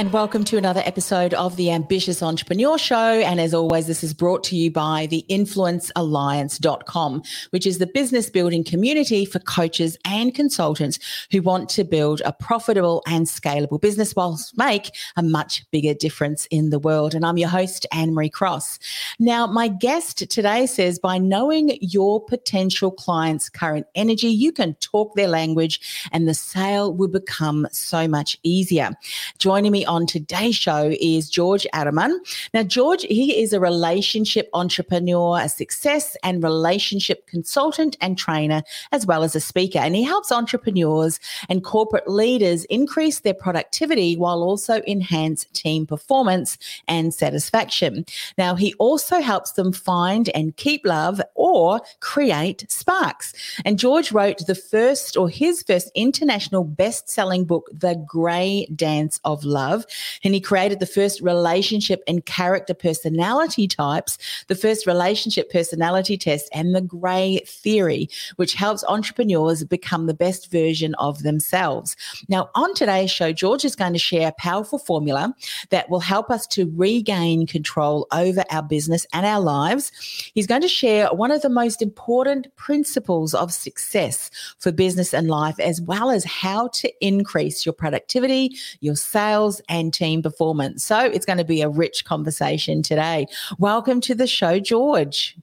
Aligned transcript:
And 0.00 0.14
welcome 0.14 0.44
to 0.44 0.56
another 0.56 0.80
episode 0.86 1.34
of 1.34 1.56
the 1.56 1.70
Ambitious 1.70 2.22
Entrepreneur 2.22 2.78
Show. 2.78 2.96
And 2.96 3.38
as 3.38 3.52
always, 3.52 3.86
this 3.86 4.02
is 4.02 4.14
brought 4.14 4.42
to 4.44 4.56
you 4.56 4.70
by 4.70 5.04
the 5.10 5.26
influencealliance.com, 5.28 7.22
which 7.50 7.66
is 7.66 7.76
the 7.76 7.86
business 7.86 8.30
building 8.30 8.64
community 8.64 9.26
for 9.26 9.40
coaches 9.40 9.98
and 10.06 10.34
consultants 10.34 10.98
who 11.30 11.42
want 11.42 11.68
to 11.68 11.84
build 11.84 12.22
a 12.24 12.32
profitable 12.32 13.02
and 13.06 13.26
scalable 13.26 13.78
business 13.78 14.16
whilst 14.16 14.56
make 14.56 14.90
a 15.18 15.22
much 15.22 15.70
bigger 15.70 15.92
difference 15.92 16.46
in 16.50 16.70
the 16.70 16.78
world. 16.78 17.14
And 17.14 17.26
I'm 17.26 17.36
your 17.36 17.50
host, 17.50 17.84
Anne 17.92 18.14
Marie 18.14 18.30
Cross. 18.30 18.78
Now, 19.18 19.46
my 19.46 19.68
guest 19.68 20.30
today 20.30 20.64
says 20.64 20.98
by 20.98 21.18
knowing 21.18 21.76
your 21.82 22.24
potential 22.24 22.90
client's 22.90 23.50
current 23.50 23.86
energy, 23.94 24.28
you 24.28 24.50
can 24.50 24.76
talk 24.76 25.14
their 25.14 25.28
language 25.28 26.08
and 26.10 26.26
the 26.26 26.32
sale 26.32 26.90
will 26.90 27.08
become 27.08 27.68
so 27.70 28.08
much 28.08 28.38
easier. 28.42 28.92
Joining 29.38 29.72
me 29.72 29.84
on 29.90 30.06
today's 30.06 30.54
show 30.54 30.94
is 31.00 31.28
George 31.28 31.66
Adaman. 31.74 32.16
Now, 32.54 32.62
George, 32.62 33.02
he 33.02 33.42
is 33.42 33.52
a 33.52 33.58
relationship 33.58 34.48
entrepreneur, 34.54 35.40
a 35.40 35.48
success 35.48 36.16
and 36.22 36.44
relationship 36.44 37.26
consultant 37.26 37.96
and 38.00 38.16
trainer, 38.16 38.62
as 38.92 39.04
well 39.04 39.24
as 39.24 39.34
a 39.34 39.40
speaker. 39.40 39.80
And 39.80 39.96
he 39.96 40.04
helps 40.04 40.30
entrepreneurs 40.30 41.18
and 41.48 41.64
corporate 41.64 42.08
leaders 42.08 42.64
increase 42.66 43.20
their 43.20 43.34
productivity 43.34 44.16
while 44.16 44.44
also 44.44 44.80
enhance 44.86 45.44
team 45.52 45.86
performance 45.86 46.56
and 46.86 47.12
satisfaction. 47.12 48.06
Now, 48.38 48.54
he 48.54 48.74
also 48.74 49.20
helps 49.20 49.52
them 49.52 49.72
find 49.72 50.28
and 50.30 50.56
keep 50.56 50.86
love 50.86 51.20
or 51.34 51.80
create 51.98 52.64
sparks. 52.70 53.32
And 53.64 53.76
George 53.76 54.12
wrote 54.12 54.46
the 54.46 54.54
first 54.54 55.16
or 55.16 55.28
his 55.28 55.64
first 55.64 55.90
international 55.96 56.62
best 56.62 57.10
selling 57.10 57.44
book, 57.44 57.68
The 57.72 57.96
Grey 58.06 58.68
Dance 58.76 59.18
of 59.24 59.42
Love 59.44 59.79
And 60.24 60.34
he 60.34 60.40
created 60.40 60.80
the 60.80 60.86
first 60.86 61.20
relationship 61.20 62.02
and 62.06 62.24
character 62.26 62.74
personality 62.74 63.66
types, 63.66 64.18
the 64.48 64.54
first 64.54 64.86
relationship 64.86 65.50
personality 65.50 66.16
test, 66.16 66.48
and 66.52 66.74
the 66.74 66.80
Grey 66.80 67.40
Theory, 67.46 68.08
which 68.36 68.54
helps 68.54 68.84
entrepreneurs 68.84 69.64
become 69.64 70.06
the 70.06 70.14
best 70.14 70.50
version 70.50 70.94
of 70.96 71.22
themselves. 71.22 71.96
Now, 72.28 72.50
on 72.54 72.74
today's 72.74 73.10
show, 73.10 73.32
George 73.32 73.64
is 73.64 73.76
going 73.76 73.92
to 73.92 73.98
share 73.98 74.28
a 74.28 74.32
powerful 74.38 74.78
formula 74.78 75.34
that 75.70 75.88
will 75.90 76.00
help 76.00 76.30
us 76.30 76.46
to 76.48 76.72
regain 76.76 77.46
control 77.46 78.06
over 78.12 78.44
our 78.50 78.62
business 78.62 79.06
and 79.12 79.26
our 79.26 79.40
lives. 79.40 79.92
He's 80.34 80.46
going 80.46 80.62
to 80.62 80.68
share 80.68 81.08
one 81.08 81.30
of 81.30 81.42
the 81.42 81.48
most 81.48 81.82
important 81.82 82.54
principles 82.56 83.34
of 83.34 83.52
success 83.52 84.30
for 84.58 84.72
business 84.72 85.14
and 85.14 85.28
life, 85.28 85.58
as 85.60 85.80
well 85.80 86.10
as 86.10 86.24
how 86.24 86.68
to 86.68 86.92
increase 87.04 87.64
your 87.64 87.72
productivity, 87.72 88.56
your 88.80 88.96
sales, 88.96 89.59
and 89.68 89.92
team 89.92 90.22
performance. 90.22 90.84
So 90.84 90.98
it's 90.98 91.26
going 91.26 91.38
to 91.38 91.44
be 91.44 91.62
a 91.62 91.68
rich 91.68 92.04
conversation 92.04 92.82
today. 92.82 93.26
Welcome 93.58 94.00
to 94.02 94.14
the 94.14 94.26
show, 94.26 94.58
George. 94.58 95.36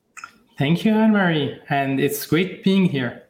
Thank 0.57 0.83
you, 0.83 0.94
Anne 0.94 1.11
Marie. 1.11 1.59
And 1.69 2.00
it's 2.00 2.25
great 2.25 2.63
being 2.63 2.85
here. 2.85 3.23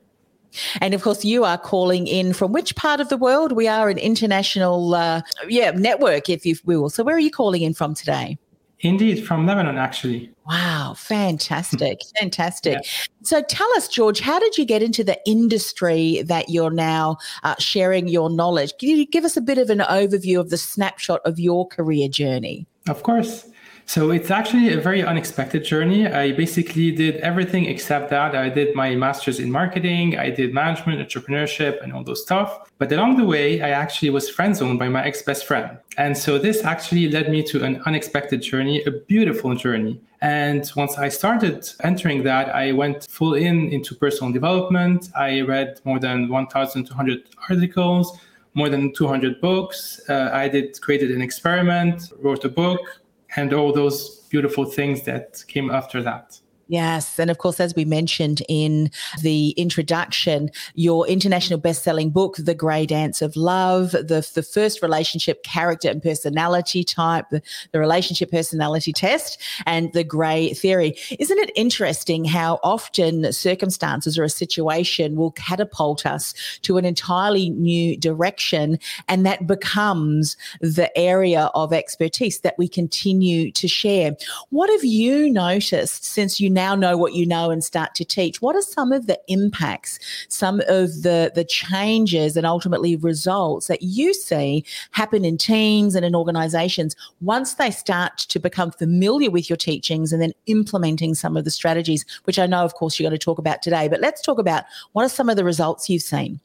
And 0.82 0.94
of 0.94 1.02
course, 1.02 1.26
you 1.26 1.44
are 1.44 1.58
calling 1.58 2.08
in 2.08 2.34
from 2.34 2.52
which 2.52 2.76
part 2.76 3.00
of 3.00 3.10
the 3.10 3.18
world? 3.18 3.52
We 3.52 3.68
are 3.68 3.90
an 3.90 3.98
international, 3.98 4.96
uh, 4.96 5.22
yeah, 5.48 5.72
network, 5.72 6.30
if 6.30 6.46
you 6.46 6.56
will. 6.66 6.90
So, 6.90 7.04
where 7.04 7.16
are 7.16 7.20
you 7.20 7.30
calling 7.30 7.62
in 7.62 7.74
from 7.74 7.94
today? 7.94 8.38
Indeed, 8.82 9.26
from 9.26 9.48
Lebanon, 9.48 9.78
actually. 9.78 10.32
Wow, 10.48 10.94
fantastic. 10.96 12.00
fantastic. 12.20 12.74
Yeah. 12.74 12.90
So 13.24 13.42
tell 13.42 13.68
us, 13.76 13.88
George, 13.88 14.20
how 14.20 14.38
did 14.40 14.58
you 14.58 14.66
get 14.66 14.84
into 14.84 15.04
the 15.04 15.20
industry 15.26 16.22
that 16.24 16.50
you're 16.50 16.72
now 16.72 17.18
uh, 17.44 17.56
sharing 17.58 18.08
your 18.08 18.30
knowledge? 18.30 18.74
Can 18.80 18.90
you 18.90 19.06
give 19.06 19.26
us 19.26 19.36
a 19.36 19.42
bit 19.42 19.58
of 19.58 19.72
an 19.72 19.80
overview 19.80 20.40
of 20.40 20.52
the 20.52 20.58
snapshot 20.58 21.22
of 21.26 21.40
your 21.40 21.68
career 21.68 22.08
journey? 22.08 22.68
Of 22.88 23.02
course. 23.02 23.50
So 23.90 24.12
it's 24.12 24.30
actually 24.30 24.74
a 24.74 24.82
very 24.82 25.02
unexpected 25.02 25.64
journey. 25.64 26.08
I 26.08 26.34
basically 26.34 26.92
did 26.92 27.16
everything 27.18 27.68
except 27.68 28.10
that. 28.10 28.36
I 28.36 28.50
did 28.50 28.76
my 28.76 28.96
master's 28.96 29.40
in 29.40 29.50
marketing, 29.50 30.20
I 30.20 30.30
did 30.30 30.54
management, 30.54 31.00
entrepreneurship, 31.00 31.82
and 31.82 31.94
all 31.94 32.04
those 32.04 32.22
stuff. 32.22 32.70
But 32.80 32.92
along 32.92 33.16
the 33.16 33.24
way, 33.24 33.62
I 33.62 33.70
actually 33.70 34.10
was 34.10 34.30
friend 34.30 34.54
zoned 34.54 34.78
by 34.78 34.90
my 34.90 35.06
ex 35.06 35.22
best 35.22 35.46
friend. 35.46 35.78
And 35.98 36.18
so 36.18 36.38
this 36.38 36.66
actually 36.66 37.10
led 37.10 37.32
me 37.32 37.42
to 37.44 37.64
an 37.64 37.82
unexpected 37.86 38.42
journey, 38.42 38.84
a 38.84 38.92
beautiful 38.92 39.56
journey. 39.56 40.02
And 40.20 40.70
once 40.76 40.98
I 40.98 41.08
started 41.08 41.66
entering 41.82 42.24
that, 42.24 42.54
I 42.54 42.74
went 42.74 43.08
full 43.10 43.36
in 43.36 43.70
into 43.70 43.96
personal 43.96 44.34
development. 44.34 45.10
I 45.16 45.42
read 45.42 45.80
more 45.86 46.00
than 46.00 46.28
1,200 46.28 47.24
articles, 47.50 48.20
more 48.54 48.68
than 48.68 48.92
200 48.92 49.40
books. 49.40 50.02
Uh, 50.10 50.30
I 50.34 50.50
did 50.50 50.82
created 50.82 51.12
an 51.12 51.22
experiment, 51.22 52.12
wrote 52.20 52.44
a 52.44 52.50
book, 52.50 52.82
and 53.38 53.54
all 53.54 53.72
those 53.72 54.22
beautiful 54.30 54.66
things 54.66 55.04
that 55.04 55.44
came 55.48 55.72
after 55.72 56.04
that. 56.04 56.40
Yes. 56.68 57.18
And 57.18 57.30
of 57.30 57.38
course, 57.38 57.60
as 57.60 57.74
we 57.76 57.86
mentioned 57.86 58.42
in 58.50 58.92
the 59.22 59.52
introduction, 59.52 60.50
your 60.76 61.08
international 61.08 61.60
best-selling 61.60 62.10
book, 62.10 62.36
The 62.38 62.54
Grey 62.54 62.86
Dance 62.86 63.22
of 63.22 63.38
Love, 63.38 63.92
the, 63.92 64.30
the 64.34 64.44
first 64.44 64.82
relationship 64.82 65.44
character 65.44 65.90
and 65.90 66.04
personality 66.04 66.84
type, 66.84 67.30
the, 67.30 67.42
the 67.72 67.80
relationship 67.80 68.32
personality 68.32 68.92
test, 68.92 69.42
and 69.66 69.94
the 69.94 70.04
Grey 70.04 70.54
Theory. 70.54 70.96
Isn't 71.18 71.40
it 71.40 71.52
interesting 71.56 72.26
how 72.26 72.60
often 72.64 73.32
circumstances 73.32 74.18
or 74.18 74.26
a 74.26 74.30
situation 74.30 75.16
will 75.16 75.32
catapult 75.32 76.06
us 76.06 76.34
to 76.64 76.78
an 76.78 76.84
entirely 76.84 77.50
new 77.50 77.96
direction 77.98 78.78
and 79.08 79.26
that 79.26 79.48
becomes 79.48 80.36
the 80.60 80.96
area 80.98 81.50
of 81.56 81.72
expertise 81.72 82.42
that 82.42 82.58
we 82.58 82.68
continue 82.68 83.52
to 83.54 83.70
share? 83.70 84.18
What 84.50 84.70
have 84.70 84.84
you 84.84 85.32
noticed 85.32 86.04
since 86.04 86.42
you 86.42 86.57
now 86.58 86.74
know 86.74 86.98
what 86.98 87.14
you 87.14 87.26
know 87.26 87.52
and 87.52 87.64
start 87.64 87.94
to 87.96 88.04
teach, 88.04 88.42
what 88.42 88.56
are 88.56 88.62
some 88.64 88.92
of 88.92 89.06
the 89.06 89.20
impacts, 89.28 90.00
some 90.28 90.60
of 90.68 91.04
the, 91.04 91.32
the 91.36 91.46
changes 91.46 92.36
and 92.36 92.46
ultimately 92.46 92.96
results 92.96 93.68
that 93.68 93.84
you 93.84 94.14
see 94.14 94.66
happen 94.92 95.24
in 95.24 95.38
teams 95.38 95.94
and 95.94 96.04
in 96.04 96.16
organizations 96.16 96.96
once 97.22 97.54
they 97.54 97.70
start 97.70 98.18
to 98.18 98.40
become 98.40 98.72
familiar 98.72 99.30
with 99.30 99.50
your 99.50 99.58
teachings 99.58 100.12
and 100.12 100.22
then 100.22 100.34
implementing 100.48 101.14
some 101.14 101.38
of 101.38 101.46
the 101.46 101.52
strategies, 101.52 102.04
which 102.24 102.40
I 102.40 102.48
know, 102.48 102.64
of 102.64 102.74
course, 102.74 103.00
you're 103.00 103.08
going 103.08 103.20
to 103.20 103.24
talk 103.24 103.38
about 103.38 103.62
today. 103.62 103.88
But 103.88 104.02
let's 104.02 104.22
talk 104.22 104.40
about 104.40 104.64
what 104.94 105.06
are 105.06 105.10
some 105.10 105.30
of 105.30 105.36
the 105.36 105.44
results 105.44 105.90
you've 105.90 106.02
seen? 106.02 106.40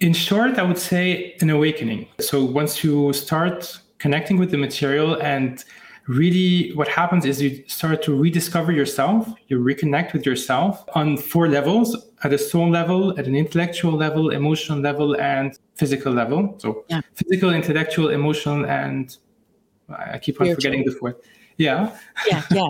In 0.00 0.12
short, 0.12 0.58
I 0.58 0.62
would 0.64 0.78
say 0.78 1.36
an 1.40 1.50
awakening. 1.50 2.08
So 2.20 2.44
once 2.44 2.82
you 2.82 3.12
start 3.12 3.80
connecting 3.98 4.36
with 4.38 4.50
the 4.50 4.58
material 4.58 5.20
and 5.22 5.64
really 6.08 6.72
what 6.72 6.88
happens 6.88 7.26
is 7.26 7.40
you 7.40 7.62
start 7.66 8.02
to 8.02 8.16
rediscover 8.16 8.72
yourself 8.72 9.28
you 9.48 9.58
reconnect 9.58 10.14
with 10.14 10.24
yourself 10.24 10.82
on 10.94 11.18
four 11.18 11.48
levels 11.48 11.94
at 12.24 12.32
a 12.32 12.38
soul 12.38 12.68
level 12.70 13.16
at 13.18 13.26
an 13.26 13.36
intellectual 13.36 13.92
level 13.92 14.30
emotional 14.30 14.78
level 14.78 15.20
and 15.20 15.58
physical 15.74 16.10
level 16.10 16.54
so 16.58 16.82
yeah. 16.88 17.02
physical 17.14 17.52
intellectual 17.52 18.08
emotional 18.08 18.64
and 18.66 19.18
i 19.90 20.18
keep 20.18 20.40
on 20.40 20.46
Spiritual. 20.46 20.54
forgetting 20.54 20.84
the 20.86 20.92
fourth 20.92 21.16
yeah 21.58 21.94
yeah 22.26 22.42
yeah 22.52 22.68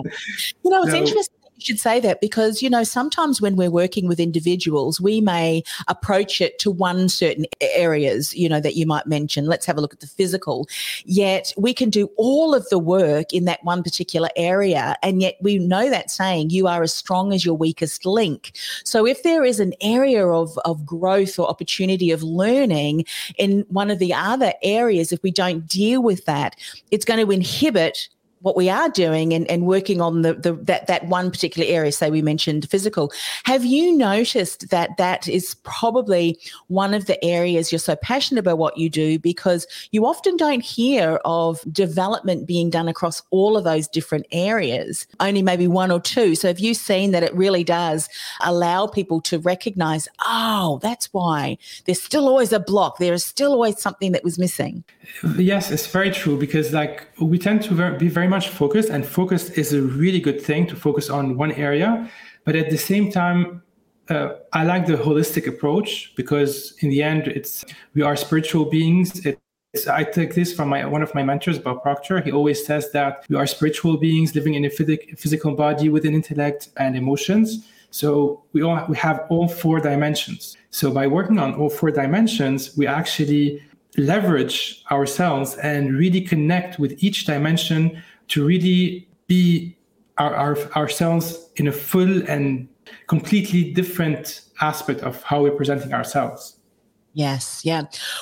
you 0.63 0.69
know 0.69 0.83
it's 0.83 0.93
interesting 1.01 1.38
you 1.59 1.65
should 1.65 1.79
say 1.79 1.99
that 1.99 2.21
because, 2.21 2.61
you 2.61 2.69
know, 2.69 2.83
sometimes 2.83 3.41
when 3.41 3.57
we're 3.57 3.69
working 3.69 4.07
with 4.07 4.19
individuals, 4.19 5.01
we 5.01 5.19
may 5.19 5.61
approach 5.89 6.39
it 6.39 6.57
to 6.59 6.71
one 6.71 7.09
certain 7.09 7.45
areas, 7.59 8.33
you 8.33 8.47
know, 8.47 8.61
that 8.61 8.75
you 8.75 8.85
might 8.85 9.05
mention. 9.07 9.45
Let's 9.45 9.65
have 9.65 9.77
a 9.77 9.81
look 9.81 9.93
at 9.93 9.99
the 9.99 10.07
physical. 10.07 10.67
Yet 11.03 11.53
we 11.57 11.73
can 11.73 11.89
do 11.89 12.09
all 12.15 12.55
of 12.55 12.67
the 12.69 12.79
work 12.79 13.33
in 13.33 13.43
that 13.45 13.61
one 13.63 13.83
particular 13.83 14.29
area. 14.37 14.95
And 15.03 15.21
yet 15.21 15.35
we 15.41 15.59
know 15.59 15.89
that 15.89 16.09
saying, 16.09 16.51
you 16.51 16.67
are 16.67 16.81
as 16.81 16.93
strong 16.93 17.33
as 17.33 17.43
your 17.43 17.55
weakest 17.55 18.05
link. 18.05 18.53
So 18.85 19.05
if 19.05 19.23
there 19.23 19.43
is 19.43 19.59
an 19.59 19.73
area 19.81 20.25
of, 20.25 20.57
of 20.59 20.85
growth 20.85 21.37
or 21.37 21.49
opportunity 21.49 22.11
of 22.11 22.23
learning 22.23 23.05
in 23.37 23.65
one 23.67 23.91
of 23.91 23.99
the 23.99 24.13
other 24.13 24.53
areas, 24.63 25.11
if 25.11 25.21
we 25.23 25.31
don't 25.31 25.67
deal 25.67 26.01
with 26.01 26.23
that, 26.23 26.55
it's 26.91 27.05
going 27.05 27.25
to 27.25 27.31
inhibit 27.31 28.07
what 28.41 28.55
we 28.55 28.69
are 28.69 28.89
doing 28.89 29.33
and, 29.33 29.49
and 29.49 29.65
working 29.65 30.01
on 30.01 30.21
the, 30.21 30.33
the 30.33 30.53
that 30.53 30.87
that 30.87 31.07
one 31.07 31.29
particular 31.29 31.67
area 31.69 31.91
say 31.91 32.09
we 32.09 32.21
mentioned 32.21 32.69
physical. 32.69 33.11
Have 33.43 33.65
you 33.65 33.95
noticed 33.95 34.69
that 34.69 34.97
that 34.97 35.27
is 35.27 35.55
probably 35.63 36.39
one 36.67 36.93
of 36.93 37.05
the 37.05 37.23
areas 37.23 37.71
you're 37.71 37.79
so 37.79 37.95
passionate 37.95 38.39
about 38.39 38.57
what 38.57 38.77
you 38.77 38.89
do? 38.89 39.19
Because 39.19 39.67
you 39.91 40.05
often 40.05 40.37
don't 40.37 40.61
hear 40.61 41.19
of 41.25 41.61
development 41.71 42.47
being 42.47 42.69
done 42.69 42.87
across 42.87 43.21
all 43.31 43.57
of 43.57 43.63
those 43.63 43.87
different 43.87 44.25
areas 44.31 45.05
only 45.19 45.41
maybe 45.41 45.67
one 45.67 45.91
or 45.91 45.99
two. 45.99 46.35
So 46.35 46.47
have 46.47 46.59
you 46.59 46.73
seen 46.73 47.11
that 47.11 47.23
it 47.23 47.33
really 47.35 47.63
does 47.63 48.07
allow 48.41 48.87
people 48.87 49.21
to 49.21 49.39
recognize 49.39 50.07
oh 50.25 50.79
that's 50.81 51.13
why 51.13 51.57
there's 51.85 52.01
still 52.01 52.27
always 52.27 52.53
a 52.53 52.59
block. 52.59 52.99
There 52.99 53.13
is 53.13 53.23
still 53.23 53.51
always 53.51 53.81
something 53.81 54.13
that 54.13 54.23
was 54.23 54.39
missing. 54.39 54.83
Yes 55.37 55.71
it's 55.71 55.87
very 55.87 56.11
true 56.11 56.37
because 56.37 56.71
like 56.71 57.07
we 57.19 57.37
tend 57.37 57.63
to 57.63 57.97
be 57.97 58.07
very 58.07 58.28
much 58.29 58.49
focused, 58.49 58.89
and 58.89 59.05
focused 59.05 59.57
is 59.57 59.73
a 59.73 59.81
really 59.81 60.19
good 60.19 60.41
thing 60.41 60.67
to 60.67 60.75
focus 60.75 61.09
on 61.09 61.35
one 61.37 61.51
area. 61.53 62.09
But 62.45 62.55
at 62.55 62.69
the 62.69 62.77
same 62.77 63.11
time, 63.11 63.61
uh, 64.09 64.35
I 64.53 64.63
like 64.63 64.85
the 64.87 64.93
holistic 64.93 65.47
approach 65.47 66.13
because 66.15 66.73
in 66.79 66.89
the 66.89 67.03
end, 67.03 67.27
it's 67.27 67.65
we 67.93 68.01
are 68.01 68.15
spiritual 68.15 68.65
beings. 68.65 69.25
It's, 69.25 69.87
I 69.87 70.03
take 70.03 70.33
this 70.33 70.51
from 70.53 70.69
my 70.69 70.85
one 70.85 71.03
of 71.03 71.13
my 71.13 71.23
mentors, 71.23 71.59
Bob 71.59 71.83
Proctor. 71.83 72.21
He 72.21 72.31
always 72.31 72.65
says 72.65 72.91
that 72.91 73.25
we 73.29 73.35
are 73.35 73.45
spiritual 73.45 73.97
beings 73.97 74.33
living 74.33 74.55
in 74.55 74.65
a 74.65 74.69
physical 74.69 75.53
body 75.53 75.89
with 75.89 76.05
an 76.05 76.13
intellect 76.15 76.69
and 76.77 76.95
emotions. 76.95 77.67
So 77.91 78.43
we 78.53 78.61
all 78.63 78.83
we 78.89 78.97
have 78.97 79.25
all 79.29 79.47
four 79.47 79.79
dimensions. 79.79 80.57
So 80.71 80.91
by 80.91 81.05
working 81.07 81.37
on 81.39 81.53
all 81.55 81.69
four 81.69 81.91
dimensions, 81.91 82.75
we 82.77 82.87
actually 82.87 83.61
leverage 83.97 84.83
ourselves 84.91 85.55
and 85.57 85.95
really 85.95 86.21
connect 86.21 86.79
with 86.79 87.03
each 87.03 87.25
dimension 87.25 88.01
to 88.29 88.45
really 88.45 89.07
be 89.27 89.77
our, 90.17 90.35
our, 90.35 90.57
ourselves 90.75 91.49
in 91.55 91.67
a 91.67 91.71
full 91.71 92.23
and 92.27 92.67
completely 93.07 93.73
different 93.73 94.41
aspect 94.61 95.01
of 95.01 95.21
how 95.23 95.43
we're 95.43 95.51
presenting 95.51 95.93
ourselves. 95.93 96.58
Yes, 97.19 97.65
yeah. 97.65 97.81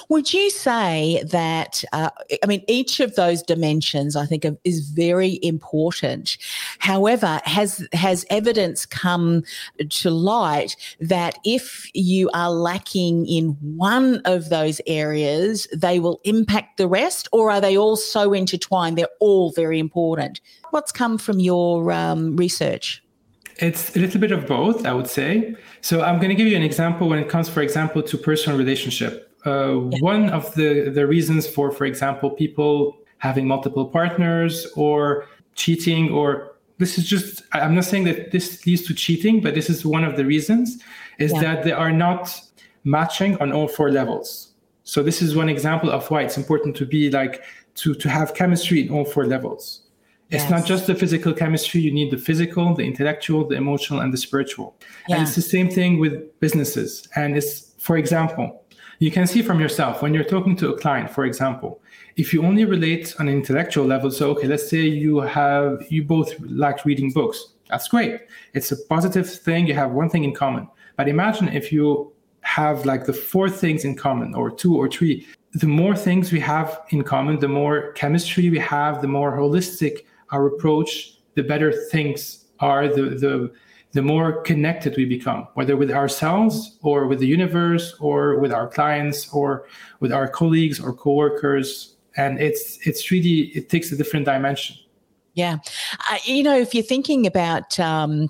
Would 0.10 0.34
you 0.34 0.50
say 0.50 1.22
that, 1.28 1.84
uh, 1.94 2.10
I 2.44 2.48
mean, 2.48 2.64
each 2.68 3.00
of 3.00 3.14
those 3.14 3.44
dimensions 3.44 4.16
I 4.16 4.26
think 4.26 4.44
is 4.64 4.90
very 4.90 5.38
important. 5.44 6.40
However, 6.80 7.40
has, 7.46 7.88
has 7.94 8.26
evidence 8.32 8.88
come 8.88 9.44
to 9.88 10.10
light 10.10 10.76
that 11.00 11.38
if 11.46 11.88
you 11.94 12.32
are 12.34 12.50
lacking 12.50 13.28
in 13.28 13.50
one 13.76 14.20
of 14.26 14.50
those 14.50 14.82
areas, 14.88 15.68
they 15.72 16.00
will 16.00 16.20
impact 16.24 16.78
the 16.78 16.88
rest, 16.88 17.28
or 17.32 17.52
are 17.52 17.62
they 17.62 17.78
all 17.78 17.98
so 17.98 18.34
intertwined? 18.34 18.98
They're 18.98 19.08
all 19.20 19.52
very 19.52 19.78
important. 19.78 20.42
What's 20.72 20.92
come 20.92 21.20
from 21.20 21.40
your 21.40 21.92
um, 21.92 22.36
research? 22.36 23.04
It's 23.60 23.96
a 23.96 24.00
little 24.00 24.22
bit 24.22 24.32
of 24.32 24.46
both, 24.46 24.86
I 24.86 24.94
would 24.94 25.08
say. 25.08 25.56
So 25.82 26.02
I'm 26.02 26.18
going 26.18 26.30
to 26.30 26.36
give 26.36 26.48
you 26.48 26.56
an 26.56 26.64
example 26.64 27.10
when 27.10 27.20
it 27.20 27.30
comes, 27.30 27.50
for 27.50 27.62
example, 27.62 28.04
to 28.04 28.18
personal 28.18 28.58
relationship. 28.58 29.32
Uh. 29.46 29.74
One 30.00 30.30
of 30.30 30.54
the, 30.56 30.90
the 30.90 31.08
reasons 31.08 31.48
for, 31.48 31.72
for 31.72 31.86
example, 31.86 32.30
people 32.30 32.98
having 33.20 33.48
multiple 33.48 33.86
partners 33.86 34.68
or 34.76 35.26
cheating, 35.56 36.12
or 36.12 36.56
this 36.78 36.98
is 36.98 37.08
just, 37.08 37.42
I'm 37.54 37.74
not 37.74 37.86
saying 37.86 38.04
that 38.04 38.32
this 38.32 38.66
leads 38.66 38.84
to 38.88 38.94
cheating, 38.94 39.42
but 39.42 39.56
this 39.56 39.70
is 39.70 39.86
one 39.86 40.04
of 40.04 40.18
the 40.18 40.26
reasons, 40.26 40.84
is 41.18 41.32
yeah. 41.34 41.42
that 41.42 41.64
they 41.64 41.72
are 41.72 41.92
not 41.92 42.40
matching 42.84 43.38
on 43.42 43.52
all 43.52 43.68
four 43.68 43.90
levels. 43.92 44.54
So 44.84 45.02
this 45.02 45.22
is 45.22 45.36
one 45.36 45.50
example 45.50 45.90
of 45.90 46.10
why 46.12 46.22
it's 46.22 46.38
important 46.38 46.76
to 46.78 46.86
be 46.86 47.10
like, 47.10 47.44
to, 47.76 47.94
to 47.96 48.10
have 48.10 48.34
chemistry 48.34 48.82
in 48.82 48.90
all 48.90 49.06
four 49.06 49.26
levels. 49.26 49.87
It's 50.30 50.50
not 50.50 50.66
just 50.66 50.88
the 50.88 50.96
physical 50.96 51.34
chemistry, 51.34 51.80
you 51.80 51.92
need 51.92 52.12
the 52.12 52.18
physical, 52.18 52.74
the 52.74 52.84
intellectual, 52.84 53.48
the 53.48 53.56
emotional, 53.56 54.02
and 54.02 54.12
the 54.12 54.18
spiritual. 54.18 54.76
Yeah. 55.08 55.16
And 55.16 55.24
it's 55.24 55.36
the 55.36 55.42
same 55.42 55.70
thing 55.70 56.00
with 56.00 56.38
businesses. 56.42 57.08
And 57.16 57.38
it's, 57.38 57.74
for 57.78 57.98
example, 57.98 58.64
you 59.00 59.10
can 59.10 59.26
see 59.26 59.42
from 59.42 59.60
yourself 59.60 60.02
when 60.02 60.14
you're 60.14 60.26
talking 60.26 60.56
to 60.58 60.74
a 60.74 60.78
client, 60.78 61.10
for 61.10 61.26
example, 61.26 61.82
if 62.18 62.34
you 62.34 62.44
only 62.44 62.66
relate 62.66 63.16
on 63.20 63.28
an 63.28 63.36
intellectual 63.36 63.86
level, 63.86 64.12
so 64.12 64.32
okay, 64.32 64.48
let's 64.48 64.68
say 64.68 64.82
you 64.82 65.20
have 65.20 65.86
you 65.90 66.04
both 66.04 66.34
like 66.42 66.84
reading 66.84 67.12
books. 67.12 67.54
That's 67.70 67.88
great. 67.88 68.22
It's 68.54 68.72
a 68.72 68.78
positive 68.86 69.30
thing. 69.30 69.68
You 69.68 69.76
have 69.76 69.92
one 69.92 70.10
thing 70.10 70.24
in 70.24 70.34
common. 70.34 70.68
But 70.96 71.08
imagine 71.08 71.48
if 71.50 71.72
you 71.72 72.12
have 72.42 72.86
like 72.86 73.06
the 73.06 73.14
four 73.14 73.50
things 73.50 73.86
in 73.86 73.96
common 73.96 74.34
or 74.34 74.50
two 74.50 74.76
or 74.76 74.90
three 74.90 75.28
the 75.54 75.68
more 75.68 75.96
things 75.96 76.32
we 76.32 76.40
have 76.40 76.82
in 76.90 77.04
common 77.04 77.40
the 77.40 77.48
more 77.48 77.92
chemistry 77.94 78.50
we 78.50 78.60
have 78.60 79.02
the 79.02 79.08
more 79.08 79.38
holistic 79.38 80.06
our 80.32 80.48
approach, 80.48 81.20
the 81.36 81.44
better 81.44 81.72
things 81.72 82.46
are, 82.60 82.88
the, 82.88 83.04
the, 83.04 83.52
the 83.94 84.02
more 84.02 84.42
connected 84.42 84.96
we 84.98 85.06
become, 85.06 85.48
whether 85.54 85.78
with 85.78 85.92
ourselves 85.92 86.78
or 86.82 87.08
with 87.08 87.20
the 87.20 87.28
universe 87.28 87.96
or 88.00 88.40
with 88.40 88.52
our 88.52 88.68
clients 88.68 89.30
or 89.34 89.68
with 90.00 90.12
our 90.12 90.28
colleagues 90.28 90.80
or 90.80 90.94
coworkers. 90.94 91.96
And 92.16 92.40
it's, 92.40 92.86
it's 92.86 93.12
really, 93.12 93.52
it 93.56 93.70
takes 93.70 93.92
a 93.92 93.96
different 93.96 94.26
dimension. 94.26 94.76
Yeah. 95.34 95.58
You 96.24 96.44
know, 96.44 96.58
if 96.58 96.74
you're 96.74 96.84
thinking 96.84 97.28
about, 97.28 97.80
um, 97.80 98.30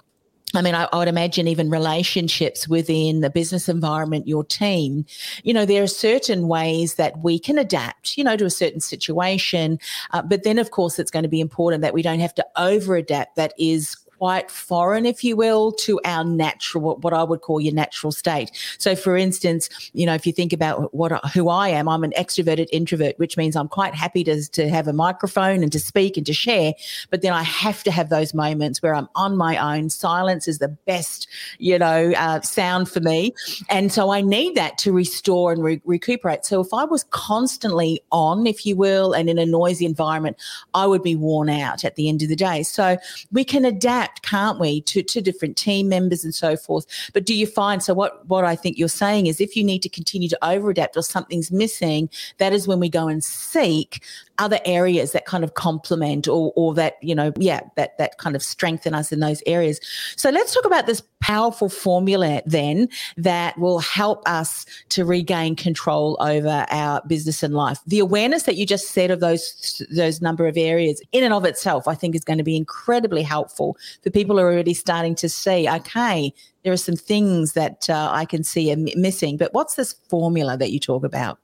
I 0.56 0.62
mean, 0.62 0.76
I, 0.76 0.88
I, 0.94 0.98
would 0.98 1.10
imagine 1.10 1.48
even 1.48 1.70
relationships 1.70 2.70
within 2.70 3.20
the 3.20 3.30
business 3.30 3.68
environment, 3.68 4.28
your 4.28 4.46
team, 4.46 5.06
you 5.44 5.54
know, 5.54 5.66
there 5.66 5.84
are 5.84 5.88
certain 5.88 6.48
ways 6.48 6.96
that 6.96 7.20
we 7.20 7.38
can 7.38 7.58
adapt, 7.58 8.18
you 8.18 8.24
know, 8.24 8.38
to 8.38 8.46
a 8.46 8.50
certain 8.50 8.80
situation. 8.80 9.78
Uh, 10.12 10.22
but 10.22 10.44
then, 10.44 10.58
of 10.58 10.72
course, 10.72 11.00
it's 11.00 11.12
going 11.12 11.24
to 11.24 11.30
be 11.30 11.42
important 11.42 11.82
that 11.82 11.94
we 11.94 12.02
don't 12.02 12.22
have 12.22 12.34
to 12.36 12.46
over 12.56 12.96
adapt. 12.96 13.36
That 13.36 13.54
is 13.60 13.98
quite 14.18 14.50
foreign, 14.50 15.06
if 15.06 15.24
you 15.24 15.36
will, 15.36 15.72
to 15.72 16.00
our 16.04 16.24
natural, 16.24 16.96
what 16.98 17.14
I 17.14 17.24
would 17.24 17.42
call 17.42 17.62
your 17.62 17.74
natural 17.74 18.12
state. 18.12 18.52
So, 18.78 18.96
for 18.96 19.16
instance, 19.16 19.70
you 19.94 20.06
know, 20.06 20.14
if 20.14 20.26
you 20.26 20.34
think 20.34 20.54
about 20.54 20.94
what 20.94 21.12
who 21.34 21.50
I 21.50 21.70
am, 21.70 21.88
I'm 21.88 22.04
an 22.04 22.14
extroverted 22.18 22.68
introvert, 22.72 23.18
which 23.20 23.38
means 23.38 23.56
I'm 23.56 23.68
quite 23.68 23.94
happy 23.94 24.24
to, 24.24 24.48
to 24.50 24.70
have 24.70 24.88
a 24.88 24.94
microphone 24.94 25.62
and 25.64 25.72
to 25.72 25.80
speak 25.80 26.18
and 26.18 26.26
to 26.26 26.34
share. 26.34 26.74
But 27.10 27.22
then 27.22 27.34
I 27.34 27.44
have 27.44 27.84
to 27.84 27.92
have 27.92 28.10
those 28.10 28.34
moments 28.34 28.82
where 28.82 28.96
I'm 28.96 29.08
on 29.16 29.38
my 29.38 29.58
own. 29.58 29.90
Silence 29.90 30.48
is 30.48 30.60
the 30.60 30.70
best, 30.70 31.28
you 31.60 31.78
know, 31.78 32.14
uh, 32.18 32.42
sound 32.42 32.90
for 32.90 33.00
me, 33.00 33.34
and 33.70 33.92
so 33.92 34.12
I 34.12 34.22
need 34.22 34.56
that 34.56 34.78
to 34.80 34.92
restore 34.92 35.52
and 35.52 35.64
re- 35.64 35.82
recuperate. 35.86 36.46
So, 36.46 36.62
if 36.62 36.74
I 36.74 36.86
was 36.86 37.04
constantly 37.12 38.02
on, 38.12 38.48
if 38.48 38.66
you 38.66 38.76
will, 38.76 39.14
and 39.14 39.30
in 39.30 39.38
a 39.38 39.46
noisy 39.46 39.86
environment, 39.86 40.38
I 40.74 40.88
would 40.88 41.04
be 41.04 41.16
worn 41.16 41.50
out 41.50 41.84
at 41.84 41.96
the 41.96 42.10
end 42.10 42.22
of 42.24 42.30
the 42.30 42.36
day. 42.36 42.64
So, 42.64 42.98
we 43.32 43.44
can 43.44 43.66
adapt 43.66 44.07
adapt, 44.08 44.22
can't 44.24 44.60
we, 44.60 44.82
to, 44.82 45.04
to 45.04 45.22
different 45.22 45.58
team 45.58 45.90
members 45.90 46.24
and 46.24 46.34
so 46.34 46.56
forth. 46.56 46.86
But 47.14 47.26
do 47.26 47.34
you 47.34 47.48
find 47.48 47.82
so 47.84 47.94
what 47.94 48.26
what 48.28 48.46
I 48.46 48.56
think 48.56 48.78
you're 48.78 48.88
saying 48.88 49.28
is 49.28 49.42
if 49.42 49.56
you 49.56 49.64
need 49.64 49.82
to 49.84 49.90
continue 49.90 50.30
to 50.30 50.46
over 50.46 50.70
adapt 50.70 50.98
or 50.98 51.04
something's 51.04 51.52
missing, 51.52 52.10
that 52.38 52.54
is 52.54 52.68
when 52.68 52.80
we 52.80 52.90
go 52.90 53.08
and 53.08 53.24
seek 53.24 54.04
other 54.40 54.60
areas 54.66 55.12
that 55.12 55.26
kind 55.26 55.44
of 55.44 55.54
complement 55.54 56.28
or 56.28 56.54
or 56.56 56.74
that, 56.74 56.96
you 57.02 57.16
know, 57.16 57.34
yeah, 57.38 57.62
that 57.76 57.98
that 57.98 58.18
kind 58.18 58.36
of 58.36 58.44
strengthen 58.44 58.94
us 58.94 59.12
in 59.12 59.20
those 59.20 59.42
areas. 59.46 59.80
So 60.16 60.30
let's 60.30 60.54
talk 60.54 60.66
about 60.66 60.86
this 60.86 61.02
powerful 61.20 61.70
formula 61.70 62.42
then 62.46 62.88
that 63.18 63.58
will 63.58 63.80
help 63.80 64.22
us 64.28 64.66
to 64.90 65.04
regain 65.06 65.56
control 65.56 66.18
over 66.20 66.66
our 66.70 67.02
business 67.08 67.44
and 67.44 67.54
life. 67.54 67.80
The 67.88 68.00
awareness 68.00 68.44
that 68.44 68.56
you 68.56 68.66
just 68.66 68.90
said 68.90 69.12
of 69.12 69.20
those 69.20 69.82
those 69.96 70.22
number 70.22 70.48
of 70.48 70.58
areas 70.58 71.02
in 71.12 71.24
and 71.24 71.34
of 71.34 71.46
itself, 71.46 71.88
I 71.88 71.96
think 71.96 72.16
is 72.16 72.24
going 72.24 72.38
to 72.38 72.44
be 72.44 72.56
incredibly 72.56 73.24
helpful 73.24 73.78
for 74.04 74.10
people 74.10 74.38
who 74.38 74.44
are 74.44 74.52
already 74.52 74.74
starting 74.74 75.16
to 75.16 75.30
see, 75.30 75.68
okay, 75.70 76.34
there 76.64 76.74
are 76.74 76.78
some 76.78 76.96
things 76.96 77.54
that 77.54 77.90
uh, 77.90 78.10
I 78.12 78.26
can 78.26 78.44
see 78.44 78.72
are 78.72 78.78
missing. 78.96 79.38
But 79.38 79.54
what's 79.54 79.76
this 79.76 79.94
formula 80.10 80.58
that 80.58 80.72
you 80.72 80.80
talk 80.80 81.04
about? 81.04 81.40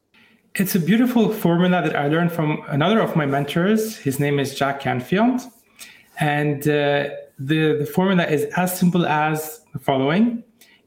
It's 0.55 0.75
a 0.75 0.79
beautiful 0.79 1.33
formula 1.33 1.81
that 1.81 1.95
I 1.95 2.07
learned 2.07 2.31
from 2.31 2.61
another 2.67 2.99
of 2.99 3.15
my 3.15 3.25
mentors. 3.25 3.97
His 3.97 4.19
name 4.19 4.37
is 4.37 4.53
Jack 4.53 4.81
Canfield. 4.81 5.41
And 6.19 6.61
uh, 6.67 7.09
the, 7.39 7.77
the 7.79 7.89
formula 7.91 8.27
is 8.27 8.43
as 8.55 8.77
simple 8.77 9.07
as 9.07 9.61
the 9.73 9.79
following 9.79 10.43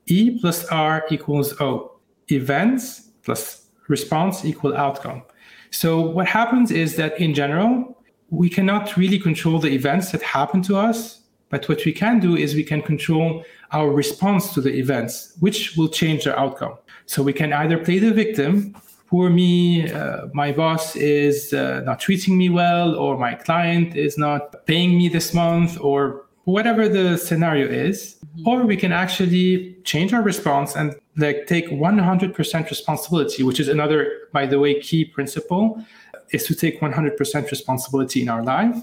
E 0.06 0.38
plus 0.40 0.64
R 0.66 1.04
equals 1.10 1.60
O. 1.60 1.98
Events 2.28 3.10
plus 3.24 3.66
response 3.88 4.44
equal 4.44 4.76
outcome. 4.76 5.24
So 5.70 6.00
what 6.00 6.28
happens 6.28 6.70
is 6.70 6.94
that 6.94 7.20
in 7.20 7.34
general, 7.34 8.00
we 8.30 8.48
cannot 8.48 8.96
really 8.96 9.18
control 9.18 9.58
the 9.58 9.70
events 9.74 10.12
that 10.12 10.22
happen 10.22 10.62
to 10.62 10.76
us, 10.76 11.22
But 11.48 11.68
what 11.68 11.84
we 11.84 11.92
can 11.92 12.18
do 12.18 12.36
is 12.36 12.54
we 12.54 12.64
can 12.64 12.82
control 12.82 13.44
our 13.72 13.90
response 13.90 14.52
to 14.54 14.60
the 14.60 14.72
events, 14.74 15.34
which 15.40 15.76
will 15.76 15.88
change 15.88 16.24
their 16.24 16.38
outcome. 16.38 16.76
So 17.06 17.22
we 17.22 17.32
can 17.32 17.52
either 17.52 17.78
play 17.78 17.98
the 17.98 18.12
victim, 18.12 18.76
poor 19.06 19.30
me, 19.30 19.90
uh, 19.90 20.26
my 20.32 20.52
boss 20.52 20.96
is 20.96 21.52
uh, 21.52 21.80
not 21.84 22.00
treating 22.00 22.36
me 22.36 22.48
well, 22.48 22.94
or 22.94 23.16
my 23.18 23.34
client 23.34 23.96
is 23.96 24.18
not 24.18 24.66
paying 24.66 24.96
me 24.98 25.08
this 25.08 25.32
month, 25.32 25.78
or 25.80 26.26
whatever 26.44 26.88
the 26.88 27.16
scenario 27.16 27.66
is. 27.66 28.16
Mm-hmm. 28.36 28.48
Or 28.48 28.66
we 28.66 28.76
can 28.76 28.92
actually 28.92 29.76
change 29.84 30.12
our 30.12 30.22
response 30.22 30.76
and 30.76 30.94
like 31.16 31.46
take 31.46 31.68
100% 31.70 32.70
responsibility, 32.70 33.42
which 33.42 33.60
is 33.60 33.68
another, 33.68 34.28
by 34.32 34.46
the 34.46 34.58
way, 34.58 34.80
key 34.80 35.04
principle 35.04 35.82
is 36.30 36.44
to 36.46 36.54
take 36.54 36.80
100% 36.80 37.50
responsibility 37.50 38.22
in 38.22 38.28
our 38.28 38.42
life. 38.42 38.76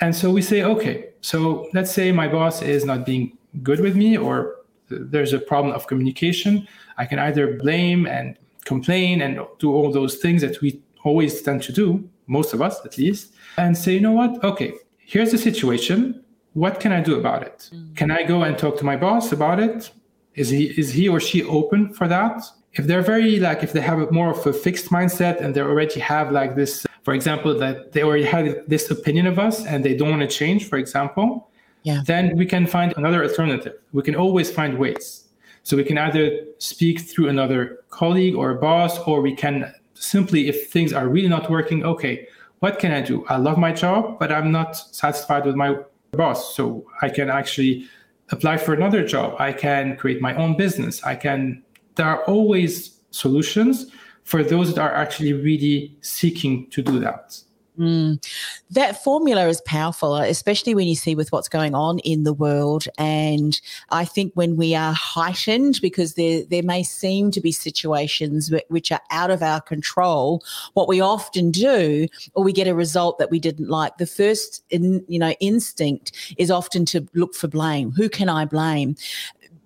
And 0.00 0.14
so 0.14 0.30
we 0.30 0.42
say, 0.42 0.62
okay, 0.62 1.10
so 1.20 1.68
let's 1.74 1.92
say 1.92 2.10
my 2.10 2.28
boss 2.28 2.62
is 2.62 2.84
not 2.84 3.04
being 3.04 3.36
good 3.62 3.80
with 3.80 3.96
me 3.96 4.16
or 4.16 4.56
there's 4.88 5.32
a 5.32 5.38
problem 5.38 5.74
of 5.74 5.86
communication. 5.86 6.66
I 6.98 7.06
can 7.06 7.18
either 7.18 7.56
blame 7.58 8.06
and 8.06 8.36
complain 8.64 9.22
and 9.22 9.40
do 9.58 9.72
all 9.72 9.90
those 9.92 10.16
things 10.16 10.42
that 10.42 10.60
we 10.60 10.80
always 11.04 11.42
tend 11.42 11.62
to 11.62 11.72
do, 11.72 12.08
most 12.26 12.52
of 12.54 12.62
us 12.62 12.84
at 12.84 12.98
least, 12.98 13.32
and 13.56 13.76
say, 13.76 13.94
you 13.94 14.00
know 14.00 14.12
what? 14.12 14.42
Okay, 14.44 14.74
here's 14.98 15.30
the 15.32 15.38
situation. 15.38 16.22
What 16.54 16.80
can 16.80 16.92
I 16.92 17.00
do 17.00 17.18
about 17.18 17.42
it? 17.42 17.70
Mm. 17.72 17.96
Can 17.96 18.10
I 18.10 18.22
go 18.22 18.42
and 18.42 18.58
talk 18.58 18.76
to 18.78 18.84
my 18.84 18.96
boss 18.96 19.32
about 19.32 19.60
it? 19.60 19.90
Is 20.34 20.48
he 20.50 20.66
is 20.78 20.92
he 20.92 21.08
or 21.08 21.20
she 21.20 21.42
open 21.44 21.92
for 21.92 22.08
that? 22.08 22.42
If 22.74 22.86
they're 22.86 23.02
very 23.02 23.40
like 23.40 23.62
if 23.62 23.72
they 23.72 23.80
have 23.80 23.98
a 23.98 24.10
more 24.12 24.30
of 24.30 24.46
a 24.46 24.52
fixed 24.52 24.90
mindset 24.90 25.40
and 25.40 25.54
they 25.54 25.60
already 25.60 26.00
have 26.00 26.30
like 26.30 26.54
this, 26.54 26.86
for 27.02 27.14
example, 27.14 27.58
that 27.58 27.92
they 27.92 28.02
already 28.02 28.24
had 28.24 28.64
this 28.68 28.90
opinion 28.90 29.26
of 29.26 29.38
us 29.38 29.66
and 29.66 29.84
they 29.84 29.96
don't 29.96 30.10
want 30.10 30.22
to 30.22 30.28
change, 30.28 30.68
for 30.68 30.78
example, 30.78 31.50
yeah. 31.82 32.02
then 32.06 32.36
we 32.36 32.46
can 32.46 32.66
find 32.66 32.94
another 32.96 33.24
alternative. 33.24 33.74
We 33.92 34.02
can 34.02 34.14
always 34.14 34.50
find 34.50 34.78
ways. 34.78 35.29
So 35.62 35.76
we 35.76 35.84
can 35.84 35.98
either 35.98 36.44
speak 36.58 37.00
through 37.00 37.28
another 37.28 37.84
colleague 37.90 38.34
or 38.34 38.50
a 38.50 38.56
boss, 38.56 38.98
or 39.00 39.20
we 39.20 39.34
can 39.34 39.72
simply, 39.94 40.48
if 40.48 40.70
things 40.70 40.92
are 40.92 41.08
really 41.08 41.28
not 41.28 41.50
working, 41.50 41.84
okay, 41.84 42.26
what 42.60 42.78
can 42.78 42.92
I 42.92 43.00
do? 43.00 43.24
I 43.26 43.36
love 43.36 43.58
my 43.58 43.72
job, 43.72 44.18
but 44.18 44.32
I'm 44.32 44.50
not 44.50 44.76
satisfied 44.76 45.46
with 45.46 45.56
my 45.56 45.76
boss. 46.12 46.54
So 46.56 46.86
I 47.02 47.08
can 47.08 47.30
actually 47.30 47.86
apply 48.30 48.56
for 48.56 48.74
another 48.74 49.06
job. 49.06 49.36
I 49.38 49.52
can 49.52 49.96
create 49.96 50.20
my 50.20 50.34
own 50.34 50.56
business. 50.56 51.02
I 51.04 51.16
can, 51.16 51.62
there 51.96 52.06
are 52.06 52.22
always 52.24 52.98
solutions 53.10 53.90
for 54.24 54.42
those 54.42 54.74
that 54.74 54.80
are 54.80 54.94
actually 54.94 55.32
really 55.32 55.96
seeking 56.00 56.68
to 56.70 56.82
do 56.82 57.00
that. 57.00 57.40
Mm. 57.80 58.22
That 58.70 59.02
formula 59.02 59.48
is 59.48 59.62
powerful, 59.62 60.16
especially 60.16 60.74
when 60.74 60.86
you 60.86 60.94
see 60.94 61.14
with 61.14 61.32
what's 61.32 61.48
going 61.48 61.74
on 61.74 61.98
in 62.00 62.24
the 62.24 62.34
world. 62.34 62.84
And 62.98 63.58
I 63.88 64.04
think 64.04 64.34
when 64.34 64.58
we 64.58 64.74
are 64.74 64.92
heightened, 64.92 65.78
because 65.80 66.12
there 66.12 66.44
there 66.44 66.62
may 66.62 66.82
seem 66.82 67.30
to 67.30 67.40
be 67.40 67.52
situations 67.52 68.52
which 68.68 68.92
are 68.92 69.00
out 69.10 69.30
of 69.30 69.42
our 69.42 69.62
control, 69.62 70.44
what 70.74 70.88
we 70.88 71.00
often 71.00 71.50
do, 71.50 72.06
or 72.34 72.44
we 72.44 72.52
get 72.52 72.68
a 72.68 72.74
result 72.74 73.18
that 73.18 73.30
we 73.30 73.40
didn't 73.40 73.70
like. 73.70 73.96
The 73.96 74.06
first, 74.06 74.62
in, 74.68 75.02
you 75.08 75.18
know, 75.18 75.30
instinct 75.40 76.12
is 76.36 76.50
often 76.50 76.84
to 76.86 77.08
look 77.14 77.34
for 77.34 77.48
blame. 77.48 77.92
Who 77.92 78.10
can 78.10 78.28
I 78.28 78.44
blame? 78.44 78.94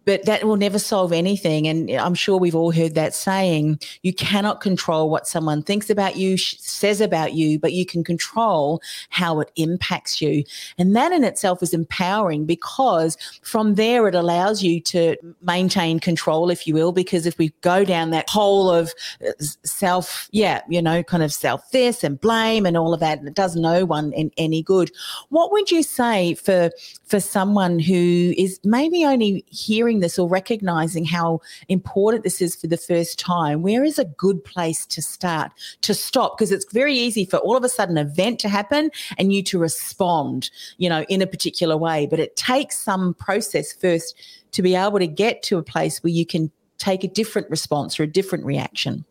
But 0.04 0.24
that 0.26 0.44
will 0.44 0.56
never 0.56 0.78
solve 0.78 1.12
anything. 1.12 1.66
And 1.66 1.90
I'm 1.90 2.14
sure 2.14 2.38
we've 2.38 2.54
all 2.54 2.72
heard 2.72 2.94
that 2.94 3.14
saying 3.14 3.80
you 4.02 4.12
cannot 4.12 4.60
control 4.60 5.10
what 5.10 5.26
someone 5.26 5.62
thinks 5.62 5.90
about 5.90 6.16
you, 6.16 6.36
says 6.36 7.00
about 7.00 7.34
you, 7.34 7.58
but 7.58 7.72
you 7.72 7.86
can 7.86 8.04
control 8.04 8.80
how 9.10 9.40
it 9.40 9.50
impacts 9.56 10.20
you. 10.20 10.44
And 10.78 10.94
that 10.96 11.12
in 11.12 11.24
itself 11.24 11.62
is 11.62 11.74
empowering 11.74 12.46
because 12.46 13.16
from 13.42 13.74
there 13.74 14.08
it 14.08 14.14
allows 14.14 14.62
you 14.62 14.80
to 14.80 15.16
maintain 15.42 16.00
control, 16.00 16.50
if 16.50 16.66
you 16.66 16.74
will. 16.74 16.92
Because 16.92 17.26
if 17.26 17.38
we 17.38 17.52
go 17.60 17.84
down 17.84 18.10
that 18.10 18.28
hole 18.28 18.70
of 18.70 18.92
uh, 19.26 19.32
self, 19.38 20.28
yeah, 20.32 20.62
you 20.68 20.82
know, 20.82 21.02
kind 21.02 21.22
of 21.22 21.32
self 21.32 21.70
this 21.70 22.04
and 22.04 22.20
blame 22.20 22.66
and 22.66 22.76
all 22.76 22.92
of 22.92 23.00
that, 23.00 23.22
it 23.24 23.34
does 23.34 23.56
no 23.56 23.84
one 23.84 24.12
any 24.36 24.62
good. 24.62 24.90
What 25.28 25.52
would 25.52 25.70
you 25.70 25.82
say 25.82 26.34
for 26.34 26.70
for 27.04 27.20
someone 27.20 27.78
who 27.78 28.34
is 28.36 28.60
maybe 28.64 29.04
only 29.04 29.44
hearing 29.48 29.93
this 30.00 30.18
or 30.18 30.28
recognizing 30.28 31.04
how 31.04 31.40
important 31.68 32.24
this 32.24 32.40
is 32.40 32.54
for 32.54 32.66
the 32.66 32.76
first 32.76 33.18
time, 33.18 33.62
where 33.62 33.84
is 33.84 33.98
a 33.98 34.04
good 34.04 34.44
place 34.44 34.86
to 34.86 35.02
start 35.02 35.52
to 35.82 35.94
stop? 35.94 36.36
Because 36.36 36.52
it's 36.52 36.70
very 36.72 36.94
easy 36.94 37.24
for 37.24 37.38
all 37.38 37.56
of 37.56 37.64
a 37.64 37.68
sudden 37.68 37.96
an 37.98 38.06
event 38.06 38.38
to 38.40 38.48
happen 38.48 38.90
and 39.18 39.32
you 39.32 39.42
to 39.44 39.58
respond, 39.58 40.50
you 40.78 40.88
know, 40.88 41.04
in 41.08 41.22
a 41.22 41.26
particular 41.26 41.76
way. 41.76 42.06
But 42.06 42.20
it 42.20 42.36
takes 42.36 42.78
some 42.78 43.14
process 43.14 43.72
first 43.72 44.14
to 44.52 44.62
be 44.62 44.74
able 44.74 44.98
to 44.98 45.06
get 45.06 45.42
to 45.44 45.58
a 45.58 45.62
place 45.62 46.02
where 46.02 46.12
you 46.12 46.26
can 46.26 46.50
take 46.78 47.04
a 47.04 47.08
different 47.08 47.48
response 47.50 47.98
or 47.98 48.04
a 48.04 48.06
different 48.06 48.44
reaction. 48.44 49.04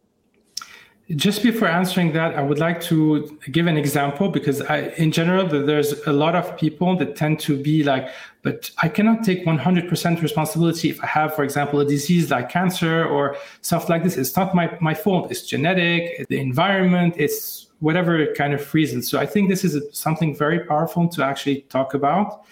Just 1.16 1.44
before 1.44 1.68
answering 1.68 2.14
that, 2.14 2.36
I 2.36 2.42
would 2.42 2.60
like 2.60 2.82
to 2.84 3.38
give 3.52 3.68
an 3.68 3.78
example 3.78 4.30
because 4.30 4.62
I, 4.62 4.94
in 4.98 5.12
general, 5.12 5.46
there's 5.46 5.92
a 6.08 6.14
lot 6.14 6.34
of 6.36 6.58
people 6.58 6.96
that 6.98 7.16
tend 7.16 7.40
to 7.42 7.62
be 7.62 7.84
like, 7.84 8.10
but 8.42 8.72
I 8.82 8.88
cannot 8.88 9.24
take 9.24 9.46
100% 9.46 10.22
responsibility 10.22 10.90
if 10.90 11.04
I 11.04 11.08
have, 11.08 11.36
for 11.36 11.44
example, 11.44 11.80
a 11.82 11.86
disease 11.86 12.32
like 12.32 12.50
cancer 12.50 13.06
or 13.06 13.38
stuff 13.62 13.90
like 13.90 14.04
this. 14.04 14.18
It's 14.18 14.36
not 14.36 14.56
my, 14.56 14.76
my 14.82 14.94
fault. 14.94 15.30
It's 15.30 15.44
genetic, 15.44 16.28
the 16.30 16.40
environment, 16.40 17.16
it's 17.18 17.68
whatever 17.80 18.26
kind 18.34 18.54
of 18.54 18.74
reason. 18.74 19.02
So 19.02 19.20
I 19.20 19.26
think 19.26 19.50
this 19.50 19.64
is 19.64 19.78
something 19.92 20.36
very 20.36 20.62
powerful 20.62 21.08
to 21.10 21.24
actually 21.24 21.62
talk 21.70 21.94
about. 21.94 22.44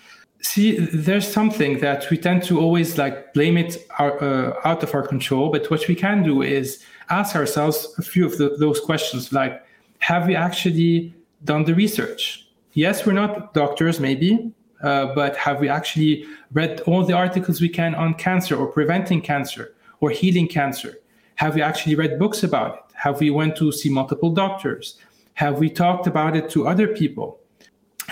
See, 0.41 0.77
there's 0.77 1.27
something 1.27 1.79
that 1.79 2.09
we 2.09 2.17
tend 2.17 2.43
to 2.43 2.59
always 2.59 2.97
like 2.97 3.33
blame 3.33 3.57
it 3.57 3.87
out, 3.99 4.21
uh, 4.21 4.53
out 4.65 4.83
of 4.83 4.93
our 4.93 5.07
control. 5.07 5.51
But 5.51 5.71
what 5.71 5.87
we 5.87 5.95
can 5.95 6.23
do 6.23 6.41
is 6.41 6.83
ask 7.11 7.35
ourselves 7.35 7.93
a 7.97 8.01
few 8.01 8.25
of 8.25 8.37
the, 8.37 8.55
those 8.57 8.79
questions 8.79 9.31
like, 9.33 9.63
have 9.99 10.27
we 10.27 10.35
actually 10.35 11.13
done 11.43 11.65
the 11.65 11.75
research? 11.75 12.47
Yes, 12.73 13.05
we're 13.05 13.13
not 13.13 13.53
doctors, 13.53 13.99
maybe, 13.99 14.51
uh, 14.81 15.13
but 15.13 15.35
have 15.35 15.59
we 15.59 15.69
actually 15.69 16.25
read 16.53 16.81
all 16.81 17.05
the 17.05 17.13
articles 17.13 17.61
we 17.61 17.69
can 17.69 17.93
on 17.95 18.13
cancer 18.13 18.55
or 18.55 18.67
preventing 18.67 19.21
cancer 19.21 19.75
or 19.99 20.09
healing 20.09 20.47
cancer? 20.47 20.99
Have 21.35 21.55
we 21.55 21.61
actually 21.61 21.95
read 21.95 22.17
books 22.17 22.43
about 22.43 22.75
it? 22.75 22.95
Have 22.95 23.19
we 23.19 23.29
went 23.29 23.55
to 23.57 23.71
see 23.71 23.89
multiple 23.89 24.31
doctors? 24.31 24.97
Have 25.33 25.59
we 25.59 25.69
talked 25.69 26.07
about 26.07 26.35
it 26.35 26.49
to 26.51 26.67
other 26.67 26.87
people? 26.87 27.39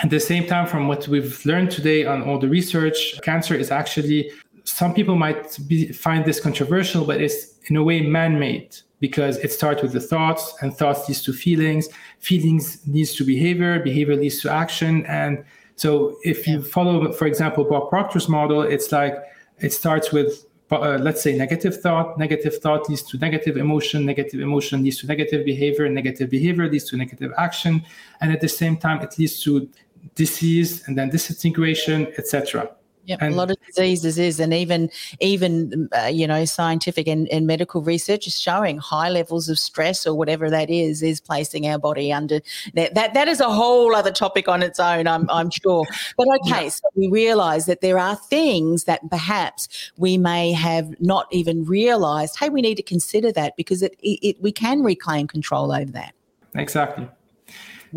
At 0.02 0.10
the 0.10 0.20
same 0.20 0.46
time, 0.46 0.66
from 0.66 0.88
what 0.88 1.08
we've 1.08 1.44
learned 1.44 1.70
today 1.70 2.06
on 2.06 2.22
all 2.22 2.38
the 2.38 2.48
research, 2.48 3.20
cancer 3.22 3.54
is 3.54 3.70
actually 3.70 4.30
some 4.70 4.94
people 4.94 5.16
might 5.16 5.58
be, 5.66 5.92
find 5.92 6.24
this 6.24 6.40
controversial, 6.40 7.04
but 7.04 7.20
it's 7.20 7.54
in 7.66 7.76
a 7.76 7.82
way 7.82 8.00
man-made 8.00 8.76
because 9.00 9.36
it 9.38 9.52
starts 9.52 9.82
with 9.82 9.92
the 9.92 10.00
thoughts 10.00 10.54
and 10.60 10.76
thoughts 10.76 11.08
leads 11.08 11.22
to 11.22 11.32
feelings 11.32 11.88
feelings 12.20 12.80
leads 12.86 13.14
to 13.14 13.24
behavior 13.24 13.80
behavior 13.80 14.16
leads 14.16 14.40
to 14.40 14.50
action. 14.50 15.04
And 15.06 15.44
so 15.76 16.16
if 16.22 16.46
you 16.46 16.62
follow 16.62 17.12
for 17.12 17.26
example 17.26 17.64
bob 17.64 17.88
proctor's 17.88 18.28
model 18.28 18.62
it's 18.62 18.92
like 18.92 19.16
it 19.58 19.72
starts 19.72 20.12
with 20.12 20.46
uh, 20.70 20.98
let's 21.00 21.22
say 21.22 21.36
negative 21.36 21.80
thought 21.80 22.18
negative 22.18 22.58
thought 22.58 22.88
leads 22.88 23.02
to 23.02 23.18
negative 23.18 23.56
emotion 23.56 24.04
negative 24.04 24.40
emotion 24.40 24.82
leads 24.82 24.98
to 25.00 25.06
negative 25.06 25.44
behavior 25.44 25.88
negative 25.88 26.28
behavior 26.30 26.68
leads 26.68 26.84
to 26.84 26.96
negative 26.96 27.32
action. 27.38 27.82
And 28.20 28.32
at 28.32 28.40
the 28.40 28.48
same 28.48 28.76
time 28.76 29.00
it 29.00 29.18
leads 29.18 29.42
to 29.44 29.68
disease 30.14 30.86
and 30.86 30.96
then 30.96 31.08
disintegration 31.10 32.06
etc 32.18 32.70
yeah, 33.04 33.16
a 33.20 33.30
lot 33.30 33.50
of 33.50 33.56
diseases 33.66 34.18
is, 34.18 34.38
and 34.40 34.52
even 34.52 34.90
even 35.20 35.88
uh, 35.96 36.06
you 36.06 36.26
know 36.26 36.44
scientific 36.44 37.08
and, 37.08 37.28
and 37.28 37.46
medical 37.46 37.82
research 37.82 38.26
is 38.26 38.38
showing 38.38 38.78
high 38.78 39.08
levels 39.08 39.48
of 39.48 39.58
stress 39.58 40.06
or 40.06 40.14
whatever 40.14 40.50
that 40.50 40.70
is 40.70 41.02
is 41.02 41.20
placing 41.20 41.66
our 41.66 41.78
body 41.78 42.12
under 42.12 42.40
that. 42.74 42.94
That, 42.94 43.14
that 43.14 43.28
is 43.28 43.40
a 43.40 43.48
whole 43.48 43.94
other 43.94 44.10
topic 44.10 44.48
on 44.48 44.62
its 44.62 44.78
own, 44.78 45.06
I'm 45.06 45.28
I'm 45.30 45.50
sure. 45.50 45.84
But 46.16 46.28
okay, 46.46 46.64
yeah. 46.64 46.68
so 46.68 46.88
we 46.94 47.08
realise 47.08 47.66
that 47.66 47.80
there 47.80 47.98
are 47.98 48.16
things 48.16 48.84
that 48.84 49.08
perhaps 49.10 49.90
we 49.96 50.18
may 50.18 50.52
have 50.52 50.94
not 51.00 51.26
even 51.30 51.64
realised. 51.64 52.38
Hey, 52.38 52.48
we 52.48 52.60
need 52.60 52.76
to 52.76 52.82
consider 52.82 53.32
that 53.32 53.56
because 53.56 53.82
it, 53.82 53.96
it, 54.02 54.18
it 54.22 54.42
we 54.42 54.52
can 54.52 54.82
reclaim 54.82 55.26
control 55.26 55.72
over 55.72 55.90
that. 55.92 56.14
Exactly. 56.54 57.08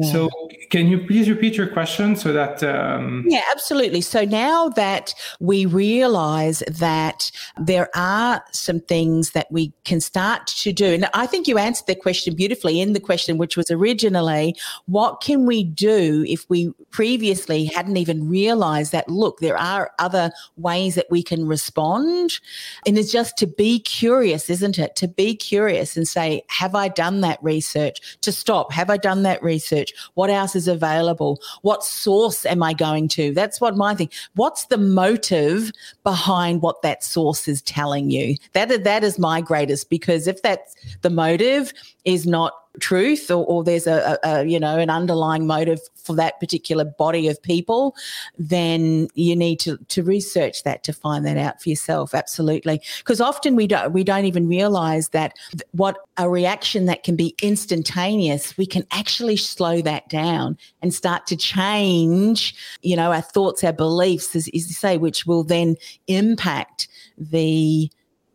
So, 0.01 0.29
can 0.71 0.87
you 0.87 1.05
please 1.05 1.29
repeat 1.29 1.55
your 1.55 1.67
question 1.67 2.15
so 2.15 2.33
that? 2.33 2.63
Um... 2.63 3.25
Yeah, 3.27 3.41
absolutely. 3.51 4.01
So 4.01 4.25
now 4.25 4.69
that 4.69 5.13
we 5.39 5.67
realize 5.67 6.63
that 6.67 7.31
there 7.59 7.89
are 7.95 8.43
some 8.51 8.79
things 8.79 9.31
that 9.31 9.51
we 9.51 9.71
can 9.83 10.01
start 10.01 10.47
to 10.47 10.73
do, 10.73 10.85
and 10.85 11.07
I 11.13 11.27
think 11.27 11.47
you 11.47 11.59
answered 11.59 11.85
the 11.85 11.95
question 11.95 12.35
beautifully 12.35 12.81
in 12.81 12.93
the 12.93 12.99
question, 12.99 13.37
which 13.37 13.55
was 13.55 13.69
originally, 13.69 14.55
what 14.85 15.21
can 15.21 15.45
we 15.45 15.63
do 15.63 16.25
if 16.27 16.49
we 16.49 16.73
previously 16.89 17.65
hadn't 17.65 17.97
even 17.97 18.27
realized 18.27 18.91
that, 18.93 19.07
look, 19.09 19.39
there 19.39 19.57
are 19.57 19.91
other 19.99 20.31
ways 20.57 20.95
that 20.95 21.07
we 21.11 21.21
can 21.21 21.45
respond? 21.45 22.39
And 22.87 22.97
it's 22.97 23.11
just 23.11 23.37
to 23.37 23.47
be 23.47 23.79
curious, 23.79 24.49
isn't 24.49 24.79
it? 24.79 24.95
To 24.95 25.07
be 25.07 25.35
curious 25.35 25.95
and 25.95 26.07
say, 26.07 26.43
have 26.47 26.73
I 26.73 26.87
done 26.87 27.21
that 27.21 27.37
research? 27.43 28.17
To 28.21 28.31
stop, 28.31 28.71
have 28.71 28.89
I 28.89 28.97
done 28.97 29.23
that 29.23 29.43
research? 29.43 29.82
Research? 29.83 30.11
What 30.15 30.29
else 30.29 30.55
is 30.55 30.67
available? 30.67 31.41
What 31.61 31.83
source 31.83 32.45
am 32.45 32.63
I 32.63 32.73
going 32.73 33.07
to? 33.09 33.33
That's 33.33 33.59
what 33.61 33.75
my 33.75 33.95
thing. 33.95 34.09
What's 34.35 34.65
the 34.65 34.77
motive 34.77 35.71
behind 36.03 36.61
what 36.61 36.81
that 36.81 37.03
source 37.03 37.47
is 37.47 37.61
telling 37.61 38.11
you? 38.11 38.35
That 38.53 38.83
that 38.83 39.03
is 39.03 39.19
my 39.19 39.41
greatest 39.41 39.89
because 39.89 40.27
if 40.27 40.41
that's 40.41 40.75
the 41.01 41.09
motive 41.09 41.73
is 42.05 42.25
not 42.25 42.53
truth 42.79 43.29
or, 43.29 43.45
or 43.45 43.63
there's 43.63 43.87
a, 43.87 44.17
a, 44.23 44.43
you 44.45 44.59
know 44.59 44.77
an 44.79 44.89
underlying 44.89 45.45
motive 45.45 45.79
for 45.95 46.15
that 46.15 46.39
particular 46.39 46.83
body 46.83 47.27
of 47.27 47.41
people 47.41 47.95
then 48.37 49.07
you 49.13 49.35
need 49.35 49.59
to 49.59 49.77
to 49.89 50.03
research 50.03 50.63
that 50.63 50.83
to 50.83 50.93
find 50.93 51.25
that 51.25 51.37
out 51.37 51.61
for 51.61 51.69
yourself. 51.69 52.13
Absolutely. 52.13 52.81
Because 52.99 53.21
often 53.21 53.55
we 53.55 53.67
don't 53.67 53.93
we 53.93 54.03
don't 54.03 54.25
even 54.25 54.47
realize 54.47 55.09
that 55.09 55.33
what 55.71 55.97
a 56.17 56.29
reaction 56.29 56.85
that 56.85 57.03
can 57.03 57.15
be 57.15 57.35
instantaneous 57.41 58.57
we 58.57 58.65
can 58.65 58.85
actually 58.91 59.37
slow 59.37 59.81
that 59.81 60.07
down 60.09 60.57
and 60.81 60.93
start 60.93 61.25
to 61.27 61.35
change 61.35 62.55
you 62.81 62.95
know 62.95 63.11
our 63.11 63.21
thoughts 63.21 63.63
our 63.63 63.73
beliefs 63.73 64.35
as, 64.35 64.47
as 64.47 64.67
you 64.67 64.73
say 64.73 64.97
which 64.97 65.25
will 65.25 65.43
then 65.43 65.75
impact 66.07 66.87
the 67.17 67.89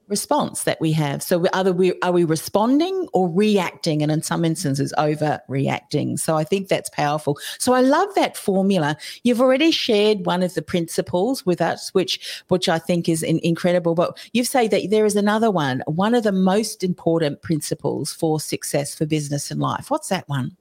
response 0.08 0.64
that 0.64 0.80
we 0.80 0.92
have. 0.92 1.22
So 1.22 1.46
are 1.52 1.70
we 1.72 1.98
are 2.00 2.12
we 2.12 2.24
responding 2.24 3.08
or 3.12 3.28
reacting, 3.28 4.02
and 4.02 4.10
in 4.10 4.22
some 4.22 4.44
instances 4.44 4.92
overreacting? 4.98 6.18
So 6.18 6.36
I 6.36 6.44
think 6.44 6.68
that's 6.68 6.90
powerful. 6.90 7.38
So 7.58 7.74
I 7.74 7.80
love 7.80 8.08
that 8.14 8.36
formula. 8.36 8.96
You've 9.22 9.40
already 9.40 9.70
shared 9.70 10.26
one 10.26 10.42
of 10.42 10.54
the 10.54 10.62
principles 10.62 11.44
with 11.44 11.60
us, 11.60 11.94
which 11.94 12.42
which 12.48 12.68
I 12.68 12.78
think 12.78 13.08
is 13.08 13.22
in, 13.22 13.38
incredible. 13.40 13.94
But 13.94 14.18
you 14.32 14.44
say 14.44 14.68
that 14.68 14.88
there 14.90 15.04
is 15.06 15.16
another 15.16 15.50
one, 15.50 15.82
one 15.86 16.14
of 16.14 16.24
the 16.24 16.32
most 16.32 16.82
important 16.82 17.42
principles 17.42 18.12
for 18.12 18.40
success 18.40 18.94
for 18.94 19.06
business 19.06 19.50
and 19.50 19.60
life. 19.60 19.90
What's 19.90 20.08
that 20.08 20.28
one? 20.28 20.56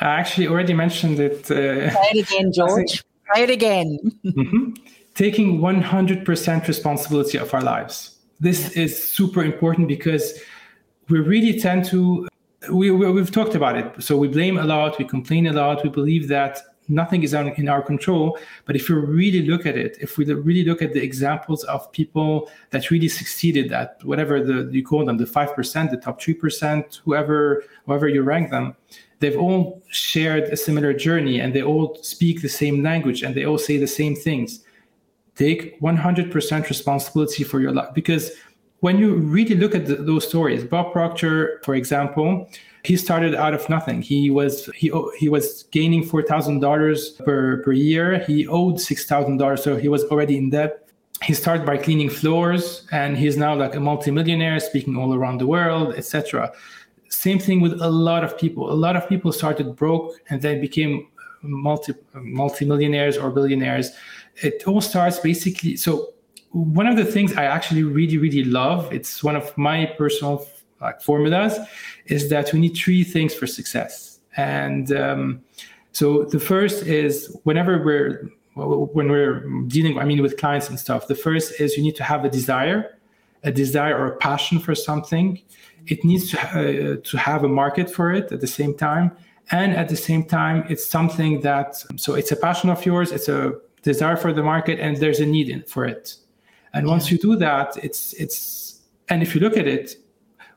I 0.00 0.18
actually 0.18 0.48
already 0.48 0.72
mentioned 0.72 1.20
it. 1.20 1.50
Uh, 1.50 1.90
Say 1.90 2.08
it 2.14 2.28
again, 2.30 2.52
George. 2.54 3.04
Say 3.34 3.42
it 3.42 3.50
again. 3.50 3.98
mm-hmm 4.24 4.72
taking 5.20 5.58
100% 5.58 6.66
responsibility 6.66 7.36
of 7.36 7.52
our 7.52 7.60
lives. 7.60 8.16
This 8.40 8.70
is 8.70 8.90
super 9.12 9.44
important 9.44 9.86
because 9.86 10.40
we 11.10 11.20
really 11.20 11.60
tend 11.60 11.84
to, 11.92 12.26
we, 12.72 12.90
we, 12.90 13.04
have 13.20 13.30
talked 13.30 13.54
about 13.54 13.76
it. 13.76 14.02
So 14.02 14.16
we 14.16 14.28
blame 14.28 14.56
a 14.56 14.64
lot, 14.64 14.98
we 14.98 15.04
complain 15.04 15.46
a 15.46 15.52
lot, 15.52 15.84
we 15.84 15.90
believe 15.90 16.28
that 16.28 16.60
nothing 16.88 17.22
is 17.22 17.34
in 17.34 17.68
our 17.68 17.82
control. 17.82 18.38
But 18.64 18.76
if 18.76 18.88
we 18.88 18.94
really 18.94 19.42
look 19.42 19.66
at 19.66 19.76
it, 19.76 19.98
if 20.00 20.16
we 20.16 20.24
really 20.24 20.64
look 20.64 20.80
at 20.80 20.94
the 20.94 21.02
examples 21.02 21.64
of 21.64 21.92
people 21.92 22.50
that 22.70 22.90
really 22.90 23.08
succeeded 23.08 23.72
at 23.72 24.02
whatever 24.04 24.42
the 24.42 24.70
you 24.72 24.82
call 24.82 25.04
them, 25.04 25.18
the 25.18 25.26
five 25.26 25.54
percent, 25.54 25.90
the 25.90 25.98
top 25.98 26.18
three 26.22 26.32
percent, 26.32 27.02
whoever 27.04 27.62
whoever 27.84 28.08
you 28.08 28.22
rank 28.22 28.50
them, 28.50 28.74
they've 29.18 29.38
all 29.38 29.82
shared 29.90 30.44
a 30.44 30.56
similar 30.56 30.94
journey 30.94 31.40
and 31.42 31.52
they 31.54 31.62
all 31.62 31.98
speak 32.00 32.40
the 32.40 32.48
same 32.48 32.82
language 32.82 33.22
and 33.22 33.34
they 33.34 33.44
all 33.44 33.58
say 33.58 33.76
the 33.76 33.94
same 34.00 34.16
things 34.16 34.64
take 35.40 35.80
100% 35.80 36.68
responsibility 36.68 37.44
for 37.44 37.58
your 37.60 37.72
life. 37.72 37.92
Because 37.94 38.24
when 38.80 38.98
you 38.98 39.14
really 39.36 39.56
look 39.62 39.74
at 39.74 39.86
the, 39.86 39.96
those 39.96 40.26
stories 40.26 40.64
bob 40.64 40.86
proctor 40.92 41.60
for 41.64 41.74
example 41.74 42.28
he 42.82 42.96
started 42.96 43.34
out 43.34 43.52
of 43.52 43.68
nothing. 43.68 44.00
He 44.00 44.30
was 44.30 44.52
he 44.82 44.88
he 45.18 45.28
was 45.28 45.64
gaining 45.70 46.02
$4000 46.02 47.24
per 47.26 47.62
per 47.62 47.72
year. 47.72 48.06
He 48.28 48.38
owed 48.58 48.76
$6000 48.76 49.58
so 49.64 49.76
he 49.84 49.88
was 49.94 50.02
already 50.04 50.36
in 50.42 50.48
debt. 50.48 50.88
He 51.28 51.34
started 51.34 51.66
by 51.66 51.76
cleaning 51.76 52.08
floors 52.08 52.86
and 52.90 53.18
he's 53.22 53.36
now 53.36 53.54
like 53.54 53.74
a 53.80 53.80
multimillionaire 53.90 54.58
speaking 54.60 54.96
all 54.96 55.12
around 55.18 55.36
the 55.42 55.46
world 55.46 55.88
etc 56.00 56.50
same 57.10 57.38
thing 57.38 57.60
with 57.60 57.74
a 57.82 57.90
lot 57.90 58.22
of 58.24 58.38
people. 58.38 58.72
A 58.72 58.78
lot 58.86 58.96
of 58.96 59.08
people 59.08 59.30
started 59.32 59.76
broke 59.76 60.14
and 60.30 60.40
then 60.40 60.60
became 60.60 61.08
multi 61.42 61.92
multimillionaires 62.14 63.16
or 63.18 63.30
billionaires 63.30 63.90
it 64.42 64.66
all 64.66 64.80
starts 64.80 65.18
basically. 65.18 65.76
So 65.76 66.14
one 66.50 66.86
of 66.86 66.96
the 66.96 67.04
things 67.04 67.36
I 67.36 67.44
actually 67.44 67.82
really 67.82 68.18
really 68.18 68.44
love, 68.44 68.92
it's 68.92 69.22
one 69.22 69.36
of 69.36 69.56
my 69.56 69.86
personal 69.98 70.46
like 70.80 71.02
formulas, 71.02 71.58
is 72.06 72.30
that 72.30 72.52
we 72.52 72.60
need 72.60 72.74
three 72.74 73.04
things 73.04 73.34
for 73.34 73.46
success. 73.46 74.20
And 74.36 74.92
um, 74.92 75.42
so 75.92 76.24
the 76.24 76.40
first 76.40 76.86
is 76.86 77.36
whenever 77.44 77.82
we're 77.84 78.30
when 78.54 79.10
we're 79.10 79.40
dealing, 79.68 79.98
I 79.98 80.04
mean, 80.04 80.22
with 80.22 80.36
clients 80.36 80.68
and 80.68 80.78
stuff. 80.78 81.06
The 81.06 81.14
first 81.14 81.60
is 81.60 81.76
you 81.76 81.82
need 81.82 81.96
to 81.96 82.04
have 82.04 82.24
a 82.24 82.30
desire, 82.30 82.98
a 83.44 83.52
desire 83.52 83.96
or 83.96 84.06
a 84.08 84.16
passion 84.16 84.58
for 84.58 84.74
something. 84.74 85.40
It 85.86 86.04
needs 86.04 86.30
to 86.30 86.38
uh, 86.38 86.96
to 87.02 87.16
have 87.16 87.44
a 87.44 87.48
market 87.48 87.90
for 87.90 88.12
it 88.12 88.32
at 88.32 88.40
the 88.40 88.46
same 88.46 88.74
time, 88.74 89.16
and 89.50 89.72
at 89.72 89.88
the 89.88 89.96
same 89.96 90.24
time, 90.24 90.64
it's 90.68 90.86
something 90.86 91.40
that 91.40 91.76
so 91.96 92.14
it's 92.14 92.32
a 92.32 92.36
passion 92.36 92.70
of 92.70 92.84
yours. 92.84 93.12
It's 93.12 93.28
a 93.28 93.54
desire 93.82 94.16
for 94.16 94.32
the 94.32 94.42
market 94.42 94.78
and 94.78 94.96
there's 94.96 95.20
a 95.20 95.26
need 95.26 95.48
in, 95.48 95.62
for 95.62 95.84
it. 95.84 96.16
And 96.74 96.86
yeah. 96.86 96.92
once 96.92 97.10
you 97.10 97.18
do 97.18 97.36
that 97.36 97.76
it's 97.82 98.12
it's 98.14 98.80
and 99.08 99.22
if 99.22 99.34
you 99.34 99.40
look 99.40 99.56
at 99.56 99.66
it 99.66 99.96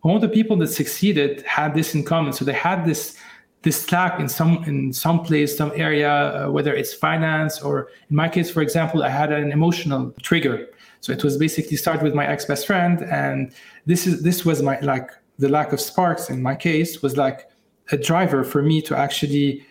all 0.01 0.19
the 0.19 0.29
people 0.29 0.57
that 0.57 0.67
succeeded 0.67 1.41
had 1.43 1.73
this 1.73 1.95
in 1.95 2.03
common. 2.03 2.33
So 2.33 2.45
they 2.45 2.53
had 2.53 2.85
this 2.85 3.17
this 3.61 3.89
lack 3.91 4.19
in 4.19 4.27
some 4.27 4.63
in 4.65 4.91
some 4.91 5.23
place 5.23 5.57
some 5.57 5.71
area 5.75 6.11
uh, 6.11 6.51
whether 6.51 6.73
it's 6.73 6.93
finance 6.93 7.61
or 7.61 7.87
in 8.09 8.15
my 8.17 8.27
case 8.27 8.51
for 8.51 8.61
example 8.61 9.03
i 9.03 9.09
had 9.09 9.31
an 9.31 9.51
emotional 9.51 10.11
trigger. 10.21 10.67
So 10.99 11.11
it 11.11 11.23
was 11.23 11.37
basically 11.37 11.77
start 11.77 12.01
with 12.01 12.13
my 12.13 12.27
ex-best 12.27 12.67
friend 12.67 13.01
and 13.03 13.53
this 13.85 14.05
is 14.05 14.21
this 14.21 14.45
was 14.45 14.61
my 14.61 14.79
like 14.81 15.09
the 15.39 15.49
lack 15.49 15.73
of 15.73 15.79
sparks 15.81 16.29
in 16.29 16.41
my 16.41 16.55
case 16.55 17.01
was 17.01 17.17
like 17.17 17.49
a 17.91 17.97
driver 17.97 18.43
for 18.43 18.61
me 18.61 18.81
to 18.81 18.95
actually 18.95 19.65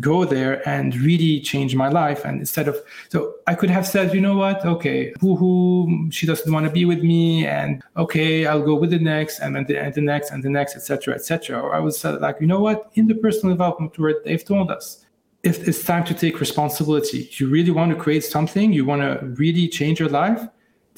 go 0.00 0.24
there 0.24 0.66
and 0.68 0.94
really 0.96 1.40
change 1.40 1.74
my 1.74 1.88
life. 1.88 2.24
And 2.24 2.40
instead 2.40 2.68
of 2.68 2.76
so 3.08 3.34
i 3.46 3.54
could 3.54 3.70
have 3.70 3.86
said 3.86 4.14
you 4.14 4.20
know 4.20 4.36
what? 4.36 4.64
Okay 4.64 5.12
who 5.20 6.08
she 6.10 6.26
doesn't 6.26 6.52
want 6.52 6.66
to 6.66 6.72
be 6.72 6.84
with 6.84 7.02
me. 7.02 7.46
And 7.46 7.82
okay 7.96 8.46
i'll 8.46 8.62
go 8.62 8.74
with 8.74 8.90
the 8.90 8.98
next 8.98 9.40
and 9.40 9.56
then 9.56 9.64
the, 9.64 9.80
and 9.80 9.94
the 9.94 10.02
next 10.02 10.30
and 10.30 10.42
the 10.42 10.50
next 10.50 10.76
etc 10.76 11.14
etc 11.14 11.58
or 11.58 11.74
i 11.74 11.80
would 11.80 11.94
say 11.94 12.10
like 12.10 12.36
you 12.40 12.46
know 12.46 12.60
what? 12.60 12.90
In 12.94 13.06
the 13.06 13.14
personal 13.14 13.54
development 13.54 13.98
word 13.98 14.16
they've 14.24 14.44
told 14.44 14.70
us 14.70 15.04
if 15.42 15.66
it's 15.66 15.82
time 15.84 16.04
to 16.04 16.14
take 16.14 16.40
responsibility 16.40 17.30
you 17.38 17.48
really 17.48 17.70
want 17.70 17.90
to 17.90 17.96
create 17.96 18.24
something 18.24 18.72
you 18.72 18.84
want 18.84 19.00
to 19.02 19.26
really 19.42 19.68
change 19.68 20.00
your 20.00 20.10
life 20.10 20.46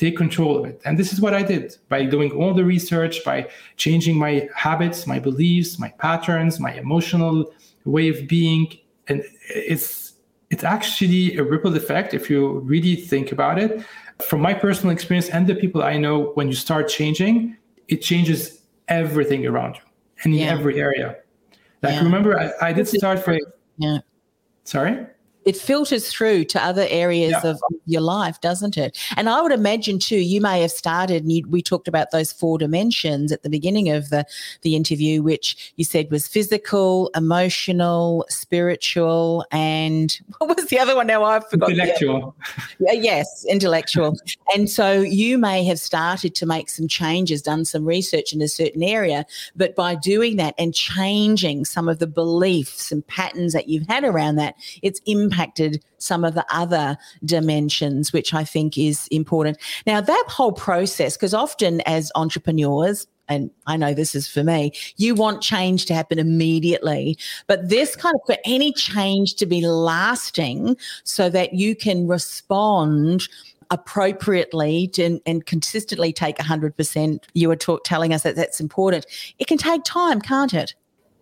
take 0.01 0.17
control 0.17 0.57
of 0.59 0.65
it. 0.65 0.81
And 0.87 0.99
this 0.99 1.13
is 1.13 1.21
what 1.21 1.35
i 1.35 1.43
did 1.43 1.77
by 1.89 2.07
doing 2.07 2.33
all 2.33 2.55
the 2.55 2.65
research 2.65 3.25
by 3.25 3.49
changing 3.77 4.17
my 4.17 4.49
habits 4.57 5.07
my 5.07 5.19
beliefs 5.19 5.79
my 5.79 5.91
patterns 5.91 6.59
my 6.59 6.73
emotional 6.73 7.53
way 7.85 8.09
of 8.09 8.27
being 8.29 8.77
and 9.09 9.23
it's 9.49 10.15
it's 10.51 10.65
actually 10.65 11.37
a 11.37 11.45
ripple 11.45 11.77
effect 11.77 12.13
if 12.13 12.29
you 12.29 12.59
really 12.61 12.97
think 12.97 13.31
about 13.31 13.59
it. 13.59 13.85
From 14.27 14.41
my 14.41 14.53
personal 14.53 14.93
experience 14.93 15.31
and 15.31 15.47
the 15.47 15.55
people 15.55 15.83
i 15.83 15.97
know 15.97 16.33
when 16.35 16.49
you 16.49 16.55
start 16.55 16.89
changing 16.89 17.57
it 17.89 18.03
changes 18.03 18.61
everything 18.89 19.47
around 19.47 19.77
you 19.77 19.83
and 20.25 20.35
in 20.35 20.41
yeah. 20.41 20.53
every 20.53 20.79
area. 20.79 21.17
Like 21.83 21.95
yeah. 21.95 22.05
remember 22.05 22.39
I, 22.39 22.69
I 22.69 22.73
did 22.73 22.87
start 22.87 23.19
for 23.21 23.39
yeah. 23.79 23.99
Sorry 24.65 25.07
it 25.51 25.57
filters 25.57 26.13
through 26.13 26.45
to 26.45 26.65
other 26.65 26.87
areas 26.89 27.33
yeah. 27.33 27.51
of 27.51 27.61
your 27.85 28.03
life, 28.03 28.41
doesn't 28.41 28.79
it? 28.79 28.97
And 29.17 29.29
I 29.29 29.43
would 29.43 29.51
imagine 29.51 29.99
too, 29.99 30.19
you 30.19 30.41
may 30.41 30.61
have 30.61 30.71
started, 30.71 31.25
and 31.25 31.33
you, 31.33 31.45
we 31.49 31.61
talked 31.61 31.89
about 31.89 32.13
those 32.13 32.31
four 32.31 32.57
dimensions 32.57 33.33
at 33.33 33.43
the 33.43 33.51
beginning 33.51 33.91
of 33.91 34.11
the, 34.11 34.25
the 34.63 34.77
interview, 34.77 35.25
which 35.25 35.73
you 35.75 35.85
said 35.85 36.09
was 36.09 36.29
physical, 36.29 37.11
emotional, 37.17 38.25
spiritual, 38.29 39.45
and 39.51 40.21
what 40.39 40.57
was 40.57 40.67
the 40.67 40.79
other 40.79 40.95
one? 40.95 41.09
Now 41.09 41.25
I've 41.25 41.51
forgotten. 41.51 41.81
Intellectual. 41.81 42.37
Yeah, 42.79 42.93
yes, 42.93 43.45
intellectual. 43.49 44.17
and 44.55 44.71
so 44.71 45.01
you 45.01 45.37
may 45.37 45.65
have 45.65 45.81
started 45.81 46.37
to 46.37 46.47
make 46.47 46.69
some 46.69 46.87
changes, 46.87 47.43
done 47.43 47.65
some 47.65 47.85
research 47.85 48.33
in 48.33 48.41
a 48.41 48.47
certain 48.47 48.85
area, 48.85 49.27
but 49.57 49.75
by 49.75 49.97
doing 49.97 50.37
that 50.37 50.55
and 50.59 50.73
changing 50.73 51.65
some 51.65 51.89
of 51.89 51.99
the 51.99 52.07
beliefs 52.07 52.93
and 52.93 53.05
patterns 53.09 53.53
that 53.53 53.69
you've 53.69 53.89
had 53.89 54.05
around 54.05 54.37
that, 54.37 54.55
it's 54.83 55.01
impacted 55.41 55.83
some 55.99 56.25
of 56.25 56.35
the 56.35 56.45
other 56.51 56.97
dimensions, 57.25 58.13
which 58.13 58.35
I 58.35 58.45
think 58.45 58.77
is 58.77 59.09
important. 59.11 59.59
Now, 59.87 60.01
that 60.01 60.25
whole 60.29 60.53
process, 60.53 61.17
because 61.17 61.35
often 61.35 61.81
as 61.83 62.13
entrepreneurs, 62.15 63.07
and 63.29 63.51
I 63.67 63.77
know 63.77 63.95
this 63.95 64.15
is 64.15 64.27
for 64.27 64.43
me, 64.43 64.73
you 64.97 65.15
want 65.15 65.41
change 65.41 65.87
to 65.87 65.95
happen 65.95 66.19
immediately. 66.19 67.17
But 67.47 67.69
this 67.69 67.95
kind 67.97 68.15
of 68.17 68.21
for 68.27 68.37
any 68.45 68.73
change 68.73 69.35
to 69.37 69.47
be 69.47 69.65
lasting 69.65 70.77
so 71.05 71.31
that 71.31 71.55
you 71.55 71.77
can 71.77 72.09
respond 72.09 73.29
appropriately 73.71 74.89
to, 74.89 75.21
and, 75.27 75.47
consistently 75.47 76.13
take 76.13 76.39
100%. 76.39 77.23
You 77.35 77.49
were 77.49 77.57
telling 77.85 78.13
us 78.13 78.25
that 78.25 78.35
that's 78.35 78.59
important. 78.59 79.07
It 79.39 79.47
can 79.47 79.59
take 79.59 79.85
time, 79.85 80.21
can't 80.21 80.53
it? 80.53 80.75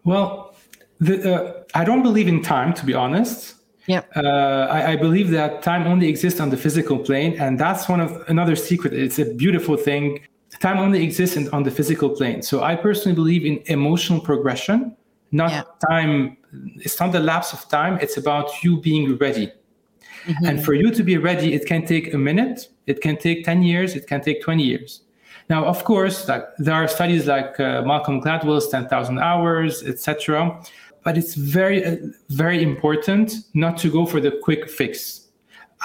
Well, 0.05 0.55
the, 0.99 1.35
uh, 1.35 1.63
I 1.75 1.85
don't 1.85 2.03
believe 2.03 2.27
in 2.27 2.43
time, 2.43 2.73
to 2.75 2.87
be 2.87 2.95
honest. 2.95 3.58
Yeah. 3.89 4.03
Uh, 4.15 4.69
I, 4.71 4.93
I, 4.93 4.97
believe 4.97 5.31
that 5.31 5.63
time 5.63 5.87
only 5.87 6.09
exists 6.09 6.41
on 6.41 6.51
the 6.51 6.59
physical 6.59 6.99
plane, 6.99 7.41
and 7.41 7.59
that's 7.59 7.89
one 7.89 8.01
of 8.01 8.23
another 8.29 8.55
secret. 8.55 8.93
It's 8.93 9.19
a 9.19 9.25
beautiful 9.25 9.77
thing. 9.77 10.21
Time 10.61 10.79
only 10.79 11.03
exists 11.03 11.37
in, 11.37 11.49
on 11.51 11.63
the 11.63 11.71
physical 11.71 12.11
plane. 12.11 12.43
So 12.43 12.63
I 12.63 12.77
personally 12.77 13.15
believe 13.15 13.47
in 13.47 13.63
emotional 13.67 14.21
progression, 14.21 14.95
not 15.33 15.51
yeah. 15.51 15.63
time 15.89 16.37
it's 16.77 16.99
not 17.01 17.13
the 17.13 17.21
lapse 17.21 17.53
of 17.53 17.69
time 17.69 17.99
it's 18.01 18.17
about 18.17 18.63
you 18.63 18.81
being 18.81 19.17
ready 19.19 19.53
mm-hmm. 20.27 20.47
and 20.47 20.65
for 20.65 20.75
you 20.75 20.91
to 20.91 21.03
be 21.03 21.19
ready 21.19 21.53
it 21.55 21.67
can 21.67 21.85
take 21.85 22.15
a 22.15 22.19
minute 22.19 22.69
it 22.87 23.01
can 23.01 23.17
take 23.17 23.45
10 23.45 23.63
years 23.63 23.95
it 23.95 24.07
can 24.07 24.21
take 24.21 24.43
20 24.43 24.63
years 24.63 25.03
now 25.51 25.65
of 25.65 25.85
course 25.85 26.27
like 26.29 26.45
there 26.59 26.75
are 26.75 26.89
studies 26.89 27.27
like 27.27 27.59
uh, 27.61 27.83
malcolm 27.83 28.21
gladwell's 28.21 28.69
10000 28.69 29.19
hours 29.19 29.83
etc 29.83 30.61
but 31.09 31.17
it's 31.17 31.35
very 31.35 31.83
uh, 31.87 31.97
very 32.29 32.63
important 32.63 33.33
not 33.55 33.79
to 33.79 33.91
go 33.91 34.05
for 34.05 34.21
the 34.21 34.33
quick 34.43 34.69
fix 34.69 35.29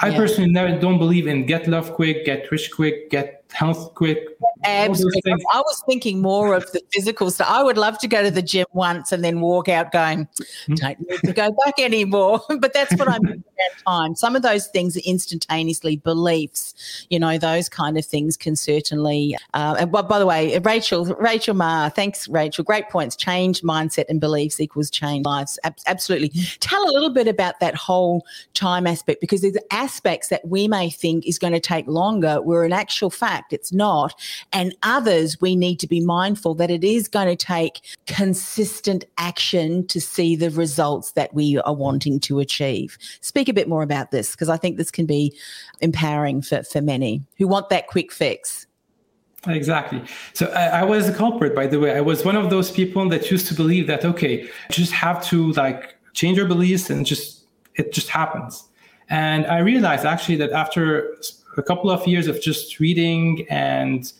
I 0.02 0.08
yeah. 0.08 0.16
personally 0.18 0.50
never 0.50 0.78
don't 0.78 0.98
believe 0.98 1.26
in 1.26 1.46
get 1.46 1.66
love 1.66 1.94
quick, 1.94 2.26
get 2.26 2.50
rich 2.50 2.70
quick, 2.70 3.10
get 3.10 3.43
health 3.54 3.94
quick. 3.94 4.18
Absolutely. 4.64 5.32
I 5.52 5.60
was 5.60 5.82
thinking 5.86 6.20
more 6.20 6.54
of 6.54 6.70
the 6.72 6.80
physical 6.90 7.30
stuff. 7.30 7.48
I 7.48 7.62
would 7.62 7.76
love 7.76 7.98
to 7.98 8.08
go 8.08 8.22
to 8.22 8.30
the 8.30 8.42
gym 8.42 8.66
once 8.72 9.12
and 9.12 9.22
then 9.22 9.40
walk 9.40 9.68
out 9.68 9.92
going, 9.92 10.28
hmm. 10.66 10.74
don't 10.74 10.98
need 11.08 11.20
to 11.24 11.32
go 11.32 11.50
back 11.64 11.74
anymore. 11.78 12.40
but 12.58 12.72
that's 12.72 12.94
what 12.96 13.08
I'm 13.08 13.44
at 13.54 13.84
time. 13.86 14.14
Some 14.16 14.34
of 14.34 14.42
those 14.42 14.66
things 14.68 14.96
are 14.96 15.02
instantaneously 15.04 15.96
beliefs, 15.96 17.06
you 17.10 17.18
know, 17.18 17.38
those 17.38 17.68
kind 17.68 17.96
of 17.98 18.04
things 18.04 18.36
can 18.36 18.56
certainly. 18.56 19.36
Uh, 19.52 19.76
and 19.78 19.92
by, 19.92 20.02
by 20.02 20.18
the 20.18 20.26
way, 20.26 20.58
Rachel, 20.58 21.04
Rachel 21.04 21.54
Ma, 21.54 21.88
thanks, 21.88 22.28
Rachel. 22.28 22.64
Great 22.64 22.88
points. 22.88 23.16
Change 23.16 23.62
mindset 23.62 24.06
and 24.08 24.20
beliefs 24.20 24.60
equals 24.60 24.90
change 24.90 25.26
lives. 25.26 25.58
Ab- 25.64 25.76
absolutely. 25.86 26.30
Tell 26.60 26.82
a 26.82 26.92
little 26.92 27.10
bit 27.10 27.28
about 27.28 27.60
that 27.60 27.74
whole 27.74 28.24
time 28.54 28.86
aspect 28.86 29.20
because 29.20 29.42
there's 29.42 29.56
aspects 29.70 30.28
that 30.28 30.46
we 30.48 30.66
may 30.68 30.90
think 30.90 31.26
is 31.26 31.38
going 31.38 31.52
to 31.52 31.60
take 31.60 31.86
longer, 31.86 32.40
where 32.42 32.64
in 32.64 32.72
actual 32.72 33.10
fact 33.10 33.43
it's 33.52 33.72
not. 33.72 34.14
And 34.52 34.74
others, 34.82 35.40
we 35.40 35.56
need 35.56 35.80
to 35.80 35.86
be 35.86 36.00
mindful 36.00 36.54
that 36.56 36.70
it 36.70 36.84
is 36.84 37.08
going 37.08 37.28
to 37.28 37.36
take 37.36 37.80
consistent 38.06 39.04
action 39.18 39.86
to 39.88 40.00
see 40.00 40.36
the 40.36 40.50
results 40.50 41.12
that 41.12 41.34
we 41.34 41.58
are 41.58 41.74
wanting 41.74 42.20
to 42.20 42.40
achieve. 42.40 42.98
Speak 43.20 43.48
a 43.48 43.52
bit 43.52 43.68
more 43.68 43.82
about 43.82 44.10
this 44.10 44.32
because 44.32 44.48
I 44.48 44.56
think 44.56 44.76
this 44.76 44.90
can 44.90 45.06
be 45.06 45.36
empowering 45.80 46.42
for, 46.42 46.62
for 46.62 46.80
many 46.80 47.22
who 47.38 47.48
want 47.48 47.68
that 47.70 47.86
quick 47.86 48.12
fix. 48.12 48.66
Exactly. 49.46 50.02
So 50.32 50.46
I, 50.46 50.80
I, 50.80 50.84
was 50.84 51.08
a 51.08 51.12
culprit, 51.12 51.54
by 51.54 51.66
the 51.66 51.78
way. 51.78 51.94
I 51.94 52.00
was 52.00 52.24
one 52.24 52.36
of 52.36 52.50
those 52.50 52.70
people 52.70 53.08
that 53.10 53.30
used 53.30 53.46
to 53.48 53.54
believe 53.54 53.86
that 53.88 54.04
okay, 54.04 54.48
just 54.70 54.92
have 54.92 55.22
to 55.26 55.52
like 55.52 55.96
change 56.14 56.38
your 56.38 56.46
beliefs 56.46 56.88
and 56.88 57.04
just 57.04 57.44
it 57.74 57.92
just 57.92 58.08
happens. 58.08 58.64
And 59.10 59.46
I 59.46 59.58
realized 59.58 60.06
actually 60.06 60.36
that 60.36 60.52
after 60.52 61.16
a 61.56 61.62
couple 61.62 61.90
of 61.90 62.06
years 62.06 62.26
of 62.26 62.40
just 62.40 62.80
reading 62.80 63.46
and 63.50 64.12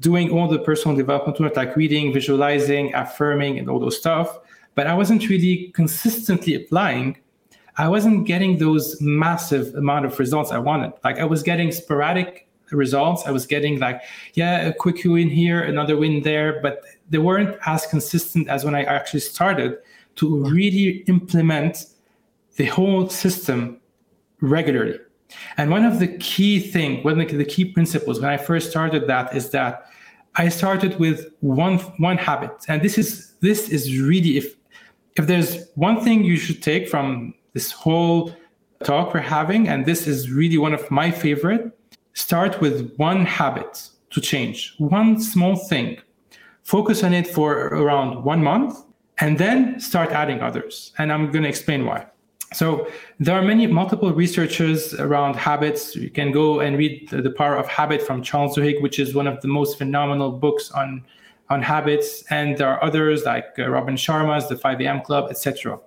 doing 0.00 0.30
all 0.30 0.48
the 0.48 0.58
personal 0.58 0.96
development 0.96 1.38
work, 1.40 1.56
like 1.56 1.76
reading, 1.76 2.12
visualizing, 2.12 2.92
affirming, 2.94 3.58
and 3.58 3.70
all 3.70 3.78
those 3.78 3.96
stuff, 3.96 4.38
but 4.74 4.86
I 4.86 4.94
wasn't 4.94 5.28
really 5.28 5.70
consistently 5.74 6.54
applying. 6.54 7.18
I 7.76 7.88
wasn't 7.88 8.26
getting 8.26 8.58
those 8.58 9.00
massive 9.00 9.74
amount 9.74 10.04
of 10.04 10.18
results 10.18 10.50
I 10.50 10.58
wanted. 10.58 10.92
Like 11.04 11.18
I 11.18 11.24
was 11.24 11.42
getting 11.42 11.72
sporadic 11.72 12.48
results. 12.70 13.24
I 13.26 13.30
was 13.30 13.46
getting 13.46 13.78
like, 13.78 14.02
yeah, 14.34 14.66
a 14.66 14.72
quick 14.72 15.04
win 15.04 15.28
here, 15.28 15.62
another 15.62 15.96
win 15.96 16.22
there, 16.22 16.60
but 16.60 16.82
they 17.10 17.18
weren't 17.18 17.56
as 17.66 17.86
consistent 17.86 18.48
as 18.48 18.64
when 18.64 18.74
I 18.74 18.84
actually 18.84 19.20
started 19.20 19.78
to 20.16 20.44
really 20.44 21.04
implement 21.06 21.86
the 22.56 22.66
whole 22.66 23.08
system 23.08 23.80
regularly. 24.40 24.98
And 25.56 25.70
one 25.70 25.84
of 25.84 25.98
the 25.98 26.08
key 26.18 26.60
thing, 26.60 27.02
one 27.02 27.20
of 27.20 27.28
the 27.28 27.44
key 27.44 27.64
principles 27.64 28.20
when 28.20 28.30
I 28.30 28.36
first 28.36 28.70
started 28.70 29.06
that 29.08 29.34
is 29.34 29.50
that 29.50 29.86
I 30.36 30.48
started 30.48 30.98
with 30.98 31.26
one 31.40 31.78
one 31.98 32.16
habit. 32.16 32.52
And 32.68 32.82
this 32.82 32.96
is 32.98 33.34
this 33.40 33.68
is 33.68 34.00
really 34.00 34.36
if 34.38 34.56
if 35.16 35.26
there's 35.26 35.68
one 35.74 36.00
thing 36.00 36.24
you 36.24 36.36
should 36.36 36.62
take 36.62 36.88
from 36.88 37.34
this 37.52 37.70
whole 37.70 38.34
talk 38.84 39.12
we're 39.14 39.20
having, 39.20 39.68
and 39.68 39.84
this 39.84 40.06
is 40.06 40.30
really 40.30 40.58
one 40.58 40.72
of 40.72 40.90
my 40.90 41.10
favorite, 41.10 41.78
start 42.14 42.60
with 42.60 42.94
one 42.96 43.26
habit 43.26 43.90
to 44.10 44.20
change, 44.20 44.74
one 44.78 45.20
small 45.20 45.56
thing. 45.56 45.98
Focus 46.62 47.02
on 47.02 47.12
it 47.12 47.26
for 47.26 47.68
around 47.68 48.24
one 48.24 48.42
month 48.42 48.78
and 49.18 49.38
then 49.38 49.80
start 49.80 50.10
adding 50.10 50.40
others. 50.40 50.92
And 50.98 51.12
I'm 51.12 51.30
going 51.30 51.42
to 51.42 51.48
explain 51.48 51.84
why. 51.86 52.06
So 52.54 52.88
there 53.18 53.34
are 53.36 53.42
many 53.42 53.66
multiple 53.66 54.12
researchers 54.12 54.94
around 54.94 55.36
habits. 55.36 55.96
You 55.96 56.10
can 56.10 56.32
go 56.32 56.60
and 56.60 56.76
read 56.76 57.08
the, 57.10 57.30
Power 57.30 57.56
of 57.56 57.66
Habit 57.66 58.02
from 58.02 58.22
Charles 58.22 58.56
Duhigg, 58.56 58.82
which 58.82 58.98
is 58.98 59.14
one 59.14 59.26
of 59.26 59.40
the 59.40 59.48
most 59.48 59.78
phenomenal 59.78 60.32
books 60.32 60.70
on 60.70 61.04
on 61.50 61.62
habits. 61.62 62.24
And 62.30 62.56
there 62.56 62.68
are 62.68 62.82
others 62.82 63.24
like 63.24 63.46
uh, 63.58 63.68
Robin 63.68 63.96
Sharma's 63.96 64.48
The 64.48 64.56
5 64.56 64.80
a.m. 64.80 65.00
Club, 65.02 65.30
etc. 65.30 65.78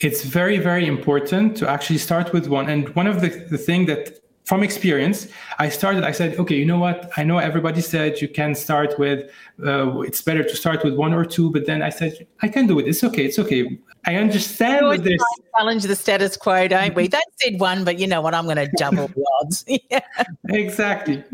It's 0.00 0.24
very 0.24 0.58
very 0.58 0.86
important 0.86 1.56
to 1.58 1.68
actually 1.68 1.98
start 1.98 2.32
with 2.32 2.48
one. 2.48 2.68
And 2.68 2.88
one 2.94 3.06
of 3.06 3.20
the, 3.20 3.28
the 3.28 3.58
thing 3.58 3.86
that 3.86 4.20
from 4.46 4.62
experience, 4.62 5.26
I 5.58 5.68
started, 5.68 6.04
I 6.04 6.12
said, 6.12 6.38
okay, 6.38 6.54
you 6.54 6.64
know 6.64 6.78
what? 6.78 7.10
I 7.16 7.24
know 7.24 7.38
everybody 7.38 7.80
said 7.80 8.20
you 8.20 8.28
can 8.28 8.54
start 8.54 8.96
with, 8.96 9.28
uh, 9.66 10.00
it's 10.02 10.22
better 10.22 10.44
to 10.44 10.56
start 10.56 10.84
with 10.84 10.94
one 10.94 11.12
or 11.12 11.24
two, 11.24 11.50
but 11.50 11.66
then 11.66 11.82
I 11.82 11.90
said, 11.90 12.26
I 12.42 12.48
can 12.48 12.68
do 12.68 12.78
it. 12.78 12.86
It's 12.86 13.02
okay. 13.02 13.24
It's 13.24 13.40
okay. 13.40 13.76
I 14.04 14.14
understand 14.14 14.88
we 14.88 14.98
this. 14.98 15.20
Challenge 15.56 15.82
the 15.82 15.96
status 15.96 16.36
quo, 16.36 16.68
don't 16.68 16.94
we? 16.94 17.08
They 17.08 17.18
said 17.42 17.58
one, 17.58 17.84
but 17.84 17.98
you 17.98 18.06
know 18.06 18.20
what? 18.20 18.34
I'm 18.34 18.44
going 18.44 18.56
to 18.56 18.70
double 18.76 19.08
the 19.08 19.24
odds. 19.40 19.64
yeah. 19.90 20.00
Exactly. 20.48 21.24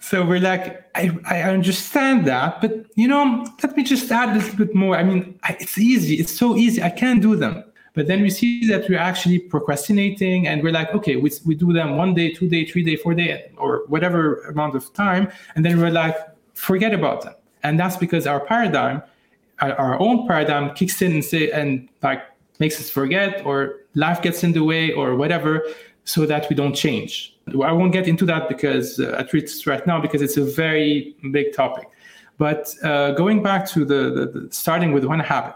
So 0.00 0.26
we're 0.26 0.40
like, 0.40 0.84
I, 0.96 1.16
I 1.30 1.42
understand 1.42 2.26
that, 2.26 2.60
but 2.60 2.86
you 2.96 3.06
know, 3.06 3.46
let 3.62 3.76
me 3.76 3.84
just 3.84 4.10
add 4.10 4.30
a 4.30 4.40
little 4.40 4.56
bit 4.56 4.74
more. 4.74 4.96
I 4.96 5.04
mean, 5.04 5.38
I, 5.44 5.56
it's 5.60 5.78
easy. 5.78 6.16
It's 6.16 6.36
so 6.36 6.56
easy. 6.56 6.82
I 6.82 6.90
can 6.90 7.20
do 7.20 7.36
them. 7.36 7.62
But 7.94 8.06
then 8.06 8.22
we 8.22 8.30
see 8.30 8.66
that 8.68 8.88
we're 8.88 8.98
actually 8.98 9.38
procrastinating 9.38 10.46
and 10.48 10.62
we're 10.62 10.72
like, 10.72 10.94
okay, 10.94 11.16
we, 11.16 11.30
we 11.44 11.54
do 11.54 11.72
them 11.72 11.96
one 11.96 12.14
day, 12.14 12.32
two 12.32 12.48
day, 12.48 12.64
three 12.64 12.82
day, 12.82 12.96
four 12.96 13.14
day, 13.14 13.50
or 13.58 13.84
whatever 13.88 14.42
amount 14.44 14.74
of 14.74 14.92
time. 14.94 15.30
And 15.54 15.64
then 15.64 15.78
we're 15.78 15.90
like, 15.90 16.16
forget 16.54 16.94
about 16.94 17.22
them. 17.22 17.34
And 17.62 17.78
that's 17.78 17.96
because 17.96 18.26
our 18.26 18.40
paradigm, 18.40 19.02
our, 19.60 20.00
own 20.00 20.26
paradigm 20.26 20.74
kicks 20.74 21.02
in 21.02 21.12
and 21.12 21.24
say, 21.24 21.50
and 21.50 21.88
like 22.02 22.22
makes 22.58 22.80
us 22.80 22.88
forget 22.88 23.44
or 23.44 23.80
life 23.94 24.22
gets 24.22 24.42
in 24.42 24.52
the 24.52 24.64
way 24.64 24.92
or 24.92 25.14
whatever 25.14 25.62
so 26.04 26.26
that 26.26 26.48
we 26.48 26.56
don't 26.56 26.74
change. 26.74 27.36
I 27.48 27.72
won't 27.72 27.92
get 27.92 28.08
into 28.08 28.24
that 28.26 28.48
because 28.48 28.98
uh, 28.98 29.16
at 29.18 29.32
least 29.32 29.66
right 29.66 29.86
now, 29.86 30.00
because 30.00 30.22
it's 30.22 30.36
a 30.36 30.44
very 30.44 31.14
big 31.30 31.54
topic. 31.54 31.88
But 32.38 32.74
uh, 32.82 33.12
going 33.12 33.42
back 33.42 33.68
to 33.68 33.84
the, 33.84 34.10
the, 34.10 34.26
the 34.26 34.52
starting 34.52 34.92
with 34.92 35.04
one 35.04 35.20
habit, 35.20 35.54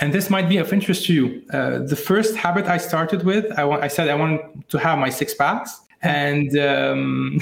and 0.00 0.12
this 0.12 0.30
might 0.30 0.48
be 0.48 0.58
of 0.58 0.72
interest 0.72 1.06
to 1.06 1.14
you. 1.14 1.42
Uh, 1.52 1.80
the 1.80 1.96
first 1.96 2.36
habit 2.36 2.66
I 2.66 2.78
started 2.78 3.24
with, 3.24 3.46
I, 3.58 3.64
want, 3.64 3.82
I 3.82 3.88
said 3.88 4.08
I 4.08 4.14
wanted 4.14 4.40
to 4.68 4.78
have 4.78 4.98
my 4.98 5.10
six 5.10 5.34
packs. 5.34 5.80
And 6.02 6.56
um, 6.58 7.40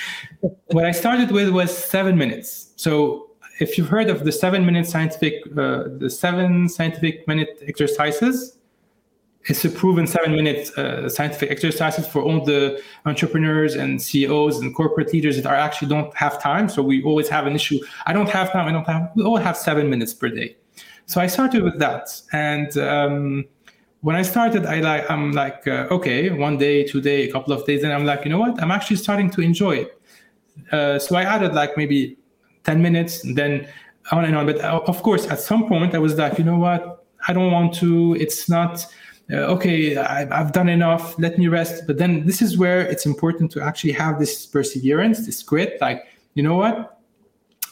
what 0.72 0.84
I 0.84 0.90
started 0.90 1.30
with 1.30 1.50
was 1.50 1.76
seven 1.76 2.18
minutes. 2.18 2.72
So 2.76 3.30
if 3.60 3.78
you've 3.78 3.88
heard 3.88 4.10
of 4.10 4.24
the 4.24 4.32
seven 4.32 4.66
minute 4.66 4.86
scientific, 4.86 5.34
uh, 5.56 5.84
the 5.98 6.10
seven 6.10 6.68
scientific 6.68 7.28
minute 7.28 7.62
exercises, 7.68 8.58
it's 9.46 9.64
a 9.64 9.70
proven 9.70 10.06
seven 10.06 10.34
minute 10.34 10.70
uh, 10.76 11.08
scientific 11.08 11.50
exercises 11.50 12.06
for 12.08 12.22
all 12.22 12.44
the 12.44 12.82
entrepreneurs 13.04 13.76
and 13.76 14.00
CEOs 14.00 14.58
and 14.58 14.74
corporate 14.74 15.12
leaders 15.12 15.36
that 15.36 15.46
are 15.46 15.54
actually 15.54 15.88
don't 15.88 16.12
have 16.16 16.42
time. 16.42 16.68
So 16.68 16.82
we 16.82 17.04
always 17.04 17.28
have 17.28 17.46
an 17.46 17.54
issue. 17.54 17.78
I 18.06 18.12
don't 18.12 18.30
have 18.30 18.52
time. 18.52 18.66
I 18.66 18.72
don't 18.72 18.86
have. 18.86 19.12
We 19.14 19.22
all 19.22 19.36
have 19.36 19.56
seven 19.56 19.90
minutes 19.90 20.14
per 20.14 20.30
day. 20.30 20.56
So 21.06 21.20
I 21.20 21.26
started 21.26 21.62
with 21.62 21.78
that, 21.78 22.08
and 22.32 22.76
um, 22.78 23.44
when 24.00 24.16
I 24.16 24.22
started, 24.22 24.66
I 24.66 24.80
like 24.80 25.10
I'm 25.10 25.32
like 25.32 25.66
uh, 25.66 25.86
okay, 25.90 26.30
one 26.30 26.58
day, 26.58 26.84
two 26.84 27.00
day, 27.00 27.28
a 27.28 27.32
couple 27.32 27.52
of 27.52 27.64
days, 27.66 27.82
and 27.82 27.92
I'm 27.92 28.04
like, 28.04 28.24
you 28.24 28.30
know 28.30 28.38
what? 28.38 28.62
I'm 28.62 28.70
actually 28.70 28.96
starting 28.96 29.30
to 29.30 29.40
enjoy 29.40 29.76
it. 29.76 30.00
Uh, 30.72 30.98
so 30.98 31.16
I 31.16 31.22
added 31.22 31.54
like 31.54 31.76
maybe 31.76 32.16
ten 32.64 32.82
minutes, 32.82 33.24
and 33.24 33.36
then 33.36 33.66
on 34.12 34.24
and 34.24 34.36
on. 34.36 34.46
But 34.46 34.60
uh, 34.60 34.80
of 34.86 35.02
course, 35.02 35.26
at 35.28 35.40
some 35.40 35.66
point, 35.68 35.94
I 35.94 35.98
was 35.98 36.16
like, 36.16 36.38
you 36.38 36.44
know 36.44 36.58
what? 36.58 37.04
I 37.26 37.32
don't 37.32 37.50
want 37.50 37.74
to. 37.76 38.14
It's 38.20 38.48
not. 38.48 38.86
Uh, 39.32 39.36
okay, 39.56 39.96
I, 39.96 40.26
have 40.26 40.52
done 40.52 40.68
enough. 40.68 41.18
Let 41.18 41.38
me 41.38 41.48
rest. 41.48 41.86
But 41.86 41.96
then 41.96 42.26
this 42.26 42.42
is 42.42 42.58
where 42.58 42.80
it's 42.80 43.06
important 43.06 43.50
to 43.52 43.62
actually 43.62 43.92
have 43.92 44.18
this 44.18 44.44
perseverance, 44.44 45.24
this 45.24 45.42
grit. 45.42 45.78
Like, 45.80 46.04
you 46.34 46.42
know 46.42 46.56
what? 46.56 46.93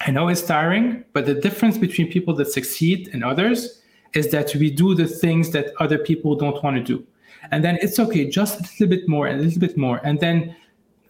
I 0.05 0.11
know 0.11 0.29
it's 0.29 0.43
tiring, 0.43 1.05
but 1.13 1.27
the 1.27 1.35
difference 1.35 1.79
between 1.79 2.11
people 2.11 2.35
that 2.35 2.53
succeed 2.53 3.09
and 3.13 3.23
others 3.23 3.81
is 4.15 4.31
that 4.33 4.55
we 4.55 4.71
do 4.71 4.95
the 4.95 5.07
things 5.07 5.51
that 5.51 5.73
other 5.79 5.99
people 5.99 6.35
don't 6.35 6.63
want 6.63 6.77
to 6.77 6.83
do. 6.83 7.07
And 7.51 7.65
then 7.65 7.79
it's 7.81 7.99
okay, 7.99 8.29
just 8.29 8.61
a 8.61 8.63
little 8.63 8.89
bit 8.89 9.09
more, 9.09 9.27
and 9.27 9.41
a 9.41 9.43
little 9.45 9.61
bit 9.61 9.77
more. 9.77 10.01
And 10.05 10.19
then 10.21 10.57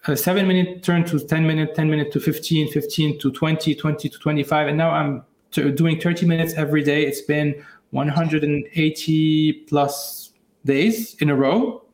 a 0.06 0.16
seven 0.16 0.46
minute 0.46 0.82
turn 0.82 1.04
to 1.04 1.18
10 1.18 1.46
minute, 1.46 1.74
10 1.74 1.88
minute 1.88 2.12
to 2.12 2.20
15, 2.20 2.70
15 2.70 3.18
to 3.20 3.30
20, 3.30 3.74
20 3.74 4.08
to 4.08 4.18
25. 4.18 4.68
And 4.68 4.76
now 4.76 4.90
I'm 4.90 5.24
t- 5.52 5.70
doing 5.70 6.00
30 6.00 6.26
minutes 6.26 6.54
every 6.54 6.82
day. 6.82 7.04
It's 7.06 7.20
been 7.22 7.64
180 7.90 9.52
plus 9.68 10.32
days 10.64 11.14
in 11.20 11.30
a 11.30 11.36
row. 11.36 11.84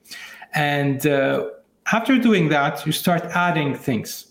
And 0.54 1.06
uh, 1.06 1.50
after 1.92 2.18
doing 2.18 2.48
that, 2.48 2.84
you 2.86 2.92
start 2.92 3.22
adding 3.34 3.74
things. 3.74 4.27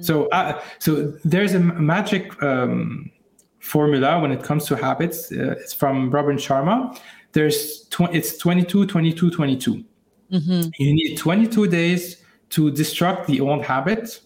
So, 0.00 0.28
uh, 0.28 0.60
so 0.78 1.12
there's 1.24 1.54
a 1.54 1.60
magic 1.60 2.40
um, 2.42 3.10
formula 3.58 4.20
when 4.20 4.32
it 4.32 4.42
comes 4.42 4.66
to 4.66 4.76
habits. 4.76 5.32
Uh, 5.32 5.56
it's 5.58 5.74
from 5.74 6.10
Robin 6.10 6.36
Sharma. 6.36 6.98
There's 7.32 7.86
tw- 7.88 8.12
it's 8.12 8.38
22, 8.38 8.86
22, 8.86 9.30
22. 9.30 9.84
Mm-hmm. 10.32 10.70
You 10.78 10.94
need 10.94 11.16
22 11.16 11.66
days 11.66 12.22
to 12.50 12.70
destruct 12.72 13.26
the 13.26 13.40
old 13.40 13.64
habit, 13.64 14.20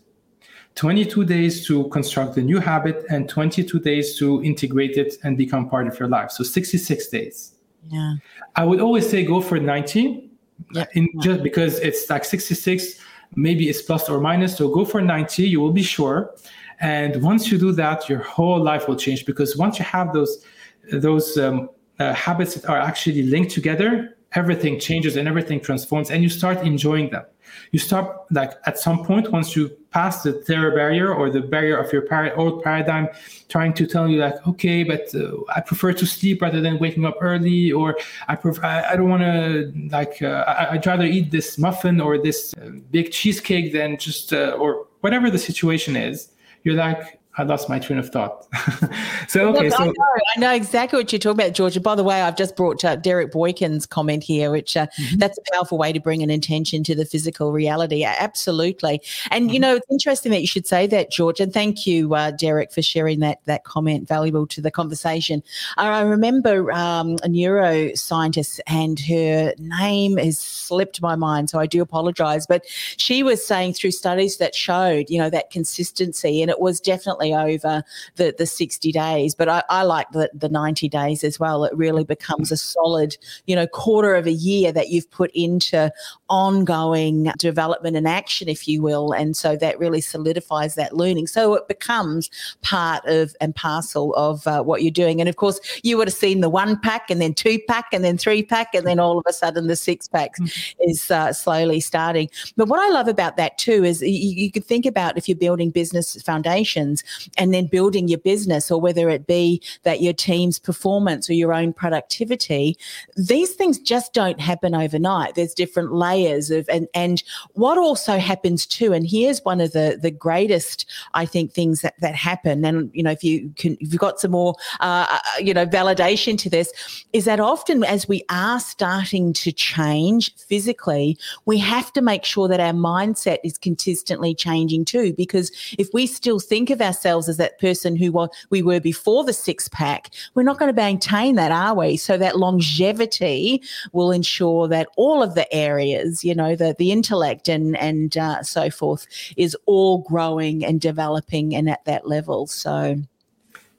22 0.75 1.25
days 1.25 1.67
to 1.67 1.89
construct 1.89 2.35
the 2.35 2.43
new 2.43 2.59
habit, 2.59 3.05
and 3.11 3.29
22 3.29 3.79
days 3.81 4.19
to 4.19 4.43
integrate 4.43 4.97
it 4.97 5.15
and 5.23 5.37
become 5.37 5.69
part 5.69 5.87
of 5.87 5.99
your 5.99 6.09
life. 6.09 6.31
So 6.31 6.45
66 6.45 7.09
days. 7.09 7.55
Yeah. 7.91 8.15
I 8.57 8.65
would 8.65 8.81
always 8.81 9.09
say 9.09 9.25
go 9.25 9.41
for 9.41 9.59
90 9.59 10.31
yeah. 10.73 10.85
in 10.95 11.09
just 11.21 11.43
because 11.43 11.79
it's 11.81 12.09
like 12.09 12.25
66 12.25 13.01
maybe 13.37 13.69
it's 13.69 13.83
plus 13.83 14.09
or 14.09 14.21
minus 14.21 14.57
so 14.57 14.69
go 14.69 14.85
for 14.85 15.01
90 15.01 15.49
you 15.49 15.61
will 15.61 15.73
be 15.73 15.83
sure. 15.83 16.35
And 16.81 17.23
once 17.23 17.51
you 17.51 17.59
do 17.59 17.73
that 17.73 18.09
your 18.09 18.23
whole 18.23 18.61
life 18.61 18.89
will 18.89 18.97
change 18.97 19.25
because 19.27 19.57
once 19.57 19.79
you 19.79 19.85
have 19.85 20.13
those 20.13 20.45
those 20.93 21.39
um, 21.39 21.71
uh, 21.99 22.13
habits 22.13 22.55
that 22.55 22.69
are 22.69 22.79
actually 22.79 23.23
linked 23.23 23.53
together 23.53 24.17
everything 24.33 24.81
changes 24.81 25.17
and 25.17 25.29
everything 25.29 25.61
transforms 25.61 26.11
and 26.11 26.23
you 26.23 26.29
start 26.29 26.59
enjoying 26.59 27.09
them 27.11 27.25
you 27.73 27.79
stop 27.79 28.27
like 28.31 28.53
at 28.67 28.79
some 28.79 29.05
point 29.05 29.31
once 29.31 29.57
you 29.57 29.69
pass 29.91 30.23
the 30.23 30.33
terror 30.43 30.71
barrier 30.73 31.13
or 31.15 31.31
the 31.31 31.41
barrier 31.41 31.77
of 31.77 31.93
your 31.93 32.03
par- 32.03 32.35
old 32.37 32.63
paradigm 32.63 33.09
trying 33.49 33.73
to 33.73 33.87
tell 33.87 34.09
you 34.09 34.19
like 34.19 34.35
okay 34.47 34.83
but 34.83 35.15
uh, 35.15 35.37
i 35.55 35.61
prefer 35.61 35.93
to 35.93 36.07
sleep 36.07 36.43
rather 36.43 36.61
than 36.61 36.79
waking 36.79 37.05
up 37.05 37.17
early 37.21 37.73
or 37.73 37.97
i 38.29 38.35
prefer 38.35 38.65
i, 38.65 38.93
I 38.93 38.97
don't 38.97 39.09
want 39.09 39.23
to 39.23 39.73
like 39.91 40.23
uh, 40.23 40.45
I, 40.47 40.75
would 40.75 40.87
rather 40.87 41.05
eat 41.05 41.31
this 41.31 41.59
muffin 41.59 42.01
or 42.01 42.19
this 42.19 42.55
uh, 42.55 42.71
big 42.91 43.13
cheesecake 43.13 43.73
than 43.73 43.97
just 43.97 44.33
uh, 44.33 44.57
or 44.59 44.87
whatever 45.01 45.31
the 45.31 45.39
situation 45.39 45.97
is 45.97 46.31
you're 46.65 46.75
like 46.75 47.21
I 47.37 47.43
lost 47.43 47.69
my 47.69 47.81
train 47.81 47.99
of 47.99 48.09
thought. 48.11 48.47
so 49.29 49.49
okay, 49.49 49.69
so 49.69 49.77
I 49.77 49.87
know, 49.87 49.95
I 50.37 50.41
know, 50.41 50.53
exactly 50.53 50.99
what 50.99 51.13
you're 51.13 51.19
talking 51.19 51.41
about, 51.41 51.53
George. 51.55 51.75
And 51.75 51.83
by 51.83 51.97
the 51.97 52.05
way, 52.05 52.23
I've 52.23 52.37
just 52.37 52.55
brought 52.55 52.85
uh, 52.85 52.95
Derek 52.95 53.33
Boykin's 53.33 53.87
comment 53.87 54.23
here, 54.23 54.53
which 54.53 54.77
uh, 54.77 54.87
mm-hmm. 54.87 55.19
that's 55.19 55.37
a 55.39 55.43
powerful 55.53 55.77
way 55.77 55.93
to 55.93 55.99
bring 55.99 56.23
an 56.23 56.31
intention 56.31 56.85
to 56.85 56.95
the 56.95 57.05
physical 57.05 57.51
reality. 57.51 58.05
Absolutely, 58.05 59.03
and 59.33 59.47
mm-hmm. 59.47 59.55
you 59.55 59.61
know 59.61 59.75
it's 59.75 59.87
interesting 59.91 60.31
that 60.31 60.43
you 60.43 60.47
should 60.47 60.67
say 60.67 60.87
that, 60.87 61.11
George. 61.11 61.41
And 61.41 61.53
thank 61.53 61.89
you, 61.89 62.15
uh, 62.15 62.31
Derek, 62.31 62.73
for 62.73 62.83
sharing 62.83 63.19
that 63.21 63.41
that 63.47 63.65
comment, 63.65 64.07
valuable 64.07 64.47
to 64.47 64.61
the 64.61 64.71
conversation. 64.71 65.43
I 65.77 66.03
remember 66.03 66.71
um, 66.71 67.15
a 67.25 67.29
neuroscientist, 67.29 68.61
and 68.69 69.01
her 69.01 69.55
name 69.59 70.19
has 70.19 70.39
slipped 70.39 71.03
my 71.03 71.17
mind, 71.17 71.51
so 71.51 71.59
I 71.59 71.67
do 71.67 71.83
apologise. 71.83 72.47
But 72.47 72.65
she 72.69 73.25
was 73.25 73.45
saying 73.45 73.75
through 73.75 73.91
studies 73.91 74.37
that 74.37 74.55
showed, 74.55 75.11
you 75.11 75.19
know, 75.19 75.31
that 75.31 75.51
consistency, 75.51 76.41
and 76.41 76.49
it 76.49 76.61
was 76.61 76.81
definitely 76.81 77.24
over 77.33 77.83
the, 78.17 78.35
the 78.37 78.47
60 78.47 78.93
days. 78.93 79.35
But 79.35 79.49
I, 79.49 79.63
I 79.71 79.83
like 79.83 80.11
the, 80.13 80.31
the 80.35 80.49
90 80.49 80.89
days 80.89 81.25
as 81.25 81.41
well. 81.41 81.65
It 81.65 81.77
really 81.77 82.05
becomes 82.05 82.53
a 82.53 82.57
solid, 82.57 83.17
you 83.47 83.57
know, 83.57 83.67
quarter 83.67 84.15
of 84.15 84.27
a 84.27 84.33
year 84.33 84.73
that 84.73 84.89
you've 84.89 85.11
put 85.11 85.31
into 85.35 85.93
ongoing 86.29 87.31
development 87.39 87.97
and 87.97 88.09
action, 88.09 88.49
if 88.49 88.67
you 88.67 88.83
will. 88.83 89.13
And 89.13 89.37
so 89.37 89.57
that 89.57 89.79
really 89.79 90.01
solidifies 90.01 90.75
that 90.75 90.97
learning. 90.97 91.27
So 91.29 91.55
it 91.55 91.69
becomes 91.69 92.31
part 92.63 93.05
of 93.07 93.35
and 93.41 93.55
parcel 93.55 94.15
of 94.15 94.47
uh, 94.47 94.63
what 94.63 94.83
you're 94.83 94.91
doing. 94.91 95.21
And 95.21 95.29
of 95.29 95.37
course, 95.37 95.61
you 95.83 95.97
would 95.97 96.09
have 96.09 96.15
seen 96.15 96.41
the 96.41 96.51
one 96.51 96.79
pack 96.81 97.11
and 97.11 97.21
then 97.21 97.35
two 97.35 97.59
pack 97.69 97.87
and 97.93 98.05
then 98.05 98.19
three 98.19 98.43
pack. 98.43 98.75
And 98.75 98.87
then 98.87 98.99
all 98.99 99.19
of 99.19 99.25
a 99.29 99.33
sudden 99.33 99.67
the 99.67 99.77
six 99.77 100.09
pack 100.09 100.37
mm-hmm. 100.37 100.91
is 100.91 101.11
uh, 101.11 101.33
slowly 101.33 101.81
starting. 101.81 102.29
But 102.57 102.69
what 102.69 102.81
I 102.81 102.91
love 102.91 103.09
about 103.09 103.37
that 103.37 103.59
too 103.59 103.85
is 103.85 104.03
you, 104.03 104.09
you 104.09 104.51
could 104.51 104.65
think 104.65 104.87
about 104.87 105.17
if 105.17 105.29
you're 105.29 105.37
building 105.37 105.71
business 105.71 106.21
foundations, 106.23 107.05
and 107.37 107.53
then 107.53 107.67
building 107.67 108.09
your 108.09 108.19
business 108.19 108.71
or 108.71 108.81
whether 108.81 109.09
it 109.09 109.27
be 109.27 109.63
that 109.83 110.01
your 110.01 110.13
team's 110.13 110.59
performance 110.59 111.29
or 111.29 111.35
your 111.35 111.53
own 111.53 111.73
productivity 111.73 112.77
these 113.17 113.53
things 113.53 113.79
just 113.79 114.13
don't 114.13 114.41
happen 114.41 114.75
overnight. 114.75 115.35
There's 115.35 115.55
different 115.55 115.93
layers 115.93 116.51
of 116.51 116.69
and 116.69 116.89
and 116.95 117.23
what 117.53 117.79
also 117.79 118.19
happens 118.19 118.67
too 118.67 118.93
and 118.93 119.07
here's 119.07 119.45
one 119.45 119.61
of 119.61 119.73
the 119.73 119.99
the 120.01 120.11
greatest 120.11 120.87
i 121.15 121.25
think 121.25 121.53
things 121.53 121.81
that 121.83 121.95
that 122.01 122.15
happen 122.15 122.65
and 122.65 122.91
you 122.95 123.03
know 123.03 123.11
if 123.11 123.23
you 123.23 123.53
can 123.57 123.77
if 123.81 123.93
you've 123.93 124.01
got 124.01 124.21
some 124.21 124.31
more 124.31 124.55
uh, 124.81 125.07
uh 125.11 125.19
you 125.39 125.55
know 125.55 125.67
validation 125.67 126.37
to 126.39 126.51
this 126.51 126.73
is 127.13 127.25
that 127.25 127.41
often 127.41 127.85
as 127.85 128.09
we 128.09 128.25
are 128.31 128.61
starting 128.61 129.33
to 129.33 129.53
change 129.53 130.35
physically 130.37 131.17
we 131.45 131.59
have 131.59 131.93
to 131.93 132.01
make 132.01 132.25
sure 132.25 132.49
that 132.49 132.61
our 132.61 132.73
mindset 132.73 133.39
is 133.45 133.59
consistently 133.59 134.35
changing 134.35 134.85
too 134.85 135.13
because 135.15 135.51
if 135.79 135.89
we 135.93 136.07
still 136.07 136.41
think 136.41 136.71
of 136.71 136.81
ourselves 136.81 137.04
ourselves 137.05 137.29
as 137.29 137.37
that 137.37 137.59
person 137.59 137.97
who 137.97 138.29
we 138.51 138.63
were 138.63 138.81
before 138.81 139.25
the 139.25 139.33
six 139.33 139.69
pack, 139.69 140.11
we're 140.35 140.43
not 140.43 140.59
going 140.59 140.73
to 140.75 140.77
maintain 140.77 141.35
that, 141.37 141.53
are 141.53 141.75
we? 141.75 141.97
So 141.97 142.17
that 142.17 142.39
longevity 142.39 143.63
will 143.93 144.11
ensure 144.11 144.69
that 144.69 144.89
all 144.97 145.23
of 145.23 145.35
the 145.35 145.53
areas, 145.53 146.25
you 146.25 146.35
know, 146.35 146.57
the, 146.57 146.75
the 146.79 146.91
intellect 146.93 147.49
and, 147.49 147.77
and 147.77 148.17
uh, 148.17 148.43
so 148.43 148.71
forth 148.71 149.07
is 149.37 149.57
all 149.67 149.99
growing 149.99 150.65
and 150.65 150.81
developing 150.81 151.55
and 151.55 151.69
at 151.69 151.85
that 151.85 152.09
level. 152.09 152.47
So. 152.47 152.97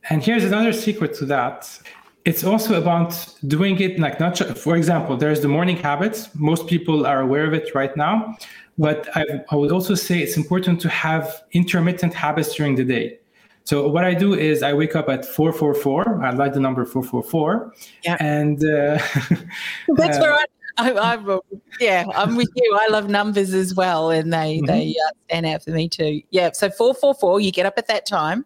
And 0.10 0.24
here's 0.24 0.44
another 0.44 0.74
secret 0.74 1.16
to 1.16 1.26
that 1.26 1.80
it's 2.26 2.44
also 2.44 2.82
about 2.82 3.12
doing 3.48 3.80
it 3.80 4.00
like 4.00 4.20
not 4.20 4.40
for 4.58 4.76
example 4.76 5.16
there's 5.16 5.42
the 5.42 5.48
morning 5.48 5.78
habits 5.78 6.34
most 6.34 6.66
people 6.66 7.06
are 7.06 7.22
aware 7.22 7.46
of 7.46 7.54
it 7.54 7.76
right 7.76 7.96
now 7.96 8.36
but 8.78 9.10
I, 9.16 9.26
I, 9.52 9.56
would 9.56 9.72
also 9.72 9.96
say 9.96 10.20
it's 10.20 10.38
important 10.38 10.82
to 10.82 10.90
have 10.90 11.44
intermittent 11.52 12.14
habits 12.14 12.54
during 12.56 12.76
the 12.76 12.84
day 12.84 13.20
so 13.66 13.88
what 13.88 14.06
I 14.06 14.14
do 14.14 14.36
is 14.36 14.62
I 14.62 14.74
wake 14.74 14.96
up 14.96 15.10
at 15.10 15.26
444. 15.26 16.24
I 16.24 16.30
like 16.32 16.54
the 16.54 16.60
number 16.60 16.86
444. 16.86 17.74
Yeah. 18.04 18.16
And 18.20 18.64
uh, 18.64 19.00
that's 19.96 20.18
uh, 20.18 20.22
where 20.22 20.34
I, 20.34 20.92
I, 20.92 21.14
am 21.16 21.40
yeah, 21.80 22.06
I'm 22.16 22.36
with 22.36 22.50
you. 22.56 22.80
I 22.80 22.92
love 22.92 23.10
numbers 23.10 23.54
as 23.54 23.74
well, 23.74 24.12
and 24.12 24.32
they 24.32 24.58
mm-hmm. 24.58 24.66
they 24.68 24.90
uh, 24.90 25.12
stand 25.28 25.46
out 25.48 25.64
for 25.64 25.72
me 25.72 25.90
too. 25.90 26.22
Yeah. 26.30 26.52
So 26.52 26.70
444. 26.70 27.42
You 27.42 27.52
get 27.52 27.66
up 27.66 27.74
at 27.78 27.88
that 27.88 28.06
time. 28.06 28.46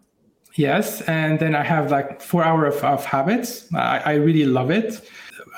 Yes, 0.54 1.02
and 1.02 1.38
then 1.38 1.54
I 1.54 1.62
have 1.64 1.90
like 1.90 2.20
four 2.22 2.42
hour 2.42 2.64
of, 2.64 2.82
of 2.82 3.04
habits. 3.04 3.72
I, 3.74 3.98
I 3.98 4.12
really 4.14 4.46
love 4.46 4.70
it. 4.70 5.06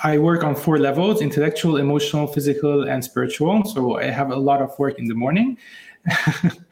I 0.03 0.19
work 0.19 0.45
on 0.45 0.55
four 0.55 0.79
levels: 0.79 1.23
intellectual, 1.23 1.77
emotional, 1.77 2.27
physical, 2.27 2.89
and 2.89 3.03
spiritual. 3.05 3.65
So 3.65 3.99
I 3.99 4.05
have 4.05 4.31
a 4.31 4.37
lot 4.37 4.61
of 4.61 4.77
work 4.79 4.99
in 4.99 5.07
the 5.07 5.15
morning. 5.15 5.59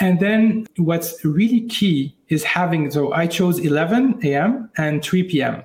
And 0.00 0.18
then 0.18 0.66
what's 0.76 1.24
really 1.24 1.62
key 1.62 2.16
is 2.28 2.42
having, 2.42 2.90
so 2.90 3.12
I 3.12 3.26
chose 3.26 3.58
11 3.58 4.20
a.m. 4.24 4.70
and 4.76 5.02
3 5.04 5.22
p.m. 5.24 5.62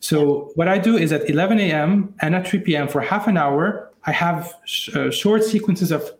So 0.00 0.50
what 0.54 0.68
I 0.68 0.78
do 0.78 0.96
is 0.96 1.12
at 1.12 1.28
11 1.28 1.60
a.m. 1.60 2.14
and 2.20 2.34
at 2.34 2.46
3 2.46 2.60
p.m. 2.60 2.88
for 2.88 3.00
half 3.00 3.26
an 3.28 3.36
hour, 3.36 3.92
I 4.04 4.12
have 4.12 4.54
sh- 4.64 4.94
uh, 4.94 5.10
short 5.10 5.44
sequences 5.44 5.92
of 5.92 6.10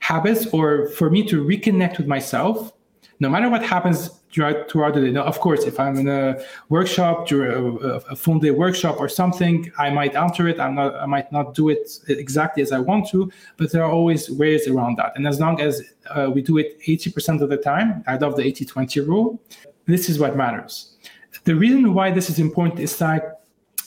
habits 0.00 0.46
or 0.52 0.88
for 0.90 1.10
me 1.10 1.24
to 1.24 1.44
reconnect 1.44 1.98
with 1.98 2.06
myself 2.06 2.72
no 3.20 3.28
matter 3.28 3.48
what 3.50 3.62
happens 3.62 4.10
throughout, 4.32 4.70
throughout 4.70 4.94
the 4.94 5.00
day. 5.00 5.10
Now, 5.10 5.24
of 5.24 5.40
course, 5.40 5.64
if 5.64 5.80
I'm 5.80 5.96
in 5.96 6.08
a 6.08 6.40
workshop, 6.68 7.26
during 7.26 7.78
a, 7.82 7.86
a, 8.12 8.16
full 8.16 8.38
day 8.38 8.50
workshop 8.50 9.00
or 9.00 9.08
something, 9.08 9.72
I 9.78 9.90
might 9.90 10.14
alter 10.14 10.48
it. 10.48 10.60
I'm 10.60 10.74
not, 10.74 10.94
I 10.94 11.06
might 11.06 11.32
not 11.32 11.54
do 11.54 11.68
it 11.68 11.90
exactly 12.08 12.62
as 12.62 12.72
I 12.72 12.78
want 12.78 13.08
to, 13.10 13.30
but 13.56 13.72
there 13.72 13.82
are 13.82 13.90
always 13.90 14.30
ways 14.30 14.68
around 14.68 14.98
that. 14.98 15.12
And 15.16 15.26
as 15.26 15.40
long 15.40 15.60
as 15.60 15.82
uh, 16.10 16.30
we 16.32 16.42
do 16.42 16.58
it 16.58 16.80
80% 16.86 17.40
of 17.40 17.48
the 17.48 17.56
time, 17.56 18.04
I 18.06 18.16
love 18.16 18.36
the 18.36 18.44
80 18.44 18.64
20 18.64 19.00
rule, 19.00 19.40
this 19.86 20.08
is 20.08 20.18
what 20.18 20.36
matters. 20.36 20.96
The 21.44 21.54
reason 21.54 21.94
why 21.94 22.10
this 22.10 22.30
is 22.30 22.38
important 22.38 22.78
is 22.78 22.96
that 22.98 23.42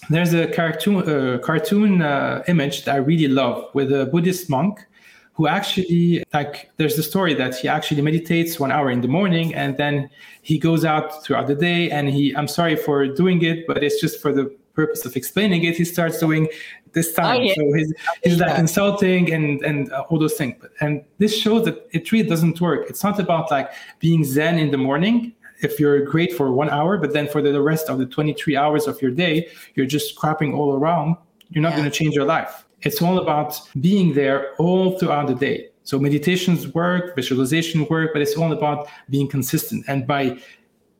there's 0.09 0.33
a 0.33 0.47
cartoon, 0.47 1.07
uh, 1.07 1.37
cartoon 1.37 2.01
uh, 2.01 2.43
image 2.47 2.85
that 2.85 2.95
I 2.95 2.97
really 2.97 3.27
love 3.27 3.69
with 3.73 3.93
a 3.93 4.07
Buddhist 4.07 4.49
monk 4.49 4.85
who 5.33 5.47
actually 5.47 6.23
like 6.33 6.69
there's 6.77 6.95
the 6.95 7.03
story 7.03 7.33
that 7.33 7.55
he 7.55 7.67
actually 7.67 8.01
meditates 8.01 8.59
one 8.59 8.71
hour 8.71 8.91
in 8.91 9.01
the 9.01 9.07
morning 9.07 9.53
and 9.55 9.77
then 9.77 10.09
he 10.41 10.59
goes 10.59 10.83
out 10.83 11.23
throughout 11.23 11.47
the 11.47 11.55
day 11.55 11.89
and 11.89 12.09
he 12.09 12.35
i'm 12.35 12.47
sorry 12.47 12.75
for 12.75 13.07
doing 13.07 13.41
it 13.41 13.65
but 13.65 13.83
it's 13.83 13.99
just 14.01 14.21
for 14.21 14.33
the 14.33 14.45
purpose 14.73 15.05
of 15.05 15.15
explaining 15.15 15.63
it 15.63 15.75
he 15.75 15.85
starts 15.85 16.19
doing 16.19 16.47
this 16.93 17.13
time. 17.13 17.37
oh, 17.37 17.41
yeah. 17.41 17.53
so 17.55 17.73
he's, 17.73 17.93
he's 18.23 18.39
like 18.39 18.57
insulting 18.59 19.31
and 19.33 19.61
and 19.63 19.91
uh, 19.91 20.03
all 20.09 20.19
those 20.19 20.33
things. 20.33 20.55
And 20.81 21.03
this 21.19 21.37
shows 21.37 21.65
that 21.65 21.87
it 21.91 22.11
really 22.11 22.27
doesn't 22.27 22.59
work. 22.59 22.89
It's 22.89 23.03
not 23.03 23.19
about 23.19 23.49
like 23.51 23.71
being 23.99 24.23
zen 24.23 24.57
in 24.59 24.71
the 24.71 24.77
morning 24.77 25.33
if 25.61 25.79
you're 25.79 26.01
great 26.03 26.33
for 26.33 26.51
one 26.51 26.69
hour 26.69 26.97
but 26.97 27.13
then 27.13 27.27
for 27.27 27.41
the 27.41 27.61
rest 27.61 27.87
of 27.87 27.99
the 27.99 28.05
23 28.05 28.57
hours 28.57 28.87
of 28.87 28.99
your 28.99 29.11
day 29.11 29.47
you're 29.75 29.85
just 29.85 30.17
crapping 30.17 30.57
all 30.57 30.73
around 30.73 31.15
you're 31.49 31.61
not 31.61 31.73
yeah. 31.73 31.77
going 31.77 31.89
to 31.89 31.95
change 31.95 32.15
your 32.15 32.25
life 32.25 32.65
it's 32.83 33.01
all 33.01 33.19
about 33.19 33.59
being 33.79 34.13
there 34.13 34.55
all 34.55 34.97
throughout 34.97 35.27
the 35.27 35.35
day. 35.35 35.69
So 35.83 35.99
meditations 35.99 36.67
work, 36.73 37.15
visualization 37.15 37.85
work, 37.87 38.11
but 38.13 38.21
it's 38.21 38.35
all 38.35 38.51
about 38.51 38.87
being 39.09 39.27
consistent. 39.27 39.85
And 39.87 40.05
by 40.05 40.39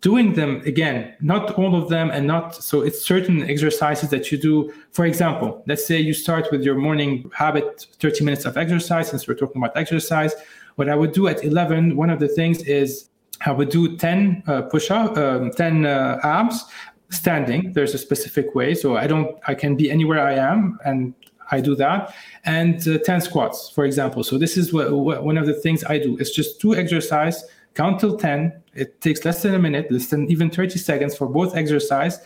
doing 0.01 0.33
them 0.33 0.61
again, 0.65 1.15
not 1.21 1.51
all 1.51 1.75
of 1.75 1.89
them, 1.89 2.09
and 2.09 2.25
not 2.25 2.55
so 2.55 2.81
it's 2.81 3.05
certain 3.05 3.47
exercises 3.49 4.09
that 4.09 4.31
you 4.31 4.37
do. 4.37 4.73
For 4.91 5.05
example, 5.05 5.63
let's 5.67 5.85
say 5.85 5.99
you 5.99 6.13
start 6.13 6.47
with 6.51 6.63
your 6.63 6.75
morning 6.75 7.29
habit, 7.35 7.85
30 7.99 8.25
minutes 8.25 8.45
of 8.45 8.57
exercise, 8.57 9.09
since 9.09 9.27
we're 9.27 9.35
talking 9.35 9.61
about 9.61 9.77
exercise. 9.77 10.33
What 10.75 10.89
I 10.89 10.95
would 10.95 11.11
do 11.11 11.27
at 11.27 11.43
11, 11.43 11.95
one 11.95 12.09
of 12.09 12.19
the 12.19 12.27
things 12.27 12.63
is 12.63 13.09
I 13.45 13.51
would 13.51 13.69
do 13.69 13.97
10 13.97 14.43
uh, 14.47 14.63
push 14.63 14.89
up, 14.89 15.17
um, 15.17 15.51
10 15.51 15.85
uh, 15.85 16.19
abs 16.23 16.65
standing. 17.09 17.73
There's 17.73 17.93
a 17.93 17.97
specific 17.97 18.55
way. 18.55 18.73
So 18.73 18.97
I 18.97 19.05
don't, 19.05 19.37
I 19.47 19.53
can 19.53 19.75
be 19.75 19.91
anywhere 19.91 20.21
I 20.21 20.33
am 20.33 20.79
and 20.85 21.13
I 21.51 21.61
do 21.61 21.75
that. 21.75 22.13
And 22.45 22.87
uh, 22.87 22.99
10 22.99 23.21
squats, 23.21 23.69
for 23.69 23.85
example. 23.85 24.23
So 24.23 24.37
this 24.37 24.57
is 24.57 24.73
what, 24.73 24.91
one 25.23 25.37
of 25.37 25.45
the 25.45 25.53
things 25.53 25.83
I 25.83 25.99
do. 25.99 26.17
It's 26.17 26.31
just 26.31 26.59
two 26.59 26.75
exercise, 26.75 27.43
count 27.73 27.99
till 27.99 28.17
10. 28.17 28.61
It 28.73 29.01
takes 29.01 29.25
less 29.25 29.41
than 29.43 29.55
a 29.55 29.59
minute, 29.59 29.91
less 29.91 30.07
than 30.07 30.29
even 30.31 30.49
30 30.49 30.77
seconds 30.77 31.15
for 31.15 31.27
both 31.27 31.55
exercise 31.55 32.19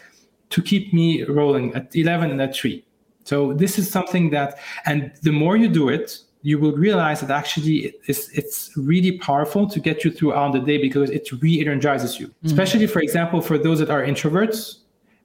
to 0.49 0.61
keep 0.61 0.93
me 0.93 1.23
rolling 1.23 1.73
at 1.73 1.95
11 1.95 2.31
and 2.31 2.41
at 2.41 2.55
3. 2.55 2.85
So 3.23 3.53
this 3.53 3.79
is 3.79 3.89
something 3.89 4.29
that, 4.29 4.59
and 4.85 5.11
the 5.23 5.31
more 5.31 5.57
you 5.57 5.67
do 5.67 5.89
it, 5.89 6.19
you 6.43 6.59
will 6.59 6.73
realize 6.73 7.21
that 7.21 7.31
actually 7.31 7.95
it's, 8.05 8.29
it's 8.29 8.71
really 8.77 9.17
powerful 9.17 9.67
to 9.67 9.79
get 9.79 10.03
you 10.03 10.11
throughout 10.11 10.53
the 10.53 10.59
day 10.59 10.77
because 10.77 11.09
it 11.09 11.27
re-energizes 11.41 12.19
you. 12.19 12.27
Mm-hmm. 12.27 12.47
Especially, 12.47 12.85
for 12.85 12.99
example, 12.99 13.41
for 13.41 13.57
those 13.57 13.79
that 13.79 13.89
are 13.89 14.03
introverts 14.03 14.77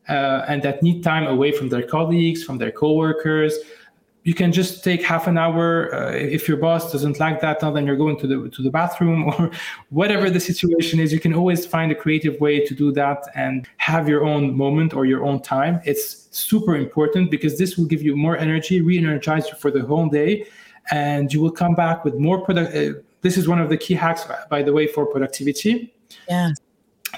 uh, 0.08 0.46
and 0.48 0.62
that 0.62 0.82
need 0.82 1.04
time 1.04 1.26
away 1.26 1.52
from 1.52 1.68
their 1.68 1.82
colleagues, 1.82 2.42
from 2.42 2.56
their 2.56 2.72
coworkers, 2.72 3.58
you 4.22 4.34
can 4.34 4.52
just 4.52 4.84
take 4.84 5.02
half 5.02 5.26
an 5.26 5.38
hour 5.38 5.94
uh, 5.94 6.10
if 6.10 6.46
your 6.46 6.56
boss 6.56 6.92
doesn't 6.92 7.18
like 7.18 7.40
that 7.40 7.60
then 7.60 7.86
you're 7.86 7.96
going 7.96 8.18
to 8.18 8.26
the 8.26 8.50
to 8.50 8.62
the 8.62 8.70
bathroom 8.70 9.24
or 9.28 9.50
whatever 9.88 10.28
the 10.28 10.40
situation 10.40 11.00
is 11.00 11.12
you 11.12 11.20
can 11.20 11.32
always 11.32 11.64
find 11.64 11.90
a 11.90 11.94
creative 11.94 12.38
way 12.40 12.64
to 12.64 12.74
do 12.74 12.92
that 12.92 13.24
and 13.34 13.68
have 13.78 14.08
your 14.08 14.24
own 14.24 14.56
moment 14.56 14.92
or 14.94 15.06
your 15.06 15.24
own 15.24 15.40
time. 15.40 15.80
It's 15.84 16.28
super 16.30 16.76
important 16.76 17.30
because 17.30 17.58
this 17.58 17.76
will 17.76 17.86
give 17.86 18.02
you 18.02 18.16
more 18.16 18.36
energy 18.36 18.80
re-energize 18.80 19.48
you 19.48 19.54
for 19.54 19.70
the 19.70 19.82
whole 19.82 20.08
day 20.08 20.46
and 20.90 21.32
you 21.32 21.40
will 21.40 21.50
come 21.50 21.74
back 21.74 22.04
with 22.04 22.14
more 22.14 22.40
product 22.44 22.74
uh, 22.74 23.00
this 23.22 23.36
is 23.36 23.46
one 23.46 23.60
of 23.60 23.68
the 23.68 23.76
key 23.76 23.94
hacks 23.94 24.26
by 24.48 24.62
the 24.62 24.72
way 24.72 24.86
for 24.86 25.06
productivity. 25.06 25.92
Yeah 26.28 26.52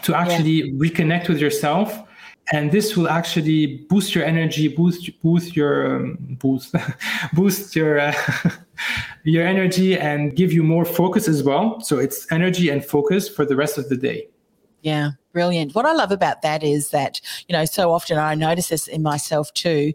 to 0.03 0.15
actually 0.15 0.51
yeah. 0.51 0.73
reconnect 0.73 1.29
with 1.29 1.39
yourself 1.39 2.03
and 2.51 2.73
this 2.73 2.97
will 2.97 3.09
actually 3.09 3.79
boost 3.89 4.15
your 4.15 4.25
energy 4.25 4.67
boost 4.67 5.09
boost 5.23 5.55
your 5.55 5.97
um, 5.97 6.19
boost 6.41 6.75
boost 7.33 7.77
your 7.77 8.01
uh, 8.01 8.15
your 9.25 9.47
energy 9.47 9.97
and 9.97 10.35
give 10.35 10.53
you 10.53 10.63
more 10.63 10.85
focus 10.85 11.29
as 11.29 11.43
well. 11.43 11.81
So 11.81 11.99
it's 11.99 12.31
energy 12.33 12.69
and 12.69 12.85
focus 12.85 13.29
for 13.29 13.45
the 13.45 13.55
rest 13.55 13.79
of 13.79 13.89
the 13.89 13.97
day. 13.97 14.27
Yeah 14.83 15.13
Brilliant. 15.33 15.75
What 15.75 15.87
I 15.87 15.93
love 15.93 16.13
about 16.13 16.43
that 16.43 16.63
is 16.63 16.91
that, 16.91 17.19
you 17.49 17.55
know, 17.55 17.65
so 17.65 17.91
often 17.91 18.19
I 18.19 18.35
notice 18.35 18.69
this 18.69 18.87
in 18.87 19.03
myself 19.03 19.53
too, 19.55 19.95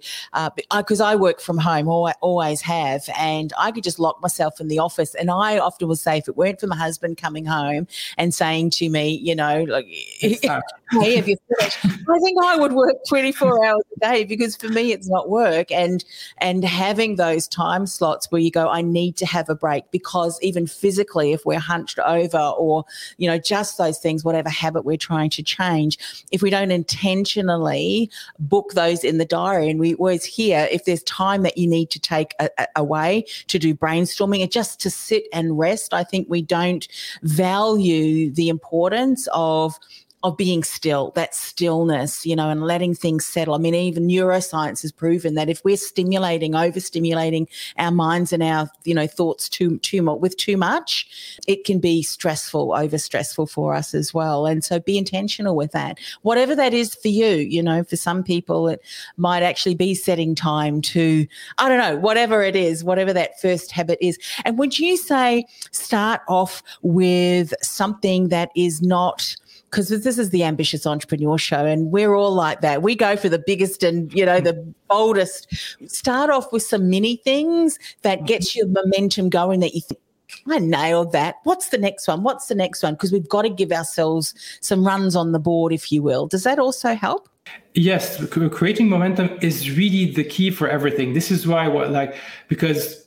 because 0.76 1.00
uh, 1.00 1.06
I 1.06 1.16
work 1.16 1.42
from 1.42 1.60
home, 1.60 1.88
or 1.88 2.10
I 2.10 2.14
always 2.22 2.62
have, 2.62 3.08
and 3.16 3.54
I 3.56 3.72
could 3.72 3.84
just 3.84 4.00
lock 4.00 4.20
myself 4.20 4.60
in 4.60 4.68
the 4.68 4.80
office. 4.80 5.14
And 5.14 5.30
I 5.30 5.60
often 5.60 5.88
would 5.90 6.00
say, 6.00 6.18
if 6.18 6.28
it 6.28 6.36
weren't 6.36 6.60
for 6.60 6.66
my 6.66 6.76
husband 6.76 7.18
coming 7.18 7.46
home 7.46 7.86
and 8.18 8.34
saying 8.34 8.72
to 8.72 8.90
me, 8.90 9.10
you 9.10 9.36
know, 9.36 9.64
like, 9.64 9.86
hey, 10.22 11.16
have 11.16 11.28
you 11.28 11.38
finished? 11.60 11.86
I 11.86 12.20
think 12.20 12.44
I 12.44 12.56
would 12.56 12.74
work 12.74 12.96
24 13.08 13.64
hours 13.66 13.84
a 13.96 14.00
day 14.00 14.24
because 14.24 14.56
for 14.56 14.70
me, 14.70 14.92
it's 14.92 15.08
not 15.08 15.30
work. 15.30 15.72
And, 15.72 16.04
and 16.40 16.64
having 16.64 17.18
those 17.18 17.48
time 17.48 17.86
slots 17.86 18.32
where 18.32 18.42
you 18.42 18.50
go, 18.50 18.70
I 18.70 18.82
need 18.82 19.18
to 19.18 19.28
have 19.28 19.50
a 19.50 19.56
break 19.56 19.92
because 19.92 20.40
even 20.42 20.66
physically, 20.66 21.34
if 21.34 21.46
we're 21.46 21.60
hunched 21.60 22.00
over 22.00 22.54
or, 22.58 22.86
you 23.18 23.30
know, 23.30 23.38
just 23.38 23.78
those 23.78 24.00
things, 24.00 24.24
whatever 24.24 24.50
habit 24.50 24.84
we're 24.84 24.98
trying 24.98 25.27
to 25.30 25.44
change 25.44 25.98
if 26.32 26.42
we 26.42 26.50
don't 26.50 26.72
intentionally 26.72 28.10
book 28.40 28.74
those 28.74 29.04
in 29.04 29.18
the 29.18 29.26
diary. 29.26 29.70
And 29.70 29.80
we 29.80 29.96
always 29.96 30.26
hear 30.26 30.68
if 30.72 30.86
there's 30.86 31.04
time 31.04 31.44
that 31.44 31.58
you 31.58 31.68
need 31.68 31.90
to 31.92 32.00
take 32.00 32.34
a, 32.40 32.50
a, 32.58 32.68
away 32.76 33.26
to 33.48 33.60
do 33.60 33.74
brainstorming 33.74 34.42
and 34.42 34.52
just 34.52 34.80
to 34.82 34.90
sit 34.90 35.26
and 35.34 35.58
rest, 35.58 35.94
I 35.94 36.04
think 36.04 36.28
we 36.30 36.42
don't 36.42 36.88
value 37.24 38.32
the 38.32 38.50
importance 38.50 39.28
of 39.34 39.78
of 40.24 40.36
being 40.36 40.64
still, 40.64 41.12
that 41.16 41.36
stillness, 41.36 42.26
you 42.26 42.36
know, 42.36 42.50
and 42.50 42.64
letting 42.64 42.96
things 42.96 43.26
settle. 43.26 43.54
I 43.54 43.60
mean, 43.60 43.76
even 43.76 44.08
neuroscience 44.08 44.82
has 44.82 44.92
proven 44.92 45.36
that 45.36 45.48
if 45.48 45.64
we're 45.64 45.78
stimulating, 45.78 46.54
overstimulating 46.54 47.48
our 47.78 47.92
minds 47.92 48.34
and 48.34 48.42
our, 48.42 48.68
you 48.84 48.96
know, 48.96 49.06
thoughts 49.06 49.48
too 49.48 49.78
too 49.80 50.02
much 50.02 50.20
with 50.20 50.36
too 50.38 50.58
much, 50.58 51.38
it 51.48 51.66
can 51.66 51.80
be 51.80 52.02
stressful, 52.02 52.74
over 52.74 52.98
stressful 52.98 53.46
for 53.46 53.76
us 53.76 53.94
as 53.94 54.12
well. 54.12 54.48
And 54.48 54.64
so 54.64 54.80
be 54.80 54.98
intentional 54.98 55.56
with 55.56 55.72
that. 55.74 56.00
Whatever 56.24 56.56
that 56.56 56.74
is 56.74 56.96
for 56.96 57.10
you, 57.10 57.36
you 57.36 57.62
know, 57.62 57.84
for 57.84 57.96
some 57.96 58.24
people 58.24 58.68
it 58.68 58.82
might 59.18 59.44
actually 59.44 59.76
be 59.76 59.94
setting 59.94 60.34
time 60.34 60.82
to, 60.82 61.28
I 61.60 61.70
don't 61.70 61.78
know, 61.78 61.98
whatever 61.98 62.42
it 62.42 62.56
is, 62.56 62.84
whatever 62.84 63.14
that 63.14 63.40
first 63.40 63.72
habit 63.72 64.00
is. 64.02 64.18
And 64.46 64.58
would 64.58 64.80
you 64.80 64.98
say 64.98 65.46
start 65.72 66.22
off 66.28 66.64
with 66.82 67.54
something 67.62 68.30
that 68.30 68.50
is 68.56 68.82
not 68.82 69.36
because 69.70 69.90
this 69.90 70.18
is 70.18 70.30
the 70.30 70.44
ambitious 70.44 70.86
entrepreneur 70.86 71.38
show 71.38 71.66
and 71.66 71.92
we're 71.92 72.14
all 72.14 72.34
like 72.34 72.62
that 72.62 72.82
we 72.82 72.96
go 72.96 73.16
for 73.16 73.30
the 73.30 73.40
biggest 73.40 73.84
and 73.84 74.14
you 74.14 74.26
know 74.26 74.40
the 74.40 74.54
boldest 74.90 75.54
start 75.88 76.30
off 76.30 76.52
with 76.52 76.64
some 76.64 76.90
mini 76.90 77.18
things 77.18 77.78
that 78.02 78.26
gets 78.26 78.52
mm-hmm. 78.52 78.60
your 78.60 78.84
momentum 78.84 79.30
going 79.30 79.60
that 79.60 79.74
you 79.74 79.82
think 79.82 80.00
I 80.50 80.60
nailed 80.60 81.14
that. 81.14 81.36
What's 81.44 81.70
the 81.70 81.78
next 81.78 82.08
one? 82.08 82.24
What's 82.24 82.48
the 82.48 82.56
next 82.56 82.84
one? 82.84 82.94
Because 82.94 83.12
we've 83.12 83.28
got 83.28 83.44
to 83.44 83.50
give 83.50 83.72
ourselves 83.72 84.34
some 84.62 84.86
runs 84.86 85.16
on 85.16 85.32
the 85.32 85.40
board, 85.40 85.72
if 85.72 85.92
you 85.92 86.04
will. 86.04 86.28
Does 86.28 86.44
that 86.44 86.60
also 86.60 86.96
help? 86.96 87.30
Yes, 87.74 88.26
creating 88.28 88.90
momentum 88.90 89.38
is 89.42 89.78
really 89.78 90.12
the 90.12 90.24
key 90.24 90.52
for 90.52 90.68
everything. 90.68 91.14
This 91.14 91.32
is 91.32 91.48
why, 91.48 91.68
what 91.68 91.92
like, 91.92 92.16
because 92.50 93.06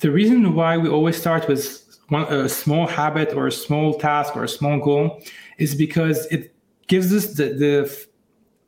the 0.00 0.10
reason 0.10 0.54
why 0.54 0.76
we 0.76 0.88
always 0.88 1.16
start 1.16 1.48
with 1.48 1.82
one, 2.08 2.24
a 2.32 2.48
small 2.48 2.86
habit 2.86 3.32
or 3.32 3.46
a 3.46 3.52
small 3.52 3.94
task 3.94 4.36
or 4.36 4.44
a 4.44 4.48
small 4.48 4.78
goal 4.78 5.22
is 5.58 5.74
because 5.74 6.26
it 6.26 6.54
gives 6.86 7.12
us 7.12 7.34
the, 7.34 7.44
the 7.54 8.06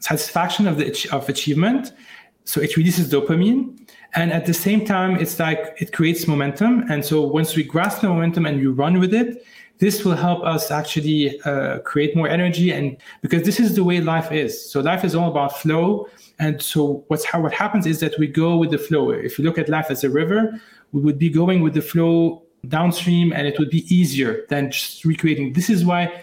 satisfaction 0.01 0.67
of 0.67 0.79
the 0.79 1.09
of 1.13 1.29
achievement. 1.29 1.93
So 2.45 2.61
it 2.61 2.77
releases 2.77 3.11
dopamine, 3.11 3.89
and 4.15 4.33
at 4.33 4.45
the 4.47 4.55
same 4.55 4.85
time, 4.85 5.17
it's 5.17 5.39
like 5.39 5.77
it 5.79 5.93
creates 5.93 6.29
momentum. 6.29 6.85
And 6.91 7.05
so 7.05 7.23
once 7.23 7.57
we 7.57 7.65
grasp 7.65 8.03
the 8.03 8.09
momentum 8.09 8.45
and 8.47 8.61
we 8.61 8.67
run 8.67 9.01
with 9.01 9.15
it, 9.15 9.45
this 9.79 10.05
will 10.05 10.15
help 10.15 10.45
us 10.45 10.71
actually 10.71 11.41
uh, 11.43 11.79
create 11.81 12.15
more 12.15 12.29
energy. 12.29 12.71
And 12.71 12.97
because 13.23 13.43
this 13.43 13.59
is 13.59 13.75
the 13.75 13.83
way 13.83 14.01
life 14.01 14.31
is. 14.31 14.71
So 14.71 14.81
life 14.81 15.05
is 15.05 15.15
all 15.15 15.31
about 15.31 15.59
flow. 15.59 16.09
And 16.39 16.63
so 16.63 17.05
what's 17.09 17.25
how 17.25 17.41
what 17.41 17.53
happens 17.53 17.87
is 17.87 18.01
that 18.01 18.19
we 18.19 18.27
go 18.27 18.57
with 18.57 18.71
the 18.71 18.79
flow. 18.79 19.11
If 19.11 19.39
you 19.39 19.45
look 19.45 19.59
at 19.59 19.69
life 19.69 19.87
as 19.91 20.05
a 20.05 20.11
river, 20.11 20.61
we 20.93 21.01
would 21.01 21.19
be 21.19 21.31
going 21.31 21.63
with 21.63 21.75
the 21.75 21.83
flow 21.83 22.43
downstream, 22.69 23.33
and 23.33 23.47
it 23.47 23.59
would 23.59 23.71
be 23.71 23.85
easier 23.95 24.47
than 24.49 24.71
just 24.71 25.05
recreating. 25.05 25.53
This 25.53 25.69
is 25.69 25.85
why 25.85 26.23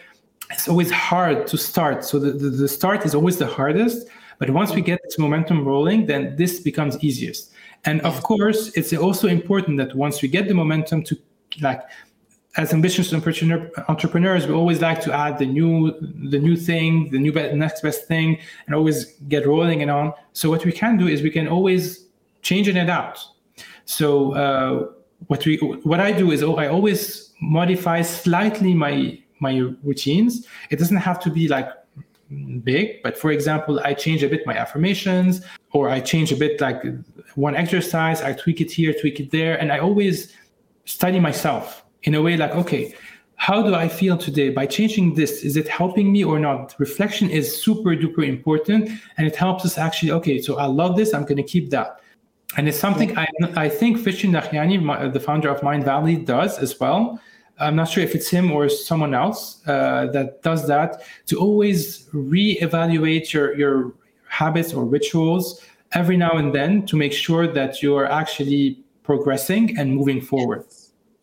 it's 0.52 0.68
always 0.68 0.92
hard 0.92 1.48
to 1.48 1.58
start. 1.58 2.04
So 2.04 2.20
the, 2.20 2.32
the, 2.32 2.50
the, 2.50 2.68
start 2.68 3.06
is 3.06 3.16
always 3.16 3.38
the 3.38 3.48
hardest. 3.48 4.08
But 4.40 4.50
once 4.50 4.74
we 4.74 4.82
get 4.82 5.00
this 5.04 5.18
momentum 5.20 5.66
rolling, 5.66 6.08
then 6.08 6.36
this 6.36 6.60
becomes 6.60 7.02
easiest. 7.04 7.52
And 7.86 8.02
of 8.02 8.22
course, 8.24 8.70
it's 8.76 8.94
also 8.94 9.28
important 9.28 9.78
that 9.78 9.96
once 9.96 10.22
we 10.22 10.28
get 10.28 10.48
the 10.48 10.54
momentum 10.54 11.04
to 11.04 11.18
like 11.62 11.82
as 12.58 12.74
ambitious 12.74 13.14
entrepreneur, 13.14 13.72
entrepreneurs, 13.88 14.46
we 14.46 14.54
always 14.54 14.82
like 14.82 15.00
to 15.02 15.14
add 15.14 15.38
the 15.38 15.46
new 15.46 15.92
the 16.30 16.40
new 16.40 16.58
thing, 16.58 17.10
the 17.12 17.20
new 17.20 17.32
next 17.32 17.82
best 17.82 18.08
thing, 18.08 18.40
and 18.66 18.76
always 18.76 19.06
get 19.30 19.46
rolling 19.48 19.82
and 19.82 19.90
on. 19.90 20.14
So 20.34 20.50
what 20.50 20.66
we 20.66 20.72
can 20.72 20.98
do 20.98 21.08
is 21.08 21.22
we 21.22 21.32
can 21.32 21.48
always 21.48 22.08
change 22.42 22.68
it 22.68 22.78
out. 22.90 23.20
So 23.86 24.34
uh, 24.34 24.88
what 25.28 25.46
we 25.46 25.58
what 25.84 26.00
I 26.00 26.12
do 26.12 26.32
is 26.32 26.44
I 26.44 26.68
always 26.68 27.32
modify 27.42 28.02
slightly 28.02 28.74
my 28.74 29.21
my 29.42 29.58
routines. 29.84 30.48
It 30.70 30.80
doesn't 30.80 30.98
have 30.98 31.20
to 31.22 31.30
be 31.30 31.48
like 31.48 31.70
big, 32.64 33.04
but 33.04 33.18
for 33.18 33.32
example, 33.32 33.82
I 33.84 33.94
change 33.94 34.24
a 34.24 34.30
bit 34.30 34.46
my 34.46 34.56
affirmations, 34.56 35.42
or 35.74 35.90
I 35.90 36.00
change 36.00 36.32
a 36.32 36.36
bit 36.38 36.62
like 36.62 36.82
one 37.36 37.56
exercise, 37.56 38.22
I 38.22 38.34
tweak 38.34 38.62
it 38.62 38.72
here, 38.72 38.94
tweak 38.94 39.20
it 39.20 39.32
there, 39.32 39.60
and 39.60 39.72
I 39.72 39.80
always 39.80 40.34
study 40.86 41.20
myself 41.20 41.84
in 42.04 42.16
a 42.16 42.22
way 42.22 42.38
like, 42.38 42.52
okay, 42.52 42.94
how 43.36 43.64
do 43.64 43.74
I 43.74 43.88
feel 43.88 44.18
today 44.18 44.50
by 44.50 44.68
changing 44.68 45.16
this? 45.16 45.44
Is 45.44 45.58
it 45.58 45.68
helping 45.68 46.12
me 46.12 46.24
or 46.24 46.38
not? 46.40 46.76
Reflection 46.78 47.30
is 47.30 47.62
super 47.62 47.96
duper 47.96 48.28
important, 48.28 48.90
and 49.18 49.28
it 49.28 49.36
helps 49.36 49.66
us 49.66 49.78
actually. 49.80 50.12
Okay, 50.12 50.40
so 50.40 50.58
I 50.58 50.66
love 50.66 50.96
this. 50.96 51.14
I'm 51.14 51.24
going 51.24 51.38
to 51.38 51.44
keep 51.44 51.72
that. 51.72 52.02
And 52.58 52.68
it's 52.68 52.78
something 52.78 53.18
I, 53.18 53.28
I 53.56 53.68
think 53.68 53.98
Vishen 53.98 54.32
Lakhiani, 54.32 55.12
the 55.12 55.20
founder 55.20 55.50
of 55.50 55.62
Mindvalley, 55.62 56.24
does 56.24 56.60
as 56.60 56.80
well. 56.80 57.20
I'm 57.62 57.76
not 57.76 57.90
sure 57.90 58.04
if 58.04 58.16
it's 58.16 58.30
him 58.30 58.52
or 58.52 58.68
someone 58.70 59.14
else 59.14 59.62
uh, 59.68 60.08
that 60.08 60.42
does 60.42 60.68
that 60.68 61.04
to 61.28 61.38
always 61.38 62.08
reevaluate 62.08 63.32
your 63.32 63.56
your 63.58 63.94
habits 64.28 64.74
or 64.74 64.84
rituals 64.86 65.62
every 65.94 66.18
now 66.18 66.32
and 66.32 66.56
then 66.56 66.86
to 66.88 66.96
make 66.96 67.14
sure 67.14 67.48
that 67.48 67.82
you're 67.82 68.06
actually 68.06 68.80
progressing 69.04 69.78
and 69.78 69.96
moving 69.96 70.22
forward. 70.22 70.66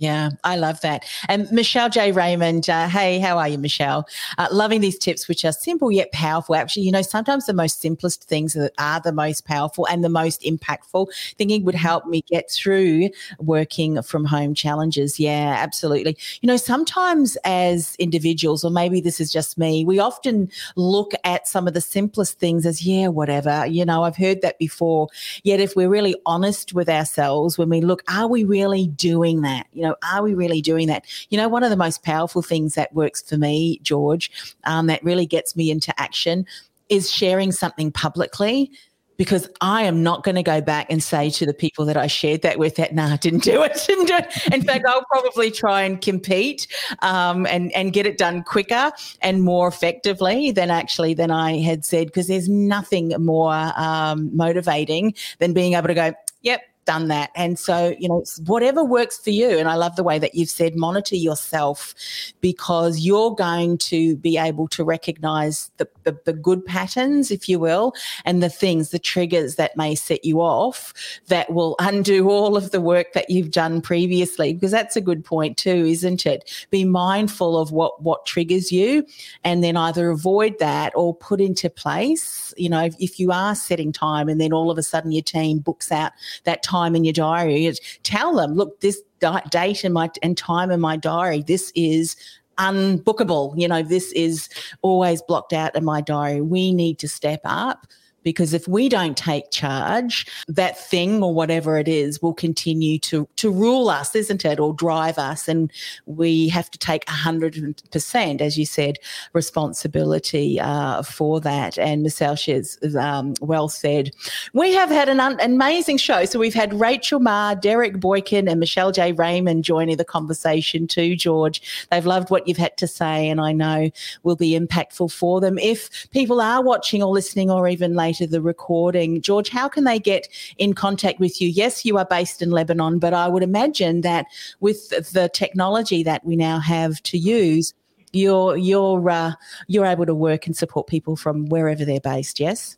Yeah, 0.00 0.30
I 0.44 0.54
love 0.56 0.80
that. 0.82 1.04
And 1.28 1.50
Michelle 1.50 1.88
J. 1.88 2.12
Raymond, 2.12 2.70
uh, 2.70 2.88
hey, 2.88 3.18
how 3.18 3.36
are 3.36 3.48
you, 3.48 3.58
Michelle? 3.58 4.06
Uh, 4.38 4.46
loving 4.52 4.80
these 4.80 4.96
tips, 4.96 5.26
which 5.26 5.44
are 5.44 5.50
simple 5.50 5.90
yet 5.90 6.12
powerful. 6.12 6.54
Actually, 6.54 6.84
you 6.84 6.92
know, 6.92 7.02
sometimes 7.02 7.46
the 7.46 7.52
most 7.52 7.80
simplest 7.80 8.22
things 8.22 8.52
that 8.52 8.72
are 8.78 9.00
the 9.00 9.10
most 9.10 9.44
powerful 9.44 9.86
and 9.88 10.04
the 10.04 10.08
most 10.08 10.42
impactful. 10.42 11.08
Thinking 11.36 11.64
would 11.64 11.74
help 11.74 12.06
me 12.06 12.22
get 12.30 12.48
through 12.48 13.10
working 13.40 14.00
from 14.02 14.24
home 14.24 14.54
challenges. 14.54 15.18
Yeah, 15.18 15.56
absolutely. 15.58 16.16
You 16.42 16.46
know, 16.46 16.56
sometimes 16.56 17.36
as 17.44 17.96
individuals, 17.96 18.62
or 18.62 18.70
maybe 18.70 19.00
this 19.00 19.18
is 19.20 19.32
just 19.32 19.58
me, 19.58 19.84
we 19.84 19.98
often 19.98 20.48
look 20.76 21.10
at 21.24 21.48
some 21.48 21.66
of 21.66 21.74
the 21.74 21.80
simplest 21.80 22.38
things 22.38 22.64
as, 22.66 22.86
yeah, 22.86 23.08
whatever. 23.08 23.66
You 23.66 23.84
know, 23.84 24.04
I've 24.04 24.16
heard 24.16 24.42
that 24.42 24.60
before. 24.60 25.08
Yet, 25.42 25.58
if 25.58 25.74
we're 25.74 25.88
really 25.88 26.14
honest 26.24 26.72
with 26.72 26.88
ourselves, 26.88 27.58
when 27.58 27.68
we 27.68 27.80
look, 27.80 28.04
are 28.08 28.28
we 28.28 28.44
really 28.44 28.86
doing 28.86 29.40
that? 29.42 29.66
You 29.72 29.82
know, 29.82 29.87
know, 29.88 29.96
are 30.12 30.22
we 30.22 30.34
really 30.34 30.60
doing 30.60 30.88
that? 30.88 31.04
You 31.30 31.38
know, 31.38 31.48
one 31.48 31.64
of 31.64 31.70
the 31.70 31.76
most 31.76 32.02
powerful 32.02 32.42
things 32.42 32.74
that 32.74 32.94
works 32.94 33.22
for 33.22 33.36
me, 33.36 33.80
George, 33.82 34.30
um, 34.64 34.86
that 34.86 35.02
really 35.02 35.26
gets 35.26 35.56
me 35.56 35.70
into 35.70 35.98
action 36.00 36.46
is 36.88 37.10
sharing 37.10 37.52
something 37.52 37.92
publicly 37.92 38.70
because 39.18 39.48
I 39.60 39.82
am 39.82 40.02
not 40.02 40.22
going 40.22 40.36
to 40.36 40.44
go 40.44 40.60
back 40.60 40.86
and 40.90 41.02
say 41.02 41.28
to 41.30 41.44
the 41.44 41.52
people 41.52 41.84
that 41.86 41.96
I 41.96 42.06
shared 42.06 42.42
that 42.42 42.58
with 42.58 42.76
that, 42.76 42.94
nah, 42.94 43.16
didn't 43.16 43.42
do 43.42 43.62
it. 43.64 43.76
Didn't 43.86 44.06
do 44.06 44.16
it. 44.16 44.54
In 44.54 44.62
fact, 44.62 44.84
I'll 44.86 45.04
probably 45.10 45.50
try 45.50 45.82
and 45.82 46.00
compete 46.00 46.68
um, 47.00 47.44
and, 47.46 47.72
and 47.72 47.92
get 47.92 48.06
it 48.06 48.16
done 48.16 48.44
quicker 48.44 48.92
and 49.20 49.42
more 49.42 49.66
effectively 49.66 50.52
than 50.52 50.70
actually 50.70 51.14
than 51.14 51.32
I 51.32 51.58
had 51.58 51.84
said, 51.84 52.06
because 52.06 52.28
there's 52.28 52.48
nothing 52.48 53.12
more 53.18 53.72
um, 53.76 54.34
motivating 54.36 55.14
than 55.40 55.52
being 55.52 55.74
able 55.74 55.88
to 55.88 55.94
go, 55.94 56.14
yep, 56.42 56.62
done 56.88 57.08
that. 57.08 57.30
And 57.36 57.58
so, 57.58 57.94
you 57.98 58.08
know, 58.08 58.24
whatever 58.46 58.82
works 58.82 59.18
for 59.18 59.28
you. 59.28 59.58
And 59.58 59.68
I 59.68 59.74
love 59.74 59.94
the 59.96 60.02
way 60.02 60.18
that 60.18 60.34
you've 60.34 60.48
said 60.48 60.74
monitor 60.74 61.16
yourself 61.16 61.94
because 62.40 63.00
you're 63.00 63.34
going 63.34 63.76
to 63.78 64.16
be 64.16 64.38
able 64.38 64.68
to 64.68 64.82
recognize 64.82 65.70
the, 65.76 65.86
the, 66.08 66.32
the, 66.32 66.32
good 66.32 66.64
patterns, 66.64 67.30
if 67.30 67.48
you 67.48 67.58
will, 67.58 67.92
and 68.24 68.42
the 68.42 68.48
things, 68.48 68.90
the 68.90 68.98
triggers 68.98 69.56
that 69.56 69.76
may 69.76 69.94
set 69.94 70.24
you 70.24 70.40
off 70.40 70.94
that 71.26 71.52
will 71.52 71.76
undo 71.78 72.30
all 72.30 72.56
of 72.56 72.70
the 72.70 72.80
work 72.80 73.12
that 73.12 73.28
you've 73.28 73.50
done 73.50 73.80
previously. 73.80 74.54
Because 74.54 74.70
that's 74.70 74.96
a 74.96 75.00
good 75.00 75.24
point 75.24 75.56
too, 75.56 75.84
isn't 75.86 76.24
it? 76.26 76.66
Be 76.70 76.84
mindful 76.84 77.58
of 77.58 77.72
what 77.72 78.02
what 78.02 78.24
triggers 78.24 78.72
you 78.72 79.04
and 79.44 79.62
then 79.62 79.76
either 79.76 80.10
avoid 80.10 80.58
that 80.58 80.92
or 80.94 81.14
put 81.14 81.40
into 81.40 81.68
place, 81.68 82.54
you 82.56 82.68
know, 82.68 82.84
if, 82.84 82.94
if 82.98 83.20
you 83.20 83.32
are 83.32 83.54
setting 83.54 83.92
time 83.92 84.28
and 84.28 84.40
then 84.40 84.52
all 84.52 84.70
of 84.70 84.78
a 84.78 84.82
sudden 84.82 85.12
your 85.12 85.22
team 85.22 85.58
books 85.58 85.92
out 85.92 86.12
that 86.44 86.62
time 86.62 86.94
in 86.94 87.04
your 87.04 87.12
diary. 87.12 87.72
Tell 88.02 88.34
them, 88.34 88.54
look, 88.54 88.80
this 88.80 89.02
date 89.50 89.84
and 89.84 89.94
my 89.94 90.10
and 90.22 90.36
time 90.36 90.70
in 90.70 90.80
my 90.80 90.96
diary, 90.96 91.42
this 91.42 91.72
is 91.74 92.16
unbookable. 92.58 93.58
You 93.58 93.68
know, 93.68 93.82
this 93.82 94.12
is 94.12 94.48
always 94.82 95.22
blocked 95.22 95.52
out 95.52 95.74
in 95.76 95.84
my 95.84 96.00
diary. 96.00 96.40
We 96.40 96.72
need 96.72 96.98
to 97.00 97.08
step 97.08 97.40
up 97.44 97.86
because 98.28 98.52
if 98.52 98.68
we 98.68 98.90
don't 98.90 99.16
take 99.16 99.50
charge, 99.50 100.26
that 100.48 100.78
thing 100.78 101.22
or 101.22 101.32
whatever 101.32 101.78
it 101.78 101.88
is 101.88 102.20
will 102.20 102.34
continue 102.34 102.98
to 102.98 103.26
to 103.36 103.50
rule 103.50 103.88
us, 103.88 104.14
isn't 104.14 104.44
it, 104.44 104.60
or 104.60 104.74
drive 104.74 105.16
us, 105.16 105.48
and 105.48 105.72
we 106.04 106.46
have 106.50 106.70
to 106.70 106.78
take 106.78 107.08
hundred 107.08 107.82
percent, 107.90 108.42
as 108.42 108.58
you 108.58 108.66
said, 108.66 108.98
responsibility 109.32 110.60
uh, 110.60 111.02
for 111.02 111.40
that. 111.40 111.78
And 111.78 112.02
Michelle 112.02 112.36
has 112.36 112.78
um, 113.00 113.32
well 113.40 113.70
said. 113.70 114.10
We 114.52 114.74
have 114.74 114.90
had 114.90 115.08
an 115.08 115.20
un- 115.20 115.40
amazing 115.40 115.96
show. 115.96 116.26
So 116.26 116.38
we've 116.38 116.52
had 116.52 116.74
Rachel 116.74 117.20
Ma, 117.20 117.54
Derek 117.54 117.98
Boykin, 117.98 118.46
and 118.46 118.60
Michelle 118.60 118.92
J. 118.92 119.12
Raymond 119.12 119.64
joining 119.64 119.96
the 119.96 120.04
conversation 120.04 120.86
too. 120.86 121.16
George, 121.16 121.62
they've 121.90 122.04
loved 122.04 122.28
what 122.28 122.46
you've 122.46 122.58
had 122.58 122.76
to 122.76 122.86
say, 122.86 123.30
and 123.30 123.40
I 123.40 123.52
know 123.52 123.90
will 124.22 124.36
be 124.36 124.58
impactful 124.58 125.12
for 125.12 125.40
them. 125.40 125.56
If 125.58 126.10
people 126.10 126.42
are 126.42 126.62
watching 126.62 127.02
or 127.02 127.10
listening, 127.10 127.50
or 127.50 127.66
even 127.66 127.94
later 127.94 128.17
the 128.26 128.40
recording. 128.40 129.20
George, 129.20 129.48
how 129.48 129.68
can 129.68 129.84
they 129.84 129.98
get 129.98 130.28
in 130.58 130.74
contact 130.74 131.20
with 131.20 131.40
you? 131.40 131.48
Yes, 131.48 131.84
you 131.84 131.98
are 131.98 132.04
based 132.04 132.42
in 132.42 132.50
Lebanon, 132.50 132.98
but 132.98 133.14
I 133.14 133.28
would 133.28 133.42
imagine 133.42 134.02
that 134.02 134.26
with 134.60 134.88
the 135.12 135.30
technology 135.32 136.02
that 136.02 136.24
we 136.24 136.36
now 136.36 136.58
have 136.58 137.02
to 137.04 137.18
use, 137.18 137.74
you're 138.12 138.56
you're 138.56 139.10
uh, 139.10 139.32
you're 139.66 139.86
able 139.86 140.06
to 140.06 140.14
work 140.14 140.46
and 140.46 140.56
support 140.56 140.86
people 140.86 141.16
from 141.16 141.46
wherever 141.46 141.84
they're 141.84 142.00
based. 142.00 142.40
Yes. 142.40 142.76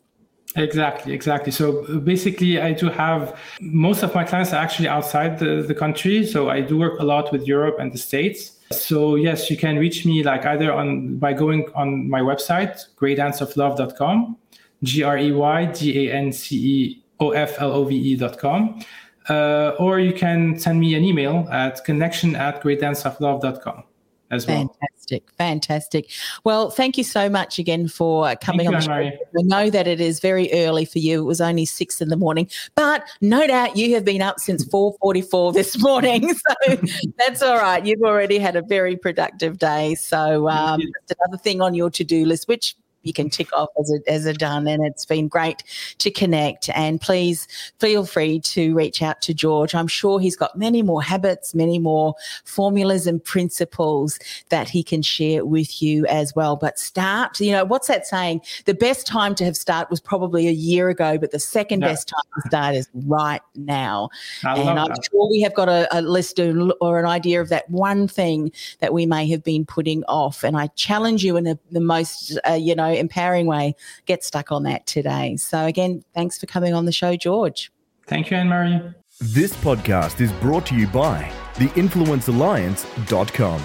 Exactly, 0.55 1.13
exactly. 1.13 1.51
So 1.51 1.99
basically, 1.99 2.59
I 2.59 2.73
do 2.73 2.89
have 2.89 3.39
most 3.61 4.03
of 4.03 4.13
my 4.13 4.25
clients 4.25 4.51
are 4.51 4.57
actually 4.57 4.89
outside 4.89 5.39
the, 5.39 5.63
the 5.65 5.73
country. 5.73 6.25
So 6.25 6.49
I 6.49 6.59
do 6.59 6.77
work 6.77 6.99
a 6.99 7.03
lot 7.03 7.31
with 7.31 7.47
Europe 7.47 7.77
and 7.79 7.93
the 7.93 7.97
States. 7.97 8.57
So 8.71 9.15
yes, 9.15 9.49
you 9.49 9.57
can 9.57 9.77
reach 9.77 10.05
me 10.05 10.23
like 10.23 10.45
either 10.45 10.71
on 10.73 11.17
by 11.17 11.33
going 11.33 11.69
on 11.75 12.09
my 12.09 12.19
website, 12.19 12.85
greydanceoflove.com, 12.97 14.37
G 14.83 15.03
R 15.03 15.17
E 15.17 15.31
Y 15.31 15.65
D 15.65 16.09
A 16.09 16.13
N 16.13 16.31
C 16.31 16.55
E 16.55 17.03
O 17.19 17.31
F 17.31 17.59
L 17.59 17.71
O 17.71 17.85
V 17.85 17.95
E 17.95 18.15
dot 18.15 18.37
com. 18.37 18.83
Uh, 19.29 19.75
or 19.77 19.99
you 19.99 20.13
can 20.13 20.57
send 20.57 20.79
me 20.79 20.95
an 20.95 21.03
email 21.03 21.47
at 21.51 21.83
connection 21.85 22.35
at 22.35 22.61
greydanceoflove.com 22.61 23.83
as 24.31 24.47
well. 24.47 24.75
Fantastic, 24.79 25.31
fantastic. 25.37 26.09
Well, 26.43 26.71
thank 26.71 26.97
you 26.97 27.03
so 27.03 27.29
much 27.29 27.59
again 27.59 27.87
for 27.87 28.33
coming 28.37 28.71
thank 28.71 28.89
on 28.89 29.03
you, 29.03 29.11
the 29.11 29.17
show. 29.17 29.39
I 29.39 29.63
know 29.63 29.69
that 29.69 29.87
it 29.87 30.01
is 30.01 30.19
very 30.19 30.51
early 30.53 30.85
for 30.85 30.99
you. 30.99 31.21
It 31.21 31.25
was 31.25 31.41
only 31.41 31.65
six 31.65 32.01
in 32.01 32.09
the 32.09 32.15
morning, 32.15 32.49
but 32.75 33.03
no 33.19 33.45
doubt 33.45 33.75
you 33.75 33.93
have 33.93 34.05
been 34.05 34.21
up 34.21 34.39
since 34.39 34.63
four 34.63 34.95
forty-four 34.99 35.53
this 35.53 35.79
morning. 35.79 36.33
So 36.41 36.77
that's 37.17 37.41
all 37.41 37.57
right. 37.57 37.85
You've 37.85 38.01
already 38.01 38.39
had 38.39 38.55
a 38.55 38.61
very 38.61 38.95
productive 38.95 39.57
day. 39.57 39.95
So 39.95 40.49
um, 40.49 40.81
another 41.09 41.37
thing 41.37 41.61
on 41.61 41.73
your 41.73 41.89
to-do 41.89 42.25
list, 42.25 42.47
which 42.47 42.75
you 43.03 43.13
can 43.13 43.29
tick 43.29 43.51
off 43.53 43.69
as 43.79 43.91
a, 43.91 44.09
as 44.09 44.25
a 44.25 44.33
done. 44.33 44.67
And 44.67 44.85
it's 44.85 45.05
been 45.05 45.27
great 45.27 45.63
to 45.97 46.11
connect. 46.11 46.69
And 46.69 46.99
please 46.99 47.47
feel 47.79 48.05
free 48.05 48.39
to 48.39 48.73
reach 48.75 49.01
out 49.01 49.21
to 49.21 49.33
George. 49.33 49.73
I'm 49.75 49.87
sure 49.87 50.19
he's 50.19 50.35
got 50.35 50.57
many 50.57 50.81
more 50.81 51.01
habits, 51.01 51.53
many 51.55 51.79
more 51.79 52.15
formulas 52.43 53.07
and 53.07 53.23
principles 53.23 54.19
that 54.49 54.69
he 54.69 54.83
can 54.83 55.01
share 55.01 55.45
with 55.45 55.81
you 55.81 56.05
as 56.07 56.35
well. 56.35 56.55
But 56.55 56.79
start, 56.79 57.39
you 57.39 57.51
know, 57.51 57.65
what's 57.65 57.87
that 57.87 58.07
saying? 58.07 58.41
The 58.65 58.73
best 58.73 59.07
time 59.07 59.35
to 59.35 59.45
have 59.45 59.57
start 59.57 59.89
was 59.89 59.99
probably 59.99 60.47
a 60.47 60.51
year 60.51 60.89
ago, 60.89 61.17
but 61.17 61.31
the 61.31 61.39
second 61.39 61.81
best 61.81 62.07
time 62.09 62.41
to 62.41 62.47
start 62.47 62.75
is 62.75 62.89
right 62.93 63.41
now. 63.55 64.09
I 64.45 64.59
and 64.59 64.79
I'm 64.79 64.89
that. 64.89 65.07
sure 65.09 65.29
we 65.29 65.41
have 65.41 65.53
got 65.53 65.69
a, 65.69 65.87
a 65.97 66.01
list 66.01 66.39
or 66.39 66.99
an 66.99 67.05
idea 67.05 67.41
of 67.41 67.49
that 67.49 67.69
one 67.69 68.07
thing 68.07 68.51
that 68.79 68.93
we 68.93 69.05
may 69.05 69.27
have 69.29 69.43
been 69.43 69.65
putting 69.65 70.03
off. 70.05 70.43
And 70.43 70.57
I 70.57 70.67
challenge 70.67 71.23
you 71.23 71.37
in 71.37 71.47
a, 71.47 71.57
the 71.71 71.79
most, 71.79 72.39
uh, 72.47 72.53
you 72.53 72.75
know, 72.75 72.90
empowering 72.99 73.45
way, 73.45 73.75
get 74.05 74.23
stuck 74.23 74.51
on 74.51 74.63
that 74.63 74.85
today. 74.85 75.37
So, 75.37 75.65
again, 75.65 76.03
thanks 76.13 76.39
for 76.39 76.45
coming 76.45 76.73
on 76.73 76.85
the 76.85 76.91
show, 76.91 77.15
George. 77.15 77.71
Thank 78.07 78.31
you, 78.31 78.37
Anne 78.37 78.49
Marie. 78.49 78.81
This 79.19 79.55
podcast 79.55 80.19
is 80.19 80.31
brought 80.33 80.65
to 80.67 80.75
you 80.75 80.87
by 80.87 81.31
theinfluencealliance.com. 81.55 83.61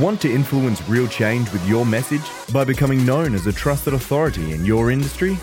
Want 0.00 0.20
to 0.20 0.30
influence 0.30 0.86
real 0.88 1.06
change 1.06 1.50
with 1.52 1.66
your 1.68 1.86
message 1.86 2.22
by 2.52 2.64
becoming 2.64 3.06
known 3.06 3.34
as 3.34 3.46
a 3.46 3.52
trusted 3.52 3.94
authority 3.94 4.52
in 4.52 4.64
your 4.64 4.90
industry 4.90 5.34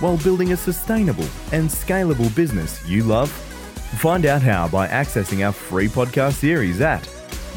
while 0.00 0.16
building 0.18 0.52
a 0.52 0.56
sustainable 0.56 1.28
and 1.52 1.70
scalable 1.70 2.34
business 2.34 2.84
you 2.86 3.04
love? 3.04 3.30
Find 3.30 4.26
out 4.26 4.42
how 4.42 4.66
by 4.68 4.88
accessing 4.88 5.46
our 5.46 5.52
free 5.52 5.86
podcast 5.88 6.32
series 6.32 6.80
at 6.80 7.02